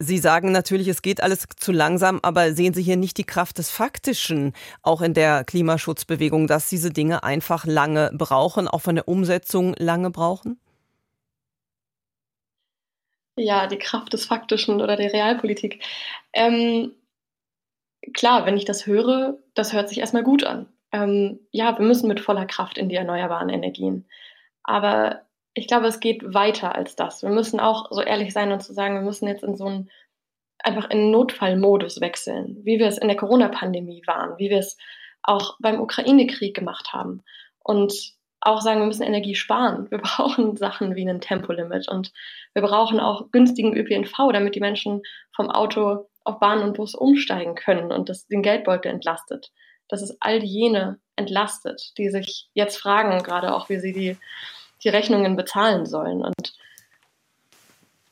Sie 0.02 0.18
sagen 0.18 0.54
natürlich, 0.54 0.88
es 0.88 1.02
geht 1.02 1.22
alles 1.22 1.46
zu 1.58 1.74
langsam, 1.74 2.20
aber 2.22 2.54
sehen 2.54 2.74
Sie 2.74 2.82
hier 2.82 2.96
nicht 2.96 3.18
die 3.18 3.26
Kraft 3.26 3.58
des 3.58 3.70
Faktischen, 3.70 4.54
auch 4.82 5.02
in 5.02 5.14
der 5.14 5.44
Klimaschutzbewegung, 5.44 6.48
dass 6.48 6.70
diese 6.70 6.90
Dinge 6.90 7.24
einfach 7.24 7.66
lange 7.66 8.10
brauchen, 8.14 8.70
auch 8.70 8.80
von 8.80 8.96
der 8.96 9.10
Umsetzung 9.10 9.76
lange 9.78 10.10
brauchen? 10.10 10.58
Ja, 13.38 13.68
die 13.68 13.78
Kraft 13.78 14.14
des 14.14 14.26
Faktischen 14.26 14.82
oder 14.82 14.96
der 14.96 15.12
Realpolitik. 15.12 15.84
Ähm, 16.32 16.94
klar, 18.14 18.46
wenn 18.46 18.56
ich 18.56 18.66
das 18.66 18.86
höre, 18.86 19.38
das 19.54 19.74
hört 19.74 19.90
sich 19.90 20.00
erstmal 20.00 20.24
gut 20.24 20.46
an. 20.46 20.68
Ähm, 20.94 21.40
ja, 21.52 21.78
wir 21.78 21.86
müssen 21.86 22.08
mit 22.08 22.22
voller 22.22 22.46
Kraft 22.46 22.78
in 22.78 22.88
die 22.88 22.96
erneuerbaren 22.96 23.50
Energien. 23.50 24.06
Aber 24.64 25.22
ich 25.60 25.68
glaube, 25.68 25.88
es 25.88 26.00
geht 26.00 26.34
weiter 26.34 26.74
als 26.76 26.96
das. 26.96 27.22
Wir 27.22 27.30
müssen 27.30 27.60
auch 27.60 27.92
so 27.92 28.02
ehrlich 28.02 28.32
sein 28.32 28.52
und 28.52 28.62
zu 28.62 28.74
sagen, 28.74 28.96
wir 28.96 29.02
müssen 29.02 29.28
jetzt 29.28 29.44
in 29.44 29.58
so 29.58 29.66
einen 29.66 29.92
einfach 30.60 30.90
in 30.90 31.12
Notfallmodus 31.12 32.02
wechseln, 32.02 32.58
wie 32.64 32.80
wir 32.80 32.88
es 32.88 32.98
in 32.98 33.08
der 33.08 33.18
Corona-Pandemie 33.18 34.04
waren, 34.08 34.38
wie 34.38 34.50
wir 34.50 34.60
es 34.60 34.78
auch 35.22 35.58
beim 35.60 35.82
Ukraine-Krieg 35.82 36.56
gemacht 36.56 36.94
haben. 36.94 37.24
Und 37.60 37.94
auch 38.42 38.62
sagen, 38.62 38.80
wir 38.80 38.88
müssen 38.88 39.04
Energie 39.04 39.36
sparen. 39.36 39.92
Wir 39.92 39.98
brauchen 40.02 40.56
Sachen 40.56 40.96
wie 40.96 41.08
ein 41.08 41.20
Tempolimit 41.20 41.90
und 41.90 42.14
wir 42.54 42.62
brauchen 42.62 43.02
auch 43.02 43.30
günstigen 43.32 43.76
ÖPNV, 43.76 44.32
damit 44.32 44.56
die 44.56 44.62
Menschen 44.62 45.02
vom 45.36 45.50
Auto 45.50 46.08
auf 46.24 46.40
Bahn 46.40 46.64
und 46.64 46.78
Bus 46.78 46.96
umsteigen 46.96 47.56
können 47.56 47.92
und 47.92 48.08
das 48.08 48.28
den 48.28 48.44
Geldbeutel 48.44 48.92
entlastet. 48.92 49.52
Dass 49.90 50.02
es 50.02 50.22
all 50.22 50.42
jene 50.44 51.00
entlastet, 51.18 51.98
die 51.98 52.10
sich 52.10 52.50
jetzt 52.54 52.78
fragen, 52.78 53.24
gerade 53.24 53.54
auch, 53.54 53.68
wie 53.70 53.80
sie 53.80 53.92
die 53.92 54.18
die 54.84 54.90
Rechnungen 54.90 55.36
bezahlen 55.36 55.86
sollen. 55.86 56.22
Und 56.22 56.54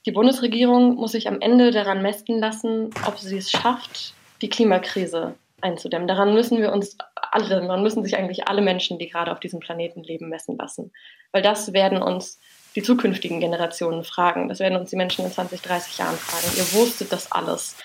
die 0.05 0.11
Bundesregierung 0.11 0.95
muss 0.95 1.11
sich 1.11 1.28
am 1.28 1.41
Ende 1.41 1.72
daran 1.72 2.01
messen 2.01 2.39
lassen, 2.39 2.91
ob 3.05 3.18
sie 3.18 3.38
es 3.38 3.51
schafft, 3.51 4.13
die 4.41 4.49
Klimakrise 4.49 5.36
einzudämmen. 5.61 6.07
Daran 6.07 6.34
müssen 6.34 6.59
wir 6.59 6.72
uns 6.72 6.97
alle, 7.13 7.49
daran 7.49 7.84
müssen 7.84 8.03
sich 8.03 8.15
eigentlich 8.15 8.47
alle 8.47 8.61
Menschen, 8.61 8.99
die 8.99 9.09
gerade 9.09 9.32
auf 9.32 9.39
diesem 9.39 9.59
Planeten 9.59 10.03
leben, 10.03 10.30
messen 10.30 10.57
lassen. 10.57 10.91
Weil 11.32 11.41
das 11.41 11.74
werden 11.74 12.01
uns 12.01 12.39
die 12.76 12.84
zukünftigen 12.84 13.39
Generationen 13.39 14.03
fragen. 14.03 14.49
Das 14.49 14.59
werden 14.59 14.78
uns 14.78 14.91
die 14.91 14.95
Menschen 14.95 15.26
in 15.26 15.32
20, 15.32 15.61
30 15.61 15.97
Jahren 15.97 16.15
fragen. 16.15 16.55
Ihr 16.55 16.80
wusstet 16.80 17.11
das 17.11 17.32
alles. 17.32 17.76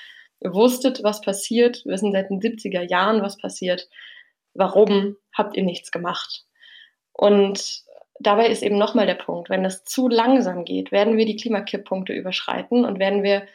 Ihr 0.41 0.53
wusstet, 0.55 1.03
was 1.03 1.23
passiert. 1.23 1.85
Wir 1.85 1.95
wissen 1.95 2.13
seit 2.13 2.31
den 2.31 2.41
70er 2.41 2.83
Jahren, 2.83 3.23
was 3.23 3.39
passiert. 3.39 3.89
Warum 4.55 5.17
habt 5.33 5.57
ihr 5.57 5.63
nichts 5.63 5.91
gemacht? 5.93 6.45
Und 7.13 7.85
dabei 8.23 8.49
ist 8.49 8.63
eben 8.63 8.79
nochmal 8.79 9.07
der 9.07 9.15
Punkt, 9.15 9.51
wenn 9.51 9.63
das 9.63 9.85
zu 9.85 10.09
langsam 10.09 10.65
geht, 10.65 10.93
werden 10.93 11.17
wir 11.17 11.27
die 11.27 11.37
Klimakipppunkte 11.37 12.13
überschreiten 12.13 12.85
und 12.85 12.99
werden 12.99 13.23
wir 13.23 13.47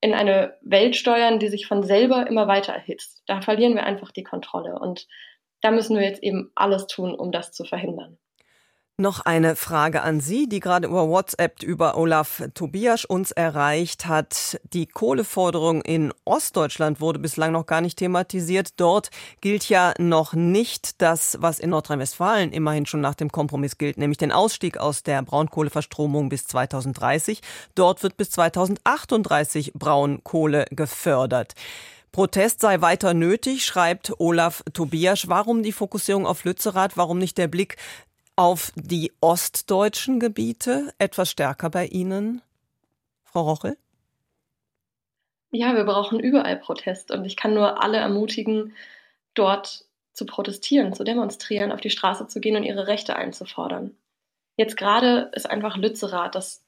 in 0.00 0.14
eine 0.14 0.56
Welt 0.62 0.96
steuern, 0.96 1.38
die 1.38 1.48
sich 1.48 1.66
von 1.66 1.82
selber 1.82 2.26
immer 2.26 2.48
weiter 2.48 2.72
erhitzt. 2.72 3.22
Da 3.26 3.42
verlieren 3.42 3.74
wir 3.74 3.84
einfach 3.84 4.10
die 4.10 4.22
Kontrolle. 4.22 4.78
Und 4.78 5.06
da 5.60 5.70
müssen 5.70 5.96
wir 5.96 6.04
jetzt 6.04 6.22
eben 6.22 6.50
alles 6.54 6.86
tun, 6.86 7.14
um 7.14 7.32
das 7.32 7.52
zu 7.52 7.64
verhindern. 7.64 8.18
Noch 9.00 9.20
eine 9.20 9.56
Frage 9.56 10.02
an 10.02 10.20
Sie, 10.20 10.46
die 10.46 10.60
gerade 10.60 10.86
über 10.86 11.08
WhatsApp 11.08 11.62
über 11.62 11.96
Olaf 11.96 12.42
Tobias 12.52 13.06
uns 13.06 13.30
erreicht 13.30 14.04
hat. 14.04 14.60
Die 14.74 14.84
Kohleforderung 14.84 15.80
in 15.80 16.12
Ostdeutschland 16.26 17.00
wurde 17.00 17.18
bislang 17.18 17.52
noch 17.52 17.64
gar 17.64 17.80
nicht 17.80 17.98
thematisiert. 17.98 18.78
Dort 18.78 19.08
gilt 19.40 19.70
ja 19.70 19.94
noch 19.96 20.34
nicht 20.34 21.00
das, 21.00 21.38
was 21.40 21.60
in 21.60 21.70
Nordrhein-Westfalen 21.70 22.52
immerhin 22.52 22.84
schon 22.84 23.00
nach 23.00 23.14
dem 23.14 23.32
Kompromiss 23.32 23.78
gilt, 23.78 23.96
nämlich 23.96 24.18
den 24.18 24.32
Ausstieg 24.32 24.76
aus 24.76 25.02
der 25.02 25.22
Braunkohleverstromung 25.22 26.28
bis 26.28 26.46
2030. 26.48 27.40
Dort 27.74 28.02
wird 28.02 28.18
bis 28.18 28.32
2038 28.32 29.72
Braunkohle 29.72 30.66
gefördert. 30.72 31.54
Protest 32.12 32.60
sei 32.60 32.80
weiter 32.80 33.14
nötig, 33.14 33.64
schreibt 33.64 34.12
Olaf 34.18 34.64
Tobias. 34.72 35.28
Warum 35.28 35.62
die 35.62 35.70
Fokussierung 35.70 36.26
auf 36.26 36.42
Lützerath? 36.42 36.96
Warum 36.96 37.18
nicht 37.18 37.38
der 37.38 37.46
Blick 37.46 37.76
auf 38.40 38.72
die 38.74 39.12
ostdeutschen 39.20 40.18
Gebiete 40.18 40.94
etwas 40.96 41.30
stärker 41.30 41.68
bei 41.68 41.84
Ihnen, 41.84 42.40
Frau 43.22 43.42
Rochel? 43.42 43.76
Ja, 45.50 45.74
wir 45.76 45.84
brauchen 45.84 46.18
überall 46.18 46.56
Protest 46.56 47.10
und 47.10 47.26
ich 47.26 47.36
kann 47.36 47.52
nur 47.52 47.82
alle 47.82 47.98
ermutigen, 47.98 48.72
dort 49.34 49.84
zu 50.14 50.24
protestieren, 50.24 50.94
zu 50.94 51.04
demonstrieren, 51.04 51.70
auf 51.70 51.82
die 51.82 51.90
Straße 51.90 52.28
zu 52.28 52.40
gehen 52.40 52.56
und 52.56 52.62
ihre 52.62 52.86
Rechte 52.86 53.14
einzufordern. 53.14 53.94
Jetzt 54.56 54.78
gerade 54.78 55.30
ist 55.34 55.50
einfach 55.50 55.76
Lützerath, 55.76 56.34
das, 56.34 56.64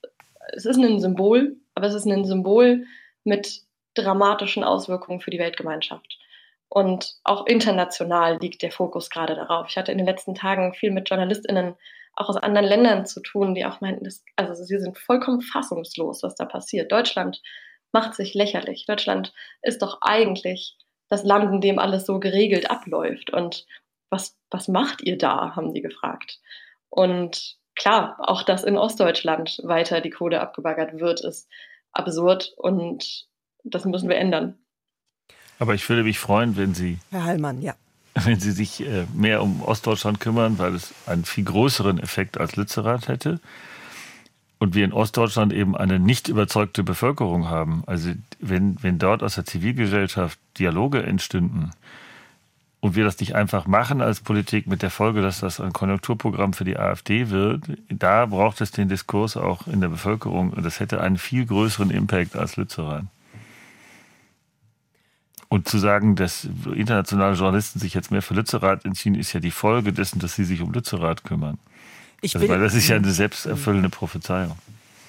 es 0.53 0.67
ist 0.67 0.77
ein 0.77 1.01
Symbol, 1.01 1.57
aber 1.75 1.87
es 1.87 1.95
ist 1.95 2.05
ein 2.05 2.27
Symbol 2.27 2.85
mit 3.25 3.63
dramatischen 3.95 4.63
Auswirkungen 4.63 5.21
für 5.21 5.31
die 5.31 5.39
Weltgemeinschaft. 5.39 6.19
Und 6.75 7.17
auch 7.23 7.45
international 7.45 8.39
liegt 8.41 8.63
der 8.63 8.73
Fokus 8.73 9.11
gerade 9.11 9.35
darauf. 9.35 9.67
Ich 9.69 9.77
hatte 9.77 9.93
in 9.93 9.99
den 9.99 10.07
letzten 10.07 10.35
Tagen 10.35 10.73
viel 10.73 10.91
mit 10.91 11.11
JournalistInnen 11.11 11.75
auch 12.15 12.31
aus 12.31 12.39
anderen 12.39 12.67
Ländern 12.67 13.05
zu 13.05 13.21
tun, 13.21 13.55
die 13.55 13.67
auch 13.67 13.83
meinten, 13.83 14.05
dass, 14.05 14.25
also 14.37 14.55
sie 14.55 14.79
sind 14.79 14.97
vollkommen 14.97 15.43
fassungslos, 15.43 16.23
was 16.23 16.35
da 16.35 16.47
passiert. 16.47 16.91
Deutschland 16.91 17.43
macht 17.93 18.15
sich 18.15 18.33
lächerlich. 18.33 18.87
Deutschland 18.87 19.35
ist 19.61 19.83
doch 19.83 19.99
eigentlich 20.01 20.79
das 21.11 21.25
Land, 21.25 21.53
in 21.53 21.61
dem 21.61 21.79
alles 21.79 22.07
so 22.07 22.19
geregelt 22.19 22.71
abläuft. 22.71 23.31
Und 23.31 23.67
was, 24.09 24.39
was 24.51 24.67
macht 24.67 25.03
ihr 25.03 25.19
da, 25.19 25.55
haben 25.55 25.75
die 25.75 25.83
gefragt. 25.83 26.39
Und 26.89 27.59
klar, 27.75 28.17
auch 28.19 28.45
dass 28.45 28.65
in 28.65 28.79
Ostdeutschland 28.79 29.61
weiter 29.63 30.01
die 30.01 30.09
Kohle 30.09 30.41
abgebaggert 30.41 30.99
wird, 30.99 31.21
ist 31.23 31.51
absurd 31.93 32.55
und 32.57 33.27
das 33.63 33.85
müssen 33.85 34.09
wir 34.09 34.17
ändern. 34.17 34.59
Aber 35.59 35.75
ich 35.75 35.89
würde 35.89 36.03
mich 36.03 36.19
freuen, 36.19 36.57
wenn 36.57 36.75
Sie. 36.75 36.99
Herr 37.11 37.25
Heilmann, 37.25 37.63
ja. 37.63 37.75
Wenn 38.15 38.41
Sie 38.41 38.51
sich 38.51 38.87
äh, 38.87 39.07
mehr 39.15 39.43
um 39.43 39.63
Ostdeutschland 39.63 40.21
kümmern, 40.21 40.59
weil 40.59 40.75
es 40.75 40.93
einen 41.07 41.25
viel 41.25 41.45
größeren 41.45 41.99
Effekt 41.99 42.39
als 42.39 42.57
Lützerath 42.57 43.09
hätte. 43.09 43.41
Und 44.59 44.75
wir 44.75 44.85
in 44.85 44.93
Ostdeutschland 44.93 45.53
eben 45.53 45.77
eine 45.77 45.99
nicht 45.99 46.29
überzeugte 46.29 46.85
Bevölkerung 46.85 47.49
haben. 47.49 47.83
Also 47.87 48.13
wenn, 48.39 48.77
wenn 48.83 48.99
dort 48.99 49.23
aus 49.23 49.35
der 49.35 49.45
Zivilgesellschaft 49.45 50.39
Dialoge 50.59 51.03
entstünden 51.03 51.71
und 52.81 52.95
wir 52.95 53.05
das 53.05 53.19
nicht 53.19 53.35
einfach 53.35 53.67
machen 53.67 54.01
als 54.01 54.21
Politik 54.21 54.67
mit 54.67 54.83
der 54.83 54.91
Folge, 54.91 55.23
dass 55.23 55.41
das 55.41 55.61
ein 55.61 55.73
Konjunkturprogramm 55.73 56.53
für 56.53 56.65
die 56.65 56.77
AfD 56.77 57.31
wird, 57.31 57.65
da 57.89 58.27
braucht 58.27 58.61
es 58.61 58.71
den 58.71 58.89
Diskurs 58.89 59.37
auch 59.37 59.67
in 59.67 59.81
der 59.81 59.89
Bevölkerung. 59.89 60.51
Und 60.51 60.65
das 60.65 60.81
hätte 60.81 61.01
einen 61.01 61.19
viel 61.19 61.47
größeren 61.47 61.91
Impact 61.91 62.37
als 62.37 62.57
Lützerath. 62.57 63.07
Und 65.53 65.69
zu 65.69 65.77
sagen, 65.77 66.17
dass 66.17 66.49
internationale 66.75 67.37
Journalisten 67.37 67.79
sich 67.79 67.93
jetzt 67.93 68.11
mehr 68.11 68.23
für 68.23 68.33
Lützerath 68.33 68.87
entziehen, 68.87 69.15
ist 69.15 69.35
ja 69.35 69.41
die 69.41 69.51
Folge 69.51 69.93
dessen, 69.93 70.19
dass 70.19 70.35
sie 70.35 70.45
sich 70.45 70.63
um 70.63 70.73
Lützerath 70.73 71.25
kümmern. 71.25 71.59
Ich 72.23 72.35
also, 72.35 72.49
weil 72.49 72.59
das 72.59 72.73
ist 72.73 72.89
ja 72.89 72.97
eine 72.97 73.11
selbsterfüllende 73.11 73.91
Prophezeiung. 73.91 74.57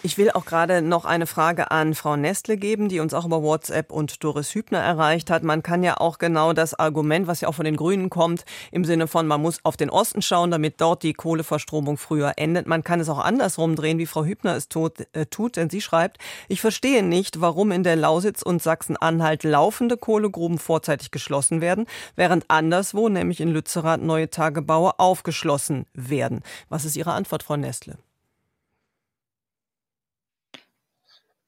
Ich 0.06 0.18
will 0.18 0.32
auch 0.32 0.44
gerade 0.44 0.82
noch 0.82 1.06
eine 1.06 1.26
Frage 1.26 1.72
an 1.72 1.94
Frau 1.94 2.18
Nestle 2.18 2.58
geben, 2.58 2.90
die 2.90 3.00
uns 3.00 3.14
auch 3.14 3.24
über 3.24 3.42
WhatsApp 3.42 3.90
und 3.90 4.22
Doris 4.22 4.54
Hübner 4.54 4.80
erreicht 4.80 5.30
hat. 5.30 5.44
Man 5.44 5.64
kann 5.64 5.82
ja 5.82 5.96
auch 5.98 6.18
genau 6.18 6.52
das 6.52 6.78
Argument, 6.78 7.26
was 7.26 7.40
ja 7.40 7.48
auch 7.48 7.56
von 7.56 7.64
den 7.64 7.78
Grünen 7.78 8.10
kommt, 8.10 8.44
im 8.74 8.84
Sinne 8.84 9.08
von, 9.08 9.28
man 9.28 9.42
muss 9.42 9.64
auf 9.64 9.78
den 9.78 9.90
Osten 9.90 10.22
schauen, 10.22 10.52
damit 10.52 10.82
dort 10.82 11.04
die 11.04 11.14
Kohleverstromung 11.14 11.96
früher 11.96 12.34
endet. 12.36 12.68
Man 12.68 12.84
kann 12.84 13.00
es 13.00 13.08
auch 13.08 13.20
andersrum 13.20 13.78
drehen, 13.78 13.98
wie 13.98 14.06
Frau 14.06 14.26
Hübner 14.26 14.58
es 14.58 14.68
tut, 14.68 15.08
äh, 15.14 15.26
tut 15.28 15.56
denn 15.56 15.70
sie 15.70 15.80
schreibt, 15.80 16.18
ich 16.50 16.60
verstehe 16.60 17.02
nicht, 17.02 17.40
warum 17.40 17.72
in 17.72 17.84
der 17.84 17.96
Lausitz 17.96 18.42
und 18.42 18.62
Sachsen-Anhalt 18.62 19.46
laufende 19.46 19.96
Kohlegruben 19.96 20.58
vorzeitig 20.58 21.12
geschlossen 21.12 21.62
werden, 21.62 21.88
während 22.18 22.50
anderswo, 22.50 23.08
nämlich 23.08 23.40
in 23.40 23.48
Lützerath, 23.48 24.02
neue 24.02 24.30
Tagebaue 24.30 25.00
aufgeschlossen 25.00 25.86
werden. 25.94 26.42
Was 26.68 26.84
ist 26.84 26.98
Ihre 26.98 27.14
Antwort, 27.14 27.44
Frau 27.44 27.56
Nestle? 27.56 27.98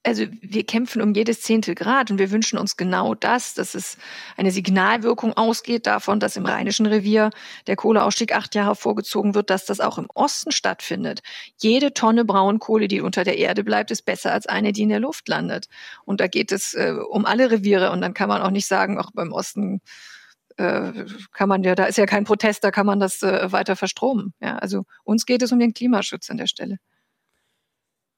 Also 0.05 0.25
wir 0.41 0.63
kämpfen 0.65 1.01
um 1.01 1.13
jedes 1.13 1.41
Zehntel 1.41 1.73
Grad 1.73 2.11
und 2.11 2.19
wir 2.19 2.31
wünschen 2.31 2.57
uns 2.59 2.77
genau 2.77 3.15
das, 3.15 3.55
dass 3.55 3.73
es 3.73 3.97
eine 4.37 4.51
Signalwirkung 4.51 5.33
ausgeht 5.33 5.87
davon, 5.87 6.19
dass 6.19 6.37
im 6.37 6.45
Rheinischen 6.45 6.85
Revier 6.85 7.31
der 7.67 7.75
Kohleausstieg 7.75 8.35
acht 8.35 8.53
Jahre 8.55 8.75
vorgezogen 8.75 9.33
wird, 9.33 9.49
dass 9.49 9.65
das 9.65 9.79
auch 9.79 9.97
im 9.97 10.07
Osten 10.13 10.51
stattfindet. 10.51 11.21
Jede 11.57 11.93
Tonne 11.93 12.23
Braunkohle, 12.23 12.87
die 12.87 13.01
unter 13.01 13.23
der 13.23 13.37
Erde 13.37 13.63
bleibt, 13.63 13.91
ist 13.91 14.03
besser 14.03 14.31
als 14.31 14.45
eine, 14.45 14.73
die 14.73 14.83
in 14.83 14.89
der 14.89 14.99
Luft 14.99 15.27
landet. 15.27 15.67
Und 16.05 16.21
da 16.21 16.27
geht 16.27 16.51
es 16.51 16.75
äh, 16.75 16.93
um 17.09 17.25
alle 17.25 17.49
Reviere 17.49 17.91
und 17.91 18.01
dann 18.01 18.13
kann 18.13 18.29
man 18.29 18.41
auch 18.41 18.51
nicht 18.51 18.67
sagen, 18.67 18.99
auch 18.99 19.11
beim 19.11 19.31
Osten 19.31 19.81
äh, 20.57 21.05
kann 21.33 21.49
man 21.49 21.63
ja, 21.63 21.75
da 21.75 21.85
ist 21.85 21.97
ja 21.97 22.05
kein 22.05 22.25
Protest, 22.25 22.63
da 22.63 22.71
kann 22.71 22.85
man 22.85 22.99
das 22.99 23.23
äh, 23.23 23.51
weiter 23.51 23.75
verstromen. 23.75 24.33
Ja, 24.39 24.57
also 24.57 24.85
uns 25.03 25.25
geht 25.25 25.41
es 25.41 25.51
um 25.51 25.59
den 25.59 25.73
Klimaschutz 25.73 26.29
an 26.29 26.37
der 26.37 26.47
Stelle. 26.47 26.77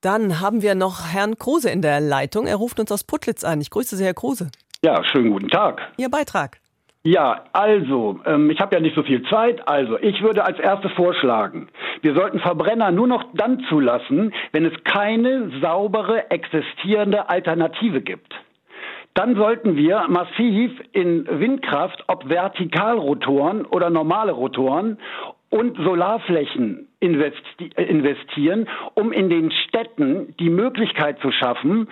Dann 0.07 0.39
haben 0.39 0.61
wir 0.61 0.73
noch 0.73 1.13
Herrn 1.13 1.37
Kruse 1.37 1.69
in 1.69 1.81
der 1.81 1.99
Leitung. 1.99 2.47
Er 2.47 2.55
ruft 2.55 2.79
uns 2.79 2.89
aus 2.93 3.03
Putlitz 3.03 3.43
an. 3.43 3.59
Ich 3.59 3.69
grüße 3.69 3.97
Sie, 3.97 4.05
Herr 4.05 4.13
Kruse. 4.13 4.47
Ja, 4.81 5.03
schönen 5.03 5.31
guten 5.31 5.49
Tag. 5.49 5.81
Ihr 5.97 6.09
Beitrag. 6.09 6.59
Ja, 7.03 7.43
also, 7.51 8.17
ähm, 8.25 8.49
ich 8.49 8.61
habe 8.61 8.73
ja 8.73 8.81
nicht 8.81 8.95
so 8.95 9.03
viel 9.03 9.21
Zeit. 9.23 9.67
Also, 9.67 9.99
ich 9.99 10.21
würde 10.21 10.45
als 10.45 10.59
erstes 10.59 10.93
vorschlagen, 10.93 11.67
wir 12.01 12.13
Wir 12.13 12.21
sollten 12.21 12.39
Verbrenner 12.39 12.89
nur 12.91 13.07
noch 13.07 13.25
dann 13.33 13.59
zulassen, 13.67 14.33
wenn 14.53 14.63
es 14.63 14.81
keine 14.85 15.51
saubere 15.61 16.31
existierende 16.31 17.27
Alternative 17.27 17.99
gibt. 17.99 18.33
Dann 19.13 19.35
sollten 19.35 19.75
wir 19.75 20.05
massiv 20.07 20.71
in 20.93 21.27
Windkraft, 21.27 22.03
ob 22.07 22.29
Vertikalrotoren 22.29 23.65
oder 23.65 23.89
normale 23.89 24.31
Rotoren 24.31 24.99
und 25.49 25.77
Solarflächen 25.77 26.87
investieren, 26.99 28.67
um 28.95 29.11
in 29.11 29.29
den 29.29 29.51
Städten 29.51 30.35
die 30.39 30.49
Möglichkeit 30.49 31.19
zu 31.19 31.31
schaffen, 31.31 31.87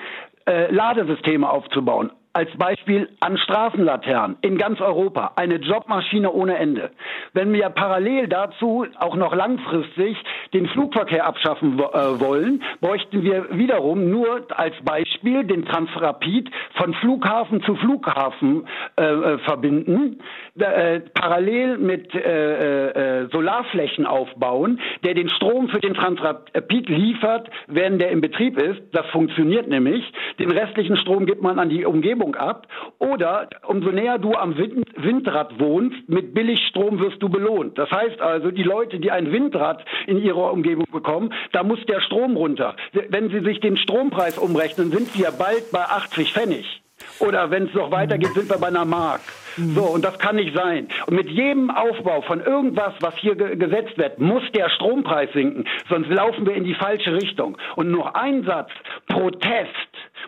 äh, 0.45 0.71
Ladesysteme 0.71 1.49
aufzubauen. 1.49 2.11
Als 2.35 2.51
Beispiel 2.57 3.07
an 3.21 3.37
Straßenlaternen 3.37 4.35
in 4.41 4.57
ganz 4.57 4.81
Europa. 4.81 5.31
Eine 5.37 5.55
Jobmaschine 5.55 6.29
ohne 6.33 6.57
Ende. 6.57 6.91
Wenn 7.31 7.53
wir 7.53 7.69
parallel 7.69 8.27
dazu 8.27 8.85
auch 8.99 9.15
noch 9.15 9.33
langfristig 9.33 10.17
den 10.53 10.67
Flugverkehr 10.67 11.25
abschaffen 11.25 11.79
äh, 11.79 12.19
wollen, 12.19 12.61
bräuchten 12.81 13.23
wir 13.23 13.57
wiederum 13.57 14.09
nur 14.09 14.45
als 14.49 14.75
Beispiel 14.83 15.45
den 15.45 15.63
Transrapid 15.63 16.51
von 16.73 16.93
Flughafen 16.95 17.63
zu 17.63 17.73
Flughafen 17.75 18.67
äh, 18.99 19.03
äh 19.05 19.37
verbinden, 19.45 20.19
äh, 20.59 20.99
parallel 21.13 21.77
mit 21.77 22.13
äh, 22.13 23.21
äh, 23.21 23.29
Solarflächen 23.31 24.05
aufbauen, 24.05 24.81
der 25.05 25.13
den 25.13 25.29
Strom 25.29 25.69
für 25.69 25.79
den 25.79 25.93
Transrapid 25.93 26.89
liefert, 26.89 27.49
während 27.67 28.01
der 28.01 28.11
in 28.11 28.19
Betrieb 28.19 28.57
ist. 28.57 28.81
Das 28.91 29.05
funktioniert 29.13 29.69
nämlich. 29.69 30.03
Den 30.37 30.51
restlichen 30.51 30.97
Strom 30.97 31.25
gibt 31.25 31.41
man 31.41 31.59
an 31.59 31.69
die 31.69 31.85
Umgebung 31.85 32.24
Umgebung 32.25 32.35
ab. 32.35 32.67
Oder 32.99 33.49
umso 33.67 33.91
näher 33.91 34.17
du 34.17 34.33
am 34.33 34.57
Wind, 34.57 34.85
Windrad 34.95 35.59
wohnst, 35.59 36.09
mit 36.09 36.33
Billigstrom 36.33 36.99
wirst 36.99 37.21
du 37.21 37.29
belohnt. 37.29 37.77
Das 37.77 37.89
heißt 37.91 38.21
also, 38.21 38.51
die 38.51 38.63
Leute, 38.63 38.99
die 38.99 39.11
ein 39.11 39.31
Windrad 39.31 39.85
in 40.07 40.17
ihrer 40.17 40.51
Umgebung 40.51 40.85
bekommen, 40.91 41.33
da 41.51 41.63
muss 41.63 41.79
der 41.85 42.01
Strom 42.01 42.35
runter. 42.35 42.75
Wenn 43.09 43.29
sie 43.29 43.41
sich 43.41 43.59
den 43.59 43.77
Strompreis 43.77 44.37
umrechnen, 44.37 44.91
sind 44.91 45.17
wir 45.17 45.31
bald 45.31 45.71
bei 45.71 45.81
80 45.81 46.33
Pfennig. 46.33 46.81
Oder 47.19 47.51
wenn 47.51 47.67
es 47.67 47.73
noch 47.73 47.91
weitergeht, 47.91 48.33
sind 48.33 48.49
wir 48.49 48.57
bei 48.57 48.67
einer 48.67 48.85
Mark. 48.85 49.21
So, 49.57 49.83
und 49.83 50.03
das 50.03 50.19
kann 50.19 50.35
nicht 50.35 50.55
sein. 50.55 50.89
Und 51.07 51.15
mit 51.15 51.29
jedem 51.29 51.69
Aufbau 51.69 52.21
von 52.21 52.41
irgendwas, 52.41 52.93
was 52.99 53.15
hier 53.17 53.35
ge 53.35 53.55
gesetzt 53.55 53.97
wird, 53.97 54.19
muss 54.19 54.43
der 54.53 54.69
Strompreis 54.69 55.29
sinken. 55.33 55.65
Sonst 55.89 56.09
laufen 56.09 56.45
wir 56.45 56.55
in 56.55 56.65
die 56.65 56.75
falsche 56.75 57.13
Richtung. 57.13 57.57
Und 57.75 57.89
nur 57.89 58.15
ein 58.15 58.43
Satz. 58.43 58.69
Protest 59.07 59.69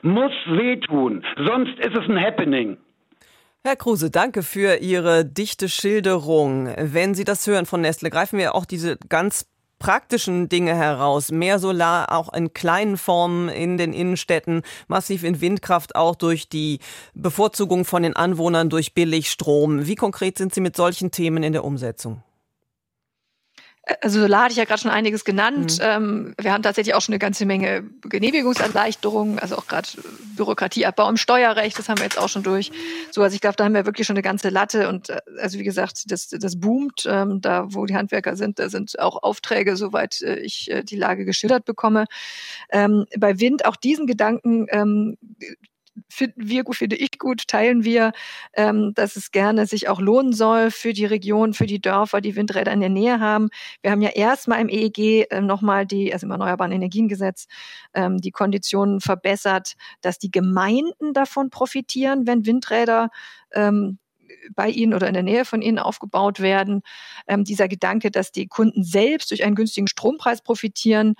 muss 0.01 0.31
wehtun, 0.47 1.23
sonst 1.37 1.77
ist 1.79 1.97
es 1.97 2.07
ein 2.07 2.19
Happening. 2.19 2.77
Herr 3.63 3.75
Kruse, 3.75 4.09
danke 4.09 4.43
für 4.43 4.77
Ihre 4.77 5.25
dichte 5.25 5.67
Schilderung. 5.67 6.73
Wenn 6.77 7.15
Sie 7.15 7.25
das 7.25 7.45
hören 7.47 7.65
von 7.65 7.81
Nestle, 7.81 8.09
greifen 8.09 8.39
wir 8.39 8.55
auch 8.55 8.65
diese 8.65 8.97
ganz 9.09 9.45
praktischen 9.79 10.49
Dinge 10.49 10.75
heraus. 10.75 11.31
Mehr 11.31 11.59
Solar 11.59 12.11
auch 12.11 12.33
in 12.33 12.53
kleinen 12.53 12.97
Formen 12.97 13.49
in 13.49 13.77
den 13.77 13.93
Innenstädten, 13.93 14.61
massiv 14.87 15.23
in 15.23 15.41
Windkraft 15.41 15.95
auch 15.95 16.15
durch 16.15 16.49
die 16.49 16.79
Bevorzugung 17.13 17.85
von 17.85 18.03
den 18.03 18.15
Anwohnern 18.15 18.69
durch 18.69 18.93
Billigstrom. 18.93 19.87
Wie 19.87 19.95
konkret 19.95 20.37
sind 20.37 20.53
Sie 20.53 20.61
mit 20.61 20.75
solchen 20.75 21.11
Themen 21.11 21.43
in 21.43 21.53
der 21.53 21.63
Umsetzung? 21.63 22.23
Also 24.01 24.19
Solar 24.21 24.43
hatte 24.43 24.51
ich 24.51 24.57
ja 24.57 24.65
gerade 24.65 24.81
schon 24.81 24.91
einiges 24.91 25.23
genannt. 25.23 25.79
Mhm. 25.79 25.85
Ähm, 25.85 26.35
wir 26.39 26.53
haben 26.53 26.63
tatsächlich 26.63 26.93
auch 26.95 27.01
schon 27.01 27.13
eine 27.13 27.19
ganze 27.19 27.45
Menge 27.45 27.83
Genehmigungserleichterungen, 28.01 29.39
also 29.39 29.57
auch 29.57 29.67
gerade 29.67 29.87
Bürokratieabbau 30.35 31.09
im 31.09 31.17
Steuerrecht, 31.17 31.79
das 31.79 31.87
haben 31.87 31.97
wir 31.99 32.03
jetzt 32.03 32.17
auch 32.17 32.29
schon 32.29 32.43
durch. 32.43 32.71
So, 33.11 33.21
also 33.21 33.33
ich 33.33 33.41
glaube, 33.41 33.55
da 33.55 33.65
haben 33.65 33.73
wir 33.73 33.85
wirklich 33.85 34.05
schon 34.05 34.15
eine 34.15 34.23
ganze 34.23 34.49
Latte 34.49 34.89
und 34.89 35.09
äh, 35.09 35.21
also 35.41 35.57
wie 35.57 35.63
gesagt, 35.63 36.11
das, 36.11 36.27
das 36.29 36.59
boomt. 36.59 37.07
Ähm, 37.07 37.39
da, 37.41 37.65
wo 37.69 37.85
die 37.85 37.95
Handwerker 37.95 38.35
sind, 38.35 38.59
da 38.59 38.69
sind 38.69 38.99
auch 38.99 39.23
Aufträge, 39.23 39.77
soweit 39.77 40.21
äh, 40.21 40.39
ich 40.39 40.69
äh, 40.69 40.83
die 40.83 40.97
Lage 40.97 41.25
geschildert 41.25 41.65
bekomme. 41.65 42.05
Ähm, 42.71 43.05
bei 43.17 43.39
Wind 43.39 43.65
auch 43.65 43.75
diesen 43.75 44.07
Gedanken 44.07 44.67
ähm, 44.69 45.17
finden 46.09 46.47
wir 46.47 46.63
finde 46.71 46.95
ich 46.95 47.17
gut, 47.17 47.47
teilen 47.47 47.83
wir, 47.83 48.11
ähm, 48.53 48.93
dass 48.93 49.15
es 49.15 49.31
gerne 49.31 49.65
sich 49.65 49.89
auch 49.89 49.99
lohnen 49.99 50.33
soll 50.33 50.71
für 50.71 50.93
die 50.93 51.05
Region, 51.05 51.53
für 51.53 51.65
die 51.65 51.81
Dörfer, 51.81 52.21
die 52.21 52.35
Windräder 52.35 52.71
in 52.71 52.79
der 52.79 52.89
Nähe 52.89 53.19
haben. 53.19 53.49
Wir 53.81 53.91
haben 53.91 54.01
ja 54.01 54.09
erstmal 54.09 54.61
im 54.61 54.69
EEG 54.69 55.27
äh, 55.29 55.41
nochmal 55.41 55.85
die, 55.85 56.13
also 56.13 56.25
im 56.25 56.31
Erneuerbaren 56.31 56.71
Energiengesetz, 56.71 57.47
ähm, 57.93 58.17
die 58.17 58.31
Konditionen 58.31 59.01
verbessert, 59.01 59.73
dass 60.01 60.19
die 60.19 60.31
Gemeinden 60.31 61.13
davon 61.13 61.49
profitieren, 61.49 62.27
wenn 62.27 62.45
Windräder 62.45 63.09
ähm, 63.53 63.99
bei 64.55 64.69
Ihnen 64.69 64.93
oder 64.93 65.07
in 65.07 65.13
der 65.13 65.23
Nähe 65.23 65.45
von 65.45 65.61
Ihnen 65.61 65.79
aufgebaut 65.79 66.39
werden. 66.39 66.81
Ähm, 67.27 67.43
dieser 67.43 67.67
Gedanke, 67.67 68.11
dass 68.11 68.31
die 68.31 68.47
Kunden 68.47 68.83
selbst 68.83 69.31
durch 69.31 69.43
einen 69.43 69.55
günstigen 69.55 69.87
Strompreis 69.87 70.41
profitieren, 70.41 71.15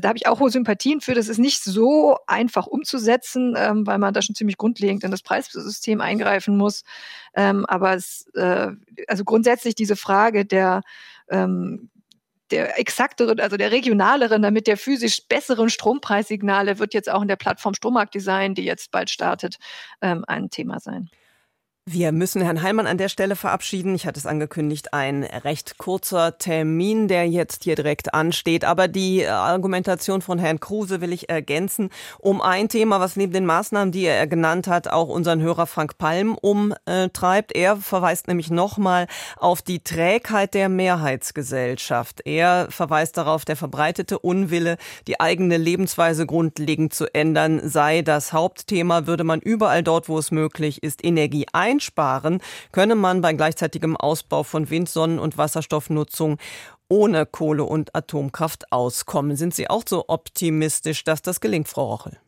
da 0.00 0.08
habe 0.08 0.18
ich 0.18 0.26
auch 0.26 0.40
hohe 0.40 0.50
Sympathien 0.50 1.00
für. 1.00 1.14
Das 1.14 1.28
ist 1.28 1.38
nicht 1.38 1.62
so 1.62 2.16
einfach 2.26 2.66
umzusetzen, 2.66 3.54
ähm, 3.56 3.86
weil 3.86 3.98
man 3.98 4.14
da 4.14 4.22
schon 4.22 4.34
ziemlich 4.34 4.56
grundlegend 4.56 5.04
in 5.04 5.10
das 5.10 5.22
Preissystem 5.22 6.00
eingreifen 6.00 6.56
muss. 6.56 6.82
Ähm, 7.34 7.66
aber 7.66 7.94
es, 7.94 8.26
äh, 8.34 8.68
also 9.08 9.24
grundsätzlich 9.24 9.74
diese 9.74 9.96
Frage 9.96 10.44
der 10.44 10.82
ähm, 11.30 11.90
der 12.50 12.78
exakteren, 12.78 13.40
also 13.40 13.56
der 13.56 13.72
regionaleren, 13.72 14.42
damit 14.42 14.66
der 14.66 14.76
physisch 14.76 15.26
besseren 15.26 15.70
Strompreissignale 15.70 16.78
wird 16.78 16.92
jetzt 16.92 17.10
auch 17.10 17.22
in 17.22 17.28
der 17.28 17.36
Plattform 17.36 17.74
Strommarktdesign, 17.74 18.54
die 18.54 18.64
jetzt 18.64 18.90
bald 18.90 19.08
startet, 19.08 19.56
ähm, 20.02 20.24
ein 20.28 20.50
Thema 20.50 20.78
sein. 20.78 21.08
Wir 21.84 22.12
müssen 22.12 22.42
Herrn 22.42 22.62
Heilmann 22.62 22.86
an 22.86 22.96
der 22.96 23.08
Stelle 23.08 23.34
verabschieden. 23.34 23.96
Ich 23.96 24.06
hatte 24.06 24.20
es 24.20 24.24
angekündigt, 24.24 24.94
ein 24.94 25.24
recht 25.24 25.78
kurzer 25.78 26.38
Termin, 26.38 27.08
der 27.08 27.28
jetzt 27.28 27.64
hier 27.64 27.74
direkt 27.74 28.14
ansteht. 28.14 28.64
Aber 28.64 28.86
die 28.86 29.26
Argumentation 29.26 30.22
von 30.22 30.38
Herrn 30.38 30.60
Kruse 30.60 31.00
will 31.00 31.12
ich 31.12 31.28
ergänzen 31.28 31.90
um 32.20 32.40
ein 32.40 32.68
Thema, 32.68 33.00
was 33.00 33.16
neben 33.16 33.32
den 33.32 33.46
Maßnahmen, 33.46 33.90
die 33.90 34.04
er 34.04 34.28
genannt 34.28 34.68
hat, 34.68 34.86
auch 34.86 35.08
unseren 35.08 35.40
Hörer 35.40 35.66
Frank 35.66 35.98
Palm 35.98 36.38
umtreibt. 36.40 37.50
Er 37.52 37.76
verweist 37.78 38.28
nämlich 38.28 38.48
nochmal 38.48 39.08
auf 39.36 39.60
die 39.60 39.82
Trägheit 39.82 40.54
der 40.54 40.68
Mehrheitsgesellschaft. 40.68 42.20
Er 42.24 42.68
verweist 42.70 43.16
darauf, 43.16 43.44
der 43.44 43.56
verbreitete 43.56 44.20
Unwille, 44.20 44.76
die 45.08 45.18
eigene 45.18 45.56
Lebensweise 45.56 46.26
grundlegend 46.26 46.94
zu 46.94 47.12
ändern, 47.12 47.60
sei 47.68 48.02
das 48.02 48.32
Hauptthema, 48.32 49.08
würde 49.08 49.24
man 49.24 49.40
überall 49.40 49.82
dort, 49.82 50.08
wo 50.08 50.16
es 50.16 50.30
möglich 50.30 50.84
ist, 50.84 51.04
Energie 51.04 51.46
ein 51.52 51.71
einsparen, 51.72 52.40
könne 52.70 52.94
man 52.94 53.20
bei 53.20 53.32
gleichzeitigem 53.32 53.96
Ausbau 53.96 54.42
von 54.42 54.70
Wind-, 54.70 54.88
Sonnen- 54.88 55.18
und 55.18 55.38
Wasserstoffnutzung 55.38 56.38
ohne 56.88 57.24
Kohle- 57.24 57.64
und 57.64 57.94
Atomkraft 57.94 58.70
auskommen. 58.70 59.36
Sind 59.36 59.54
Sie 59.54 59.70
auch 59.70 59.82
so 59.86 60.04
optimistisch, 60.08 61.04
dass 61.04 61.22
das 61.22 61.40
gelingt, 61.40 61.68
Frau 61.68 61.86
Rochel? 61.86 62.18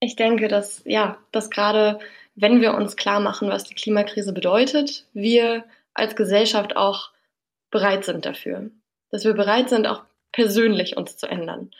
Ich 0.00 0.16
denke, 0.16 0.48
dass, 0.48 0.82
ja, 0.84 1.18
dass 1.30 1.50
gerade 1.50 2.00
wenn 2.34 2.60
wir 2.60 2.74
uns 2.74 2.96
klar 2.96 3.20
machen, 3.20 3.50
was 3.50 3.64
die 3.64 3.74
Klimakrise 3.74 4.32
bedeutet, 4.32 5.06
wir 5.12 5.64
als 5.94 6.16
Gesellschaft 6.16 6.74
auch 6.74 7.10
bereit 7.70 8.04
sind 8.04 8.24
dafür. 8.24 8.70
Dass 9.10 9.24
wir 9.24 9.34
bereit 9.34 9.68
sind, 9.68 9.86
auch 9.86 10.02
persönlich 10.32 10.96
uns 10.96 11.16
zu 11.16 11.26
ändern. 11.26 11.70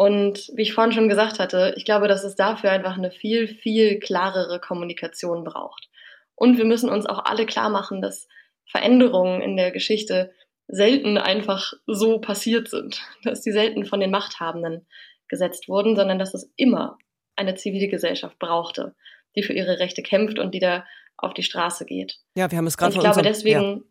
Und 0.00 0.50
wie 0.54 0.62
ich 0.62 0.72
vorhin 0.72 0.94
schon 0.94 1.10
gesagt 1.10 1.38
hatte, 1.38 1.74
ich 1.76 1.84
glaube, 1.84 2.08
dass 2.08 2.24
es 2.24 2.34
dafür 2.34 2.70
einfach 2.70 2.96
eine 2.96 3.10
viel, 3.10 3.46
viel 3.46 3.98
klarere 3.98 4.58
Kommunikation 4.58 5.44
braucht. 5.44 5.90
Und 6.34 6.56
wir 6.56 6.64
müssen 6.64 6.88
uns 6.88 7.04
auch 7.04 7.22
alle 7.26 7.44
klar 7.44 7.68
machen, 7.68 8.00
dass 8.00 8.26
Veränderungen 8.64 9.42
in 9.42 9.58
der 9.58 9.72
Geschichte 9.72 10.32
selten 10.68 11.18
einfach 11.18 11.74
so 11.86 12.18
passiert 12.18 12.68
sind, 12.68 13.02
dass 13.24 13.42
die 13.42 13.52
selten 13.52 13.84
von 13.84 14.00
den 14.00 14.10
Machthabenden 14.10 14.86
gesetzt 15.28 15.68
wurden, 15.68 15.96
sondern 15.96 16.18
dass 16.18 16.32
es 16.32 16.50
immer 16.56 16.96
eine 17.36 17.56
zivile 17.56 17.88
Gesellschaft 17.88 18.38
brauchte, 18.38 18.94
die 19.36 19.42
für 19.42 19.52
ihre 19.52 19.80
Rechte 19.80 20.02
kämpft 20.02 20.38
und 20.38 20.54
die 20.54 20.60
da 20.60 20.86
auf 21.18 21.34
die 21.34 21.42
Straße 21.42 21.84
geht. 21.84 22.20
Ja, 22.34 22.50
wir 22.50 22.56
haben 22.56 22.66
es 22.66 22.78
gerade. 22.78 22.94
Ich 22.94 23.00
glaube 23.00 23.20
deswegen, 23.20 23.76
ja. 23.76 23.82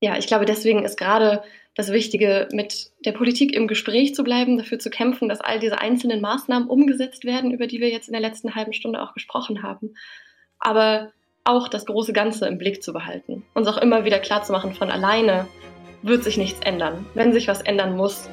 Ja, 0.00 0.16
ich 0.18 0.26
glaube 0.26 0.44
deswegen 0.44 0.84
ist 0.84 0.96
gerade 0.96 1.42
das 1.74 1.90
Wichtige, 1.90 2.48
mit 2.52 2.92
der 3.04 3.12
Politik 3.12 3.52
im 3.52 3.66
Gespräch 3.66 4.14
zu 4.14 4.22
bleiben, 4.22 4.58
dafür 4.58 4.78
zu 4.78 4.90
kämpfen, 4.90 5.28
dass 5.28 5.40
all 5.40 5.58
diese 5.58 5.80
einzelnen 5.80 6.20
Maßnahmen 6.20 6.68
umgesetzt 6.68 7.24
werden, 7.24 7.50
über 7.50 7.66
die 7.66 7.80
wir 7.80 7.88
jetzt 7.88 8.08
in 8.08 8.12
der 8.12 8.20
letzten 8.20 8.54
halben 8.54 8.72
Stunde 8.72 9.02
auch 9.02 9.12
gesprochen 9.12 9.62
haben. 9.62 9.96
Aber 10.60 11.12
auch 11.42 11.68
das 11.68 11.84
große 11.84 12.12
Ganze 12.12 12.46
im 12.46 12.58
Blick 12.58 12.82
zu 12.82 12.92
behalten. 12.92 13.44
Uns 13.54 13.66
auch 13.66 13.78
immer 13.78 14.04
wieder 14.04 14.20
klarzumachen, 14.20 14.72
von 14.72 14.90
alleine 14.90 15.48
wird 16.02 16.22
sich 16.22 16.36
nichts 16.36 16.60
ändern. 16.60 17.06
Wenn 17.14 17.32
sich 17.32 17.48
was 17.48 17.60
ändern 17.60 17.96
muss, 17.96 18.28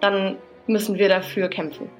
dann 0.00 0.38
müssen 0.66 0.98
wir 0.98 1.08
dafür 1.08 1.48
kämpfen. 1.48 1.90